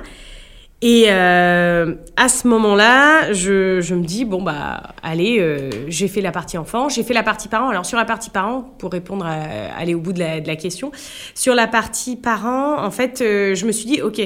Et 0.84 1.06
euh, 1.08 1.95
à 2.17 2.30
ce 2.30 2.47
moment-là, 2.47 3.34
je, 3.34 3.82
je, 3.82 3.95
me 3.95 4.06
dis, 4.06 4.26
bon, 4.26 4.43
bah, 4.43 4.93
allez, 5.02 5.39
euh, 5.39 5.71
j'ai 5.88 6.08
fait 6.08 6.21
la 6.21 6.32
partie 6.32 6.58
enfant, 6.60 6.88
j'ai 6.88 7.02
fait 7.02 7.15
la 7.15 7.23
partie 7.23 7.47
parent. 7.47 7.69
Alors, 7.69 7.86
sur 7.86 7.97
la 7.97 8.06
partie 8.06 8.30
parent, 8.30 8.62
pour 8.78 8.91
répondre 8.91 9.26
à 9.26 9.76
aller 9.76 9.95
au 9.95 10.00
bout 10.00 10.13
de 10.13 10.19
la, 10.19 10.39
de 10.39 10.47
la 10.47 10.56
question, 10.56 10.91
sur 11.34 11.56
la 11.56 11.65
partie 11.65 12.15
parent, 12.15 12.80
en 12.80 12.91
fait, 12.91 13.21
euh, 13.21 13.56
je 13.56 13.65
me 13.65 13.71
suis 13.71 13.88
dit, 13.88 14.02
OK, 14.04 14.21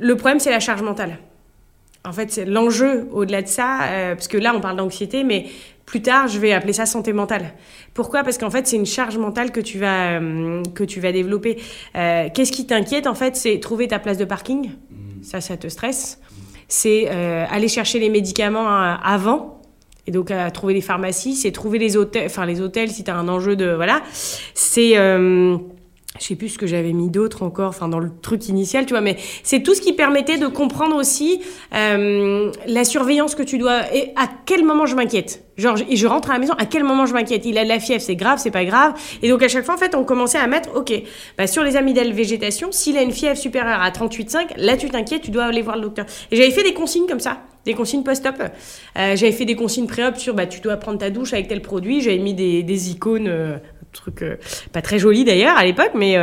le 0.00 0.16
problème, 0.16 0.40
c'est 0.40 0.50
la 0.50 0.58
charge 0.58 0.82
mentale. 0.82 1.18
En 2.08 2.12
fait, 2.12 2.30
c'est 2.30 2.46
l'enjeu 2.46 3.06
au-delà 3.12 3.42
de 3.42 3.48
ça, 3.48 3.82
euh, 3.82 4.14
parce 4.14 4.28
que 4.28 4.38
là, 4.38 4.54
on 4.56 4.60
parle 4.60 4.76
d'anxiété, 4.76 5.24
mais 5.24 5.46
plus 5.84 6.00
tard, 6.00 6.26
je 6.28 6.38
vais 6.38 6.52
appeler 6.52 6.72
ça 6.72 6.86
santé 6.86 7.12
mentale. 7.12 7.52
Pourquoi? 7.92 8.22
Parce 8.22 8.38
qu'en 8.38 8.50
fait, 8.50 8.66
c'est 8.66 8.76
une 8.76 8.86
charge 8.86 9.18
mentale 9.18 9.52
que 9.52 9.60
tu 9.60 9.78
vas, 9.78 10.20
euh, 10.20 10.62
que 10.74 10.84
tu 10.84 11.00
vas 11.00 11.12
développer. 11.12 11.58
Euh, 11.96 12.28
Qu'est-ce 12.32 12.52
qui 12.52 12.66
t'inquiète 12.66 13.06
En 13.06 13.14
fait, 13.14 13.36
c'est 13.36 13.58
trouver 13.58 13.88
ta 13.88 13.98
place 13.98 14.18
de 14.18 14.24
parking. 14.24 14.70
Ça, 15.22 15.40
ça 15.40 15.56
te 15.56 15.66
stresse. 15.68 16.20
C'est 16.68 17.06
euh, 17.08 17.44
aller 17.50 17.68
chercher 17.68 17.98
les 17.98 18.08
médicaments 18.10 18.68
avant. 18.68 19.62
Et 20.06 20.10
donc, 20.10 20.30
à 20.30 20.50
trouver 20.50 20.74
les 20.74 20.80
pharmacies. 20.80 21.34
C'est 21.34 21.52
trouver 21.52 21.78
les 21.78 21.96
hôtels, 21.96 22.26
enfin, 22.26 22.46
les 22.46 22.60
hôtels 22.62 22.90
si 22.90 23.04
tu 23.04 23.10
as 23.10 23.16
un 23.16 23.28
enjeu 23.28 23.56
de. 23.56 23.70
Voilà. 23.74 24.02
C'est. 24.54 24.94
Je 26.20 26.26
sais 26.26 26.34
plus 26.34 26.50
ce 26.50 26.58
que 26.58 26.66
j'avais 26.66 26.92
mis 26.92 27.10
d'autre 27.10 27.42
encore, 27.42 27.68
enfin 27.68 27.88
dans 27.88 27.98
le 27.98 28.10
truc 28.22 28.48
initial, 28.48 28.86
tu 28.86 28.92
vois, 28.92 29.00
mais 29.00 29.16
c'est 29.42 29.62
tout 29.62 29.74
ce 29.74 29.80
qui 29.80 29.92
permettait 29.92 30.38
de 30.38 30.46
comprendre 30.46 30.96
aussi 30.96 31.40
euh, 31.74 32.50
la 32.66 32.84
surveillance 32.84 33.34
que 33.34 33.42
tu 33.42 33.58
dois 33.58 33.94
et 33.94 34.12
à 34.16 34.28
quel 34.46 34.64
moment 34.64 34.86
je 34.86 34.96
m'inquiète. 34.96 35.44
Genre, 35.56 35.76
je, 35.76 35.84
je 35.90 36.06
rentre 36.06 36.30
à 36.30 36.34
la 36.34 36.38
maison, 36.38 36.54
à 36.58 36.66
quel 36.66 36.84
moment 36.84 37.04
je 37.06 37.12
m'inquiète? 37.12 37.44
Il 37.44 37.58
a 37.58 37.64
de 37.64 37.68
la 37.68 37.80
fièvre, 37.80 38.00
c'est 38.00 38.14
grave, 38.16 38.38
c'est 38.40 38.52
pas 38.52 38.64
grave. 38.64 38.94
Et 39.22 39.28
donc 39.28 39.42
à 39.42 39.48
chaque 39.48 39.64
fois, 39.64 39.74
en 39.74 39.78
fait, 39.78 39.94
on 39.94 40.04
commençait 40.04 40.38
à 40.38 40.46
mettre, 40.46 40.70
ok, 40.76 40.92
bah, 41.36 41.46
sur 41.46 41.64
les 41.64 41.76
amygdales 41.76 42.12
végétation, 42.12 42.70
s'il 42.70 42.96
a 42.96 43.02
une 43.02 43.12
fièvre 43.12 43.36
supérieure 43.36 43.82
à 43.82 43.90
38,5, 43.90 44.56
là 44.56 44.76
tu 44.76 44.88
t'inquiètes, 44.88 45.22
tu 45.22 45.30
dois 45.30 45.44
aller 45.44 45.62
voir 45.62 45.76
le 45.76 45.82
docteur. 45.82 46.06
Et 46.30 46.36
j'avais 46.36 46.50
fait 46.50 46.62
des 46.62 46.74
consignes 46.74 47.06
comme 47.06 47.20
ça, 47.20 47.38
des 47.68 47.74
consignes 47.74 48.02
post-op. 48.02 48.36
Euh, 48.40 49.14
j'avais 49.14 49.32
fait 49.32 49.44
des 49.44 49.54
consignes 49.54 49.86
pré-op 49.86 50.16
sur, 50.16 50.34
bah, 50.34 50.46
tu 50.46 50.60
dois 50.60 50.76
prendre 50.78 50.98
ta 50.98 51.10
douche 51.10 51.34
avec 51.34 51.48
tel 51.48 51.60
produit. 51.60 52.00
J'avais 52.00 52.18
mis 52.18 52.34
des, 52.34 52.90
icônes. 52.90 53.28
Euh, 53.28 53.58
truc 53.90 54.22
euh, 54.22 54.36
pas 54.72 54.82
très 54.82 54.98
joli 54.98 55.24
d'ailleurs 55.24 55.56
à 55.56 55.64
l'époque, 55.64 55.92
mais, 55.94 56.16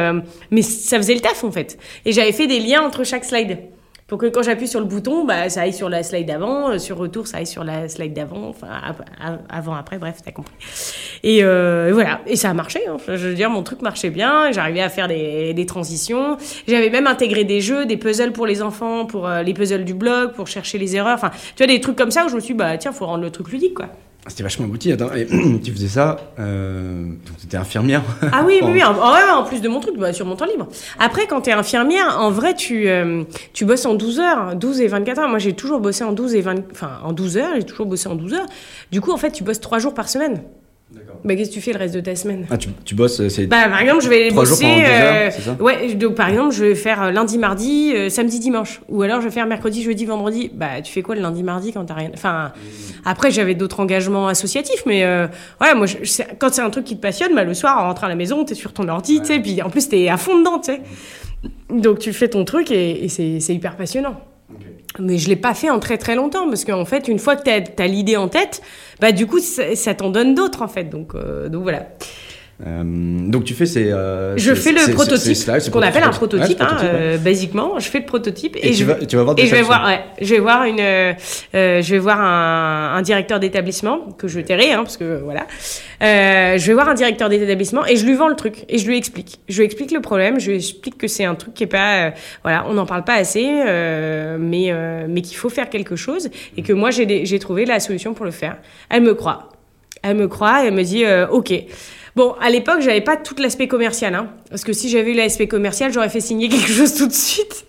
mais 0.52 0.62
ça 0.62 0.98
faisait 0.98 1.16
le 1.16 1.20
taf 1.20 1.44
en 1.44 1.52
fait. 1.52 1.80
Et 2.06 2.12
j'avais 2.12 2.32
fait 2.32 2.46
des 2.48 2.60
liens 2.60 2.84
entre 2.84 3.04
chaque 3.04 3.26
slide. 3.26 3.58
Pour 4.08 4.20
que 4.20 4.28
quand 4.28 4.44
j'appuie 4.44 4.68
sur 4.68 4.80
le 4.80 4.86
bouton, 4.86 5.26
bah, 5.26 5.50
ça 5.50 5.62
aille 5.62 5.74
sur 5.74 5.90
la 5.90 6.04
slide 6.04 6.28
d'avant, 6.28 6.70
euh, 6.70 6.78
sur 6.78 6.96
retour, 6.96 7.26
ça 7.26 7.38
aille 7.38 7.48
sur 7.48 7.64
la 7.64 7.90
slide 7.90 8.14
d'avant, 8.14 8.50
enfin 8.50 8.68
avant, 9.50 9.74
après, 9.74 9.98
bref, 9.98 10.18
t'as 10.24 10.32
compris. 10.32 10.54
Et 11.24 11.44
euh, 11.44 11.90
voilà, 11.92 12.22
et 12.28 12.36
ça 12.36 12.52
a 12.52 12.54
marché. 12.54 12.82
Hein. 12.88 12.98
Je 13.08 13.30
veux 13.30 13.34
dire, 13.34 13.50
mon 13.50 13.64
truc 13.64 13.82
marchait 13.82 14.12
bien, 14.12 14.52
j'arrivais 14.52 14.82
à 14.82 14.90
faire 14.90 15.08
des, 15.08 15.66
transitions. 15.68 16.38
J'avais 16.68 16.92
même 16.92 17.08
intégré 17.08 17.46
des 17.46 17.62
jeux, 17.62 17.88
des 17.88 17.98
puzzles 17.98 18.32
pour 18.32 18.46
les 18.46 18.62
enfants, 18.62 19.08
pour 19.08 19.28
euh, 19.28 19.42
les 19.42 19.56
puzzles 19.56 19.86
du 19.86 19.96
blog, 19.96 20.34
pour 20.34 20.46
chercher 20.46 20.78
les 20.78 20.96
erreurs. 20.96 21.16
Enfin, 21.16 21.32
tu 21.56 21.64
vois, 21.64 21.74
des 21.74 21.82
trucs 21.82 21.96
comme 21.96 22.12
ça 22.12 22.28
où 22.28 22.30
je 22.30 22.36
me 22.36 22.40
suis 22.42 22.54
dit, 22.54 22.60
bah 22.60 22.78
tiens, 22.78 22.92
faut 22.92 23.08
rendre 23.08 23.24
le 23.24 23.32
truc 23.32 23.50
ludique, 23.50 23.74
quoi. 23.74 23.88
C'était 24.28 24.44
vachement 24.44 24.66
abouti. 24.66 24.92
Attends, 24.92 25.14
et, 25.14 25.28
tu 25.64 25.72
faisais 25.72 25.88
ça, 25.88 26.18
euh, 26.40 27.04
donc 27.06 27.38
tu 27.40 27.46
étais 27.46 27.58
infirmière. 27.58 28.02
Ah 28.32 28.44
oui, 28.46 28.60
oui, 28.64 28.70
oui. 28.74 28.84
En, 28.86 28.96
en, 28.98 29.40
en 29.40 29.44
plus 29.44 29.62
de 29.62 29.68
mon 29.70 29.80
truc, 29.80 29.98
bah, 29.98 30.14
sur 30.14 30.26
mon 30.26 30.36
temps 30.36 30.46
libre. 30.46 30.68
Après, 31.00 31.28
quand 31.28 31.42
tu 31.42 31.50
es 31.50 31.54
infirmière, 31.54 32.18
en 32.20 32.32
vrai, 32.32 32.56
tu, 32.56 32.88
euh, 32.88 33.24
tu 33.54 33.66
bosses 33.66 33.86
en 33.86 33.94
12 33.94 34.20
heures, 34.20 34.56
12 34.56 34.82
et 34.82 34.88
24 34.88 35.20
heures. 35.20 35.30
Moi, 35.30 35.40
j'ai 35.40 35.54
toujours 35.54 35.80
bossé 35.80 36.04
en 36.04 36.12
12 36.12 36.36
et 36.36 36.42
20, 36.42 36.72
enfin, 36.72 37.00
en 37.04 37.14
12 37.14 37.38
heures, 37.38 37.52
j'ai 37.56 37.64
toujours 37.64 37.86
bossé 37.86 38.08
en 38.08 38.16
12 38.16 38.34
heures. 38.34 38.46
Du 38.92 39.02
coup, 39.02 39.12
en 39.12 39.18
fait, 39.18 39.32
tu 39.32 39.44
bosses 39.44 39.60
3 39.60 39.80
jours 39.80 39.94
par 39.94 40.10
semaine. 40.10 40.42
Bah, 41.26 41.36
qu'est-ce 41.36 41.50
que 41.50 41.56
tu 41.56 41.62
fais 41.62 41.74
le 41.74 41.80
reste 41.80 41.96
de 41.96 42.02
ta 42.02 42.16
semaine? 42.16 42.46
Ah, 42.52 42.58
tu, 42.58 42.70
tu 42.86 42.94
bosses, 42.96 43.28
c'est. 43.30 43.48
Bah, 43.48 43.68
par 43.68 43.82
exemple, 43.82 44.04
je 44.04 44.10
vais 44.10 44.30
bosser. 44.30 44.64
jours 44.64 44.70
pendant 44.76 44.78
12 44.80 45.02
heures, 45.02 45.16
euh, 45.16 45.32
ça? 45.32 45.58
ouais, 45.60 45.94
donc 45.96 46.14
par 46.16 46.30
exemple, 46.30 46.54
je 46.54 46.64
vais 46.66 46.76
faire 46.76 47.02
euh, 47.02 47.12
lundi, 47.12 47.38
mardi, 47.40 47.92
euh, 47.96 48.10
samedi, 48.10 48.40
dimanche. 48.40 48.80
Ou 48.90 49.02
alors 49.02 49.22
je 49.22 49.26
vais 49.26 49.32
faire 49.34 49.48
mercredi, 49.48 49.82
jeudi, 49.84 50.06
vendredi. 50.06 50.52
Bah, 50.54 50.82
tu 50.84 50.94
fais 50.94 51.02
quoi 51.02 51.16
le 51.16 51.22
lundi, 51.22 51.42
mardi 51.42 51.74
quand 51.74 51.84
t'as 51.84 51.96
rien? 51.96 52.12
Enfin, 52.14 52.52
après, 53.06 53.32
j'avais 53.32 53.56
d'autres 53.56 53.80
engagements 53.80 54.28
associatifs, 54.28 54.84
mais 54.86 55.04
euh, 55.04 55.26
ouais, 55.62 55.74
moi, 55.74 55.88
je- 55.88 56.22
quand 56.38 56.54
c'est 56.54 56.62
un 56.62 56.70
truc 56.70 56.86
qui 56.86 56.96
te 56.96 57.02
passionne, 57.02 57.34
bah, 57.34 57.44
le 57.44 57.54
soir, 57.56 57.80
en 57.84 57.88
rentrant 57.88 58.06
à 58.06 58.10
la 58.10 58.16
maison, 58.16 58.46
t'es 58.46 58.54
sur 58.56 58.72
ton 58.72 58.88
ordi, 58.88 59.20
tu 59.22 59.26
sais, 59.34 59.40
puis 59.40 59.62
en 59.64 59.70
plus, 59.72 59.90
t'es 59.90 60.08
à 60.10 60.18
fond 60.18 60.38
dedans, 60.40 60.60
tu 60.60 60.74
sais. 60.74 60.82
Donc, 61.72 62.00
tu 62.00 62.14
fais 62.14 62.28
ton 62.28 62.46
truc 62.46 62.70
et, 62.72 63.04
et 63.04 63.10
c'est 63.10 63.40
c'est 63.40 63.54
hyper 63.56 63.76
passionnant. 63.78 64.16
Mais 65.00 65.18
je 65.18 65.30
l'ai 65.30 65.36
pas 65.36 65.54
fait 65.54 65.70
en 65.70 65.80
très 65.80 65.98
très 65.98 66.16
longtemps 66.16 66.48
parce 66.48 66.66
qu'en 66.66 66.86
fait, 66.86 67.08
une 67.08 67.20
fois 67.20 67.36
que 67.36 67.44
tu 67.44 67.82
as, 67.82 67.88
l'idée 67.88 68.18
en 68.18 68.28
tête, 68.28 68.62
bah 69.00 69.12
du 69.12 69.28
coup, 69.28 69.40
ça, 69.40 69.76
ça 69.76 69.94
t'en 69.94 70.10
donne 70.10 70.36
d'autres 70.36 70.62
en 70.62 70.68
fait. 70.68 70.86
Donc, 70.86 71.16
euh, 71.16 71.50
donc 71.50 71.64
voilà. 71.64 71.88
Euh, 72.66 72.84
donc 72.86 73.44
tu 73.44 73.54
fais 73.54 73.66
ces. 73.66 73.92
euh, 73.92 74.38
Je 74.38 74.54
ces- 74.56 74.72
fais 74.72 74.88
le 74.88 74.94
prototype, 74.94 75.36
ce 75.36 75.70
qu'on 75.70 75.82
appelle 75.82 76.04
un 76.04 76.10
prototype, 76.10 76.58
Ouais, 76.58 76.66
hein, 76.66 76.68
prototype, 76.76 76.94
ouais. 76.94 77.00
euh, 77.02 77.18
basiquement. 77.18 77.80
Je 77.80 77.90
fais 77.90 78.00
le 78.00 78.06
prototype 78.06 78.56
Et, 78.56 78.68
et, 78.68 78.72
tu, 78.72 78.78
je, 78.78 78.86
vas, 78.86 78.96
tu 78.96 79.18
vas 79.18 79.24
voir 79.24 79.36
des 79.36 79.44
et 79.44 79.48
je 79.48 79.56
vais 79.56 79.62
voir, 79.62 79.86
ouais, 79.86 80.00
je 80.22 80.34
vais 80.34 80.40
voir 80.40 80.64
une, 80.64 80.78
je 80.78 81.90
vais 81.92 82.00
voir 82.00 82.22
un, 82.22 82.96
un 82.96 83.02
directeur 83.02 83.42
d'établissement 83.42 84.08
que 84.18 84.30
je 84.30 84.40
tairai, 84.40 84.72
hein, 84.72 84.84
parce 84.84 84.96
que 84.96 85.20
voilà. 85.22 85.46
Je 86.02 86.66
vais 86.66 86.74
voir 86.74 86.88
un 86.88 86.94
directeur 86.94 87.28
d'établissement 87.28 87.86
et 87.86 87.98
je 87.98 88.06
lui 88.06 88.14
vends 88.16 88.30
le 88.30 88.36
truc 88.36 88.64
et 88.70 88.78
je 88.78 88.88
lui 88.88 88.96
explique. 88.98 89.42
Je 89.50 89.58
lui 89.58 89.66
explique 89.66 89.92
le 89.92 90.00
problème, 90.00 90.40
je 90.40 90.52
lui 90.52 90.56
explique 90.58 90.98
que 90.98 91.08
c'est 91.08 91.26
un 91.26 91.36
truc 91.36 91.54
qui 91.56 91.64
est 91.64 91.68
pas, 91.68 92.14
voilà, 92.44 92.66
on 92.70 92.74
n'en 92.74 92.86
parle 92.86 93.04
pas 93.04 93.16
assez, 93.16 93.46
mais 94.40 94.72
mais 95.10 95.22
qu'il 95.22 95.36
faut 95.36 95.50
faire 95.50 95.70
quelque 95.70 95.98
chose 95.98 96.30
et 96.56 96.62
que 96.62 96.72
moi 96.72 96.90
j'ai 96.92 97.40
trouvé 97.40 97.66
la 97.66 97.82
solution 97.82 98.14
pour 98.14 98.24
le 98.24 98.32
faire. 98.32 98.56
Elle 98.90 99.04
me 99.04 99.14
croit. 99.14 99.50
Elle 100.04 100.16
me 100.18 100.28
croit 100.28 100.64
et 100.64 100.68
elle 100.68 100.74
me 100.74 100.84
dit 100.84 101.04
euh, 101.04 101.28
OK. 101.28 101.52
Bon, 102.16 102.34
à 102.42 102.50
l'époque, 102.50 102.80
j'avais 102.82 103.02
pas 103.02 103.18
tout 103.18 103.36
l'aspect 103.40 103.68
commercial, 103.68 104.16
hein, 104.16 104.30
parce 104.50 104.64
que 104.64 104.72
si 104.74 104.90
j'avais 104.90 105.12
eu 105.12 105.16
l'aspect 105.16 105.48
commercial, 105.48 105.92
j'aurais 105.92 106.10
fait 106.10 106.22
signer 106.22 106.48
quelque 106.50 106.72
chose 106.72 106.94
tout 106.96 107.08
de 107.08 107.14
suite. 107.14 107.66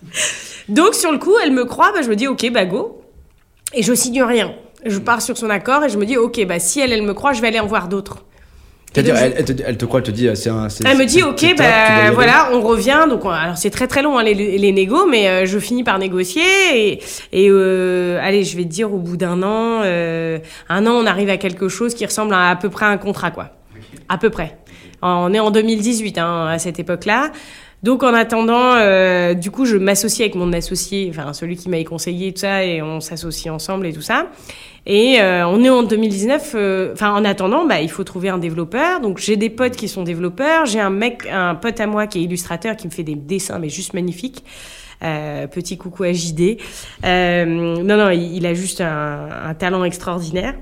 Donc 0.69 0.93
sur 0.95 1.11
le 1.11 1.17
coup, 1.17 1.33
elle 1.43 1.51
me 1.51 1.65
croit, 1.65 1.91
bah, 1.93 2.01
je 2.01 2.09
me 2.09 2.15
dis 2.15 2.27
OK, 2.27 2.49
bah 2.51 2.65
go, 2.65 3.01
et 3.73 3.83
je 3.83 3.93
signe 3.93 4.23
rien. 4.23 4.53
Je 4.85 4.99
pars 4.99 5.21
sur 5.21 5.37
son 5.37 5.49
accord 5.49 5.83
et 5.83 5.89
je 5.89 5.97
me 5.97 6.05
dis 6.05 6.17
OK, 6.17 6.45
bah 6.45 6.59
si 6.59 6.79
elle, 6.79 6.93
elle 6.93 7.01
me 7.03 7.13
croit, 7.13 7.33
je 7.33 7.41
vais 7.41 7.47
aller 7.47 7.59
en 7.59 7.65
voir 7.67 7.87
d'autres. 7.89 8.23
Donc, 9.11 9.17
elle, 9.21 9.33
elle 9.37 9.45
te, 9.45 9.63
elle 9.65 9.77
te 9.77 9.85
croit, 9.85 9.99
elle 9.99 10.05
te 10.05 10.11
dit, 10.11 10.27
euh, 10.29 10.33
c'est 10.35 10.49
un. 10.49 10.69
elle 10.85 10.97
me 10.97 11.05
dit 11.05 11.21
ok 11.21 11.41
y 11.43 11.53
bah 11.53 12.11
voilà 12.13 12.49
on 12.53 12.61
revient 12.61 13.05
donc 13.09 13.25
on- 13.25 13.29
alors 13.29 13.57
c'est 13.57 13.69
très 13.69 13.85
très 13.85 14.01
long 14.01 14.17
hein, 14.17 14.23
les, 14.23 14.33
les 14.57 14.71
négos 14.71 15.05
mais 15.05 15.27
euh, 15.27 15.45
je 15.45 15.59
finis 15.59 15.83
par 15.83 15.99
négocier 15.99 16.41
et, 16.73 17.03
et 17.33 17.49
euh, 17.49 18.17
allez 18.23 18.43
je 18.45 18.55
vais 18.57 18.63
te 18.63 18.69
dire 18.69 18.91
au 18.91 18.97
bout 18.97 19.17
d'un 19.17 19.43
an 19.43 19.81
euh, 19.83 20.39
un 20.69 20.87
an 20.87 20.93
on 20.93 21.05
arrive 21.05 21.29
à 21.29 21.37
quelque 21.37 21.67
chose 21.67 21.93
qui 21.93 22.05
ressemble 22.05 22.33
à 22.33 22.49
à 22.49 22.55
peu 22.55 22.69
près 22.69 22.85
un 22.85 22.97
contrat 22.97 23.29
quoi 23.29 23.49
à 24.09 24.17
peu 24.17 24.29
près 24.29 24.57
on 25.01 25.33
est 25.33 25.39
en 25.39 25.51
2018 25.51 26.17
hein, 26.17 26.47
à 26.47 26.59
cette 26.59 26.79
époque 26.79 27.05
là 27.05 27.31
donc 27.83 28.01
en 28.01 28.13
attendant, 28.13 28.73
euh, 28.75 29.35
du 29.35 29.51
coup, 29.51 29.65
je 29.65 29.77
m'associe 29.77 30.21
avec 30.21 30.35
mon 30.35 30.51
associé, 30.51 31.07
enfin 31.11 31.33
celui 31.33 31.55
qui 31.55 31.69
m'avait 31.69 31.83
conseillé 31.83 32.33
tout 32.33 32.39
ça, 32.39 32.63
et 32.63 32.81
on 32.81 32.99
s'associe 33.01 33.53
ensemble 33.53 33.85
et 33.85 33.93
tout 33.93 34.01
ça. 34.01 34.27
Et 34.87 35.21
euh, 35.21 35.45
on 35.47 35.63
est 35.63 35.69
en 35.69 35.83
2019. 35.83 36.53
euh, 36.55 36.93
Enfin, 36.93 37.13
en 37.13 37.23
attendant, 37.23 37.65
bah, 37.65 37.81
il 37.81 37.89
faut 37.89 38.03
trouver 38.03 38.29
un 38.29 38.39
développeur. 38.39 38.99
Donc 38.99 39.19
j'ai 39.19 39.35
des 39.35 39.49
potes 39.51 39.75
qui 39.75 39.87
sont 39.87 40.03
développeurs. 40.03 40.65
J'ai 40.65 40.79
un 40.79 40.89
mec, 40.89 41.27
un 41.31 41.53
pote 41.53 41.79
à 41.79 41.85
moi 41.85 42.07
qui 42.07 42.19
est 42.19 42.23
illustrateur, 42.23 42.75
qui 42.75 42.87
me 42.87 42.91
fait 42.91 43.03
des 43.03 43.15
dessins 43.15 43.59
mais 43.59 43.69
juste 43.69 43.93
magnifiques. 43.93 44.43
Petit 44.99 45.77
coucou 45.77 46.03
à 46.03 46.11
JD. 46.11 46.57
Non, 47.03 47.83
non, 47.83 48.09
il, 48.09 48.45
a 48.47 48.53
juste 48.55 48.81
un 48.81 49.53
talent 49.53 49.83
extraordinaire. 49.83 50.55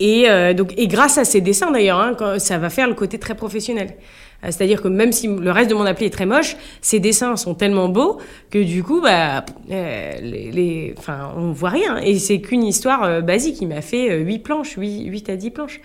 Et 0.00 0.28
euh, 0.28 0.54
donc, 0.54 0.72
et 0.76 0.86
grâce 0.86 1.18
à 1.18 1.24
ces 1.24 1.40
dessins 1.40 1.70
d'ailleurs, 1.70 1.98
hein, 1.98 2.38
ça 2.38 2.58
va 2.58 2.70
faire 2.70 2.88
le 2.88 2.94
côté 2.94 3.18
très 3.18 3.34
professionnel. 3.34 3.96
Euh, 4.44 4.48
C'est-à-dire 4.50 4.80
que 4.80 4.88
même 4.88 5.12
si 5.12 5.26
le 5.26 5.50
reste 5.50 5.70
de 5.70 5.74
mon 5.74 5.84
appli 5.84 6.06
est 6.06 6.10
très 6.10 6.26
moche, 6.26 6.56
ces 6.80 7.00
dessins 7.00 7.36
sont 7.36 7.54
tellement 7.54 7.88
beaux 7.88 8.18
que 8.50 8.62
du 8.62 8.82
coup, 8.82 9.00
bah, 9.00 9.44
euh, 9.70 10.12
les, 10.20 10.94
enfin, 10.96 11.32
on 11.36 11.52
voit 11.52 11.70
rien. 11.70 11.98
Et 11.98 12.18
c'est 12.18 12.40
qu'une 12.40 12.64
histoire 12.64 13.04
euh, 13.04 13.20
basique. 13.20 13.60
Il 13.60 13.68
m'a 13.68 13.82
fait 13.82 14.10
euh, 14.10 14.18
8 14.18 14.38
planches, 14.38 14.74
8, 14.76 15.06
8 15.06 15.30
à 15.30 15.36
10 15.36 15.50
planches. 15.50 15.80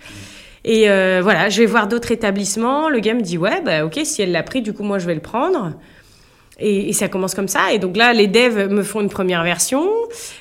Et 0.66 0.84
voilà, 1.20 1.50
je 1.50 1.60
vais 1.60 1.66
voir 1.66 1.88
d'autres 1.88 2.10
établissements. 2.10 2.88
Le 2.88 2.98
gars 3.00 3.12
me 3.12 3.20
dit 3.20 3.36
ouais, 3.36 3.60
bah 3.60 3.84
ok, 3.84 4.00
si 4.04 4.22
elle 4.22 4.32
l'a 4.32 4.42
pris, 4.42 4.62
du 4.62 4.72
coup 4.72 4.82
moi 4.82 4.98
je 4.98 5.06
vais 5.06 5.14
le 5.14 5.20
prendre. 5.20 5.74
Et, 6.60 6.90
et 6.90 6.92
ça 6.92 7.08
commence 7.08 7.34
comme 7.34 7.48
ça. 7.48 7.72
Et 7.72 7.80
donc 7.80 7.96
là, 7.96 8.12
les 8.12 8.28
devs 8.28 8.68
me 8.70 8.82
font 8.84 9.00
une 9.00 9.08
première 9.08 9.42
version. 9.42 9.88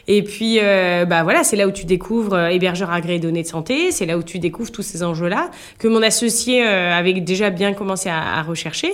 Et 0.08 0.22
puis, 0.22 0.60
euh, 0.62 1.06
bah 1.06 1.24
voilà, 1.24 1.44
c'est 1.44 1.56
là 1.56 1.68
où 1.68 1.72
tu 1.72 1.86
découvres 1.86 2.36
euh, 2.36 2.48
hébergeur 2.50 2.92
agréé 2.92 3.18
données 3.18 3.42
de 3.42 3.48
santé. 3.48 3.90
C'est 3.92 4.06
là 4.06 4.18
où 4.20 4.22
tu 4.24 4.38
découvres 4.38 4.72
tous 4.72 4.84
ces 4.84 5.02
enjeux-là 5.02 5.50
que 5.80 5.88
mon 5.88 6.04
associé 6.04 6.68
euh, 6.68 6.94
avait 6.94 7.14
déjà 7.14 7.50
bien 7.50 7.74
commencé 7.74 8.10
à, 8.10 8.22
à 8.38 8.44
rechercher. 8.44 8.94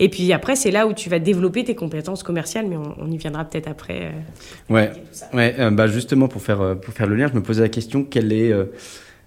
Et 0.00 0.08
puis 0.08 0.32
après, 0.32 0.56
c'est 0.56 0.72
là 0.72 0.88
où 0.88 0.92
tu 0.92 1.08
vas 1.08 1.20
développer 1.20 1.62
tes 1.62 1.76
compétences 1.76 2.24
commerciales. 2.24 2.66
Mais 2.66 2.76
on, 2.76 2.96
on 3.00 3.10
y 3.12 3.16
viendra 3.16 3.44
peut-être 3.44 3.68
après. 3.68 4.10
euh, 4.70 4.74
Ouais, 4.74 4.90
ouais 5.32 5.54
euh, 5.60 5.70
bah 5.70 5.86
justement, 5.86 6.26
pour 6.26 6.42
faire, 6.42 6.74
pour 6.82 6.92
faire 6.92 7.06
le 7.06 7.14
lien, 7.14 7.28
je 7.28 7.34
me 7.34 7.42
posais 7.42 7.62
la 7.62 7.68
question 7.68 8.02
quel 8.02 8.32
est. 8.32 8.52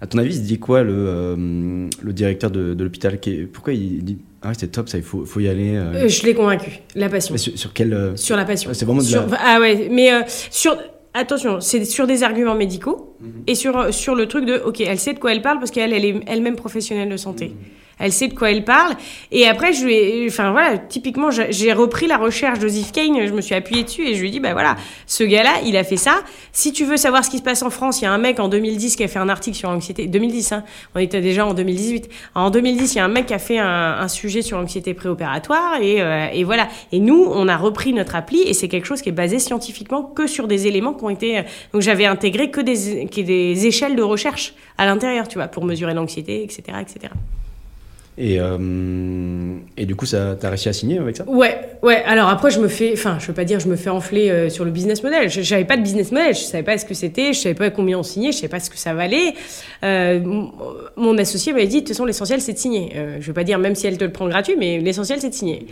à 0.01 0.07
ton 0.07 0.17
avis, 0.17 0.29
il 0.35 0.37
se 0.37 0.41
dit 0.47 0.59
quoi 0.59 0.83
le, 0.83 0.93
euh, 0.95 1.87
le 2.01 2.13
directeur 2.13 2.51
de, 2.51 2.73
de 2.73 2.83
l'hôpital 2.83 3.19
Pourquoi 3.51 3.73
il 3.73 4.03
dit 4.03 4.17
Ah, 4.41 4.53
c'est 4.57 4.71
top, 4.71 4.87
ça, 4.89 4.97
il 4.97 5.03
faut, 5.03 5.25
faut 5.25 5.39
y 5.39 5.47
aller 5.49 5.75
euh, 5.75 6.05
Euh, 6.05 6.07
je 6.07 6.23
l'ai 6.25 6.33
convaincu. 6.33 6.79
La 6.95 7.09
passion. 7.09 7.33
mais 7.33 7.37
sur, 7.37 7.57
sur 7.57 7.73
quel. 7.73 7.93
euh, 7.93 8.15
Sur 8.15 8.37
la 8.37 8.45
passion. 8.45 8.69
C'est 8.73 8.85
vraiment 8.85 9.01
de 9.01 9.05
Sur- 9.05 9.27
la- 9.27 9.37
Ah 9.43 9.59
ouais, 9.59 9.89
mais 9.91 10.11
euh, 10.13 10.21
sur 10.51 10.77
attention, 11.13 11.59
c'est 11.59 11.83
sur 11.85 12.07
des 12.07 12.23
arguments 12.23 12.55
médicaux 12.55 13.15
Mhm. 13.19 13.31
et 13.47 13.55
sur 13.55 13.93
sur 13.93 14.15
le 14.15 14.27
truc 14.27 14.45
de 14.45 14.61
OK, 14.65 14.79
elle 14.81 14.99
sait 14.99 15.13
de 15.13 15.19
quoi 15.19 15.33
elle 15.33 15.41
parle 15.41 15.59
parce 15.59 15.71
qu'elle 15.71 15.91
elle 15.91 16.05
est 16.05 16.15
elle-même 16.27 16.55
professionnelle 16.55 17.09
de 17.09 17.17
santé. 17.17 17.53
Elle 17.99 18.11
sait 18.11 18.27
de 18.27 18.33
quoi 18.33 18.51
elle 18.51 18.63
parle. 18.63 18.95
Et 19.31 19.47
après, 19.47 19.73
je 19.73 19.85
lui 19.85 19.93
ai, 19.93 20.27
enfin 20.27 20.51
voilà, 20.51 20.77
typiquement, 20.77 21.29
j'ai 21.31 21.73
repris 21.73 22.07
la 22.07 22.17
recherche 22.17 22.59
Ziv 22.59 22.91
Kane, 22.91 23.27
je 23.27 23.33
me 23.33 23.41
suis 23.41 23.55
appuyée 23.55 23.83
dessus 23.83 24.07
et 24.07 24.15
je 24.15 24.21
lui 24.21 24.29
ai 24.29 24.31
dit, 24.31 24.39
bah 24.39 24.53
voilà, 24.53 24.75
ce 25.05 25.23
gars-là, 25.23 25.61
il 25.65 25.77
a 25.77 25.83
fait 25.83 25.97
ça. 25.97 26.21
Si 26.51 26.71
tu 26.71 26.85
veux 26.85 26.97
savoir 26.97 27.23
ce 27.23 27.29
qui 27.29 27.37
se 27.37 27.43
passe 27.43 27.61
en 27.61 27.69
France, 27.69 28.01
il 28.01 28.05
y 28.05 28.07
a 28.07 28.11
un 28.11 28.17
mec 28.17 28.39
en 28.39 28.47
2010 28.47 28.95
qui 28.95 29.03
a 29.03 29.07
fait 29.07 29.19
un 29.19 29.29
article 29.29 29.57
sur 29.57 29.69
l'anxiété. 29.69 30.07
2010, 30.07 30.51
hein, 30.51 30.63
on 30.95 30.99
était 30.99 31.21
déjà 31.21 31.45
en 31.45 31.53
2018. 31.53 32.09
En 32.35 32.49
2010, 32.49 32.93
il 32.93 32.97
y 32.97 33.01
a 33.01 33.05
un 33.05 33.09
mec 33.09 33.27
qui 33.27 33.33
a 33.33 33.39
fait 33.39 33.59
un, 33.59 34.07
sujet 34.07 34.41
sur 34.41 34.57
l'anxiété 34.57 34.95
préopératoire 34.95 35.79
et, 35.81 36.01
euh, 36.01 36.27
et 36.33 36.43
voilà. 36.43 36.67
Et 36.91 36.99
nous, 36.99 37.29
on 37.31 37.47
a 37.47 37.57
repris 37.57 37.93
notre 37.93 38.15
appli 38.15 38.41
et 38.41 38.53
c'est 38.53 38.67
quelque 38.67 38.85
chose 38.85 39.01
qui 39.01 39.09
est 39.09 39.13
basé 39.13 39.37
scientifiquement 39.37 40.03
que 40.03 40.25
sur 40.25 40.47
des 40.47 40.67
éléments 40.67 40.93
qui 40.93 41.03
ont 41.03 41.09
été. 41.09 41.43
Donc 41.73 41.81
j'avais 41.81 42.05
intégré 42.05 42.49
que 42.49 42.61
des, 42.61 43.05
que 43.05 43.21
des 43.21 43.67
échelles 43.67 43.95
de 43.95 44.01
recherche 44.01 44.53
à 44.77 44.85
l'intérieur, 44.85 45.27
tu 45.27 45.37
vois, 45.37 45.47
pour 45.47 45.65
mesurer 45.65 45.93
l'anxiété, 45.93 46.43
etc., 46.43 46.63
etc. 46.81 47.13
Et, 48.21 48.37
euh, 48.37 48.57
et 49.77 49.85
du 49.85 49.95
coup, 49.95 50.05
ça, 50.05 50.35
t'as 50.37 50.49
réussi 50.49 50.67
à 50.67 50.73
signer 50.73 50.97
avec 50.99 51.15
ça? 51.15 51.23
Ouais, 51.25 51.57
ouais. 51.81 52.03
Alors 52.05 52.27
après, 52.27 52.51
je 52.51 52.59
me 52.59 52.67
fais, 52.67 52.91
enfin, 52.91 53.17
je 53.17 53.25
veux 53.27 53.33
pas 53.33 53.45
dire, 53.45 53.61
je 53.61 53.69
me 53.69 53.77
fais 53.77 53.89
enfler 53.89 54.29
euh, 54.29 54.49
sur 54.49 54.65
le 54.65 54.71
business 54.71 55.01
model. 55.03 55.29
Je, 55.29 55.39
n'avais 55.49 55.63
pas 55.63 55.77
de 55.77 55.81
business 55.81 56.11
model, 56.11 56.35
je 56.35 56.41
savais 56.41 56.63
pas 56.63 56.77
ce 56.77 56.83
que 56.83 56.93
c'était, 56.93 57.31
je 57.31 57.39
savais 57.39 57.55
pas 57.55 57.69
combien 57.69 57.97
on 57.97 58.03
signait, 58.03 58.33
je 58.33 58.37
savais 58.37 58.49
pas 58.49 58.59
ce 58.59 58.69
que 58.69 58.77
ça 58.77 58.93
valait. 58.93 59.35
Euh, 59.85 60.19
mon 60.97 61.17
associé 61.17 61.53
m'avait 61.53 61.67
dit, 61.67 61.75
de 61.75 61.79
toute 61.79 61.87
façon, 61.89 62.03
l'essentiel 62.03 62.41
c'est 62.41 62.51
de 62.51 62.57
signer. 62.57 62.91
je 63.21 63.25
veux 63.25 63.33
pas 63.33 63.45
dire 63.45 63.57
même 63.57 63.73
si 63.73 63.87
elle 63.87 63.97
te 63.97 64.03
le 64.03 64.11
prend 64.11 64.27
gratuit, 64.27 64.57
mais 64.59 64.79
l'essentiel 64.79 65.21
c'est 65.21 65.29
de 65.29 65.33
signer. 65.33 65.67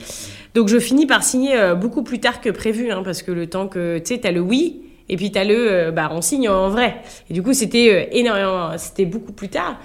Donc 0.55 0.69
je 0.69 0.79
finis 0.79 1.05
par 1.05 1.23
signer 1.23 1.73
beaucoup 1.77 2.03
plus 2.03 2.19
tard 2.19 2.39
que 2.39 2.49
prévu, 2.49 2.91
hein, 2.91 3.01
parce 3.03 3.23
que 3.23 3.31
le 3.33 3.47
temps 3.47 3.67
que, 3.67 3.97
tu 3.97 4.13
sais, 4.13 4.21
t'as 4.21 4.31
le 4.31 4.39
oui. 4.39 4.83
Et 5.09 5.15
puis 5.15 5.31
t'as 5.31 5.45
le, 5.45 5.91
bah, 5.91 6.09
on 6.13 6.21
signe 6.21 6.49
en 6.49 6.69
vrai. 6.69 6.95
Et 7.29 7.33
du 7.33 7.41
coup, 7.43 7.53
c'était 7.53 8.09
énormément, 8.11 8.77
c'était 8.77 9.05
beaucoup 9.05 9.33
plus 9.33 9.49
tard. 9.49 9.79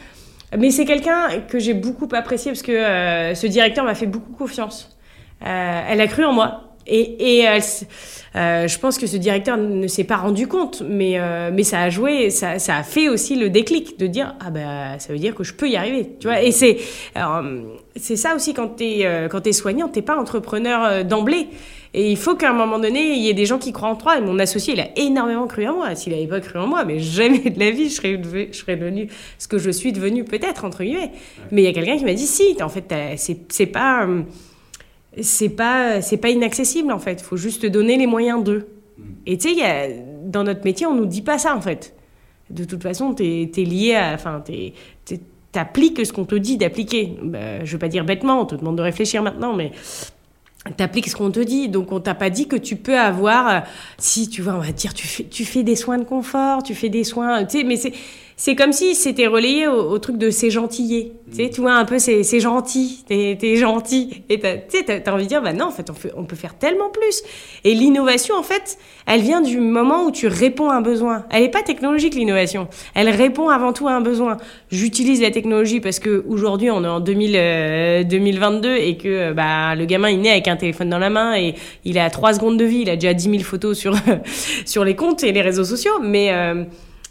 Mais 0.58 0.70
c'est 0.70 0.84
quelqu'un 0.84 1.40
que 1.48 1.58
j'ai 1.58 1.74
beaucoup 1.74 2.08
apprécié 2.12 2.50
parce 2.50 2.62
que 2.62 2.72
euh, 2.72 3.34
ce 3.34 3.46
directeur 3.46 3.84
m'a 3.84 3.94
fait 3.94 4.06
beaucoup 4.06 4.32
confiance. 4.32 4.96
Euh, 5.44 5.82
elle 5.88 6.00
a 6.00 6.06
cru 6.06 6.24
en 6.24 6.32
moi. 6.32 6.71
Et, 6.86 7.40
et 7.40 7.48
euh, 8.34 8.66
je 8.66 8.78
pense 8.78 8.98
que 8.98 9.06
ce 9.06 9.16
directeur 9.16 9.56
ne 9.56 9.86
s'est 9.86 10.04
pas 10.04 10.16
rendu 10.16 10.46
compte, 10.46 10.82
mais, 10.88 11.18
euh, 11.18 11.50
mais 11.52 11.64
ça 11.64 11.80
a 11.80 11.90
joué, 11.90 12.30
ça, 12.30 12.58
ça 12.58 12.76
a 12.76 12.82
fait 12.82 13.08
aussi 13.08 13.36
le 13.36 13.50
déclic 13.50 13.98
de 13.98 14.06
dire 14.06 14.34
ah 14.40 14.50
ben 14.50 14.98
ça 14.98 15.12
veut 15.12 15.18
dire 15.18 15.34
que 15.34 15.44
je 15.44 15.52
peux 15.52 15.68
y 15.68 15.76
arriver, 15.76 16.10
tu 16.18 16.26
vois. 16.26 16.42
Et 16.42 16.50
c'est 16.50 16.78
c'est 17.94 18.16
ça 18.16 18.34
aussi 18.34 18.54
quand 18.54 18.68
t'es 18.68 19.00
euh, 19.04 19.28
quand 19.28 19.42
t'es 19.42 19.52
soignant, 19.52 19.88
t'es 19.88 20.02
pas 20.02 20.16
entrepreneur 20.16 21.04
d'emblée. 21.04 21.48
Et 21.94 22.10
il 22.10 22.16
faut 22.16 22.36
qu'à 22.36 22.48
un 22.48 22.54
moment 22.54 22.78
donné, 22.78 23.12
il 23.16 23.22
y 23.22 23.28
ait 23.28 23.34
des 23.34 23.44
gens 23.44 23.58
qui 23.58 23.70
croient 23.70 23.90
en 23.90 23.96
toi. 23.96 24.16
Et 24.16 24.22
mon 24.22 24.38
associé, 24.38 24.72
il 24.72 24.80
a 24.80 24.88
énormément 24.96 25.46
cru 25.46 25.68
en 25.68 25.74
moi. 25.74 25.94
S'il 25.94 26.14
n'avait 26.14 26.26
pas 26.26 26.40
cru 26.40 26.58
en 26.58 26.66
moi, 26.66 26.86
mais 26.86 26.98
jamais 26.98 27.50
de 27.50 27.60
la 27.60 27.70
vie, 27.70 27.90
je 27.90 27.94
serais, 27.94 28.18
je 28.50 28.56
serais 28.56 28.76
devenu 28.76 29.08
ce 29.38 29.46
que 29.46 29.58
je 29.58 29.70
suis 29.70 29.92
devenu, 29.92 30.24
peut-être, 30.24 30.64
entre 30.64 30.84
guillemets. 30.84 31.12
Mais 31.50 31.60
il 31.60 31.64
y 31.66 31.68
a 31.68 31.72
quelqu'un 31.74 31.98
qui 31.98 32.04
m'a 32.06 32.14
dit 32.14 32.26
si, 32.26 32.56
en 32.62 32.70
fait, 32.70 32.94
c'est 33.18 33.66
pas. 33.66 34.08
C'est 35.20 35.50
pas 35.50 36.00
c'est 36.00 36.16
pas 36.16 36.30
inaccessible 36.30 36.92
en 36.92 36.98
fait. 36.98 37.20
Il 37.20 37.24
faut 37.24 37.36
juste 37.36 37.66
donner 37.66 37.96
les 37.96 38.06
moyens 38.06 38.42
d'eux. 38.42 38.68
Mm. 38.98 39.02
Et 39.26 39.38
tu 39.38 39.54
sais, 39.54 40.04
dans 40.24 40.44
notre 40.44 40.64
métier, 40.64 40.86
on 40.86 40.94
nous 40.94 41.06
dit 41.06 41.22
pas 41.22 41.38
ça 41.38 41.54
en 41.54 41.60
fait. 41.60 41.94
De 42.50 42.64
toute 42.64 42.82
façon, 42.82 43.14
tu 43.14 43.24
es, 43.24 43.64
lié 43.64 43.94
à. 43.94 44.14
Enfin, 44.14 44.42
t'appliques 45.52 46.04
ce 46.04 46.12
qu'on 46.12 46.24
te 46.24 46.34
dit 46.34 46.56
d'appliquer. 46.56 47.16
Bah, 47.22 47.64
je 47.64 47.72
veux 47.72 47.78
pas 47.78 47.88
dire 47.88 48.04
bêtement, 48.04 48.40
on 48.40 48.46
te 48.46 48.54
demande 48.54 48.76
de 48.76 48.82
réfléchir 48.82 49.22
maintenant, 49.22 49.54
mais 49.54 49.72
t'appliques 50.76 51.08
ce 51.08 51.16
qu'on 51.16 51.30
te 51.30 51.40
dit. 51.40 51.68
Donc, 51.68 51.92
on 51.92 52.00
t'a 52.00 52.14
pas 52.14 52.30
dit 52.30 52.48
que 52.48 52.56
tu 52.56 52.76
peux 52.76 52.98
avoir, 52.98 53.48
euh, 53.48 53.60
si 53.98 54.28
tu 54.28 54.42
vois, 54.42 54.54
on 54.54 54.60
va 54.60 54.72
dire, 54.72 54.94
tu 54.94 55.06
fais, 55.06 55.24
tu 55.24 55.44
fais 55.44 55.62
des 55.62 55.76
soins 55.76 55.98
de 55.98 56.04
confort, 56.04 56.62
tu 56.62 56.74
fais 56.74 56.88
des 56.88 57.04
soins, 57.04 57.44
tu 57.44 57.58
sais, 57.58 57.64
mais 57.64 57.76
c'est, 57.76 57.92
c'est 58.36 58.54
comme 58.54 58.72
si 58.72 58.94
c'était 58.94 59.26
relayé 59.26 59.66
au, 59.66 59.98
truc 59.98 60.18
de 60.18 60.30
c'est 60.30 60.50
gentillé. 60.50 61.12
Tu 61.30 61.36
sais, 61.36 61.50
tu 61.50 61.60
vois, 61.60 61.74
un 61.74 61.84
peu 61.84 61.98
c'est, 61.98 62.40
gentil, 62.40 63.04
t'es, 63.06 63.56
gentil. 63.56 64.24
Et 64.28 64.40
tu 64.40 64.46
sais, 64.68 64.84
t'as, 65.02 65.12
envie 65.12 65.24
de 65.24 65.28
dire, 65.28 65.42
bah 65.42 65.52
non, 65.52 65.66
en 65.66 65.70
fait, 65.70 65.90
on, 65.90 65.94
fait, 65.94 66.12
on 66.16 66.24
peut 66.24 66.36
faire 66.36 66.58
tellement 66.58 66.90
plus. 66.90 67.22
Et 67.64 67.74
l'innovation, 67.74 68.34
en 68.34 68.42
fait, 68.42 68.78
elle 69.06 69.20
vient 69.20 69.40
du 69.40 69.58
moment 69.58 70.06
où 70.06 70.10
tu 70.10 70.26
réponds 70.26 70.70
à 70.70 70.74
un 70.74 70.80
besoin. 70.80 71.24
Elle 71.30 71.42
n'est 71.42 71.50
pas 71.50 71.62
technologique, 71.62 72.14
l'innovation. 72.14 72.68
Elle 72.94 73.10
répond 73.10 73.48
avant 73.48 73.72
tout 73.72 73.88
à 73.88 73.92
un 73.92 74.00
besoin. 74.00 74.38
J'utilise 74.70 75.20
la 75.20 75.30
technologie 75.30 75.80
parce 75.80 75.98
que 75.98 76.24
aujourd'hui, 76.28 76.70
on 76.70 76.84
est 76.84 76.88
en 76.88 77.00
2000, 77.00 78.08
2022 78.08 78.68
euh, 78.68 78.76
et 78.76 78.96
que 78.96 79.08
euh, 79.08 79.32
bah, 79.34 79.74
le 79.74 79.84
gamin, 79.84 80.10
il 80.10 80.20
naît 80.20 80.30
avec 80.30 80.48
un 80.48 80.56
téléphone 80.56 80.88
dans 80.88 80.98
la 80.98 81.10
main 81.10 81.36
et 81.36 81.54
il 81.84 81.98
a 81.98 82.10
3 82.10 82.34
secondes 82.34 82.58
de 82.58 82.64
vie, 82.64 82.80
il 82.82 82.90
a 82.90 82.96
déjà 82.96 83.14
10 83.14 83.30
000 83.30 83.42
photos 83.42 83.78
sur, 83.78 83.94
sur 84.64 84.84
les 84.84 84.96
comptes 84.96 85.22
et 85.22 85.32
les 85.32 85.42
réseaux 85.42 85.64
sociaux. 85.64 86.00
Mais. 86.02 86.32
Euh, 86.32 86.64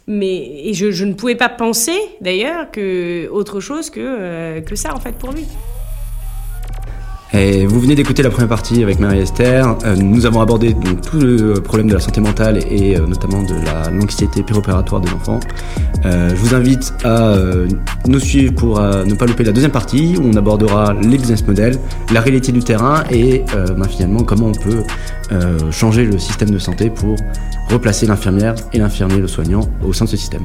mais 0.06 0.68
et 0.68 0.74
je, 0.74 1.04
ne 1.04 1.14
pouvais 1.14 1.34
pas 1.34 1.48
penser 1.48 1.98
d'ailleurs 2.20 2.70
que 2.70 3.28
autre 3.28 3.60
chose 3.60 3.90
que, 3.90 4.00
euh, 4.00 4.60
que 4.60 4.74
ça 4.76 4.94
en 4.94 5.00
fait 5.00 5.12
pour 5.12 5.32
lui. 5.32 5.46
Vous 7.32 7.80
venez 7.80 7.94
d'écouter 7.94 8.22
la 8.22 8.28
première 8.28 8.48
partie 8.48 8.82
avec 8.82 8.98
Marie-Esther. 8.98 9.78
Euh, 9.86 9.96
nous 9.96 10.26
avons 10.26 10.42
abordé 10.42 10.76
tout 11.02 11.18
le 11.18 11.54
problème 11.54 11.88
de 11.88 11.94
la 11.94 12.00
santé 12.00 12.20
mentale 12.20 12.58
et 12.70 12.94
euh, 12.94 13.06
notamment 13.06 13.42
de 13.42 13.54
l'anxiété 13.90 14.42
péropératoire 14.42 15.00
des 15.00 15.10
enfants. 15.10 15.40
Euh, 16.04 16.28
je 16.28 16.34
vous 16.34 16.54
invite 16.54 16.92
à 17.04 17.34
nous 18.06 18.20
suivre 18.20 18.54
pour 18.54 18.80
ne 18.80 19.14
pas 19.14 19.24
louper 19.24 19.44
la 19.44 19.52
deuxième 19.52 19.70
partie 19.70 20.16
où 20.18 20.24
on 20.26 20.36
abordera 20.36 20.92
les 20.92 21.16
business 21.16 21.46
models, 21.46 21.78
la 22.12 22.20
réalité 22.20 22.52
du 22.52 22.60
terrain 22.60 23.04
et 23.10 23.44
ben, 23.54 23.88
finalement 23.88 24.24
comment 24.24 24.48
on 24.48 24.52
peut 24.52 24.82
changer 25.70 26.04
le 26.04 26.18
système 26.18 26.50
de 26.50 26.58
santé 26.58 26.90
pour 26.90 27.16
replacer 27.70 28.06
l'infirmière 28.06 28.54
et 28.74 28.78
l'infirmier, 28.78 29.18
le 29.18 29.28
soignant, 29.28 29.62
au 29.82 29.92
sein 29.92 30.04
de 30.04 30.10
ce 30.10 30.16
système. 30.16 30.44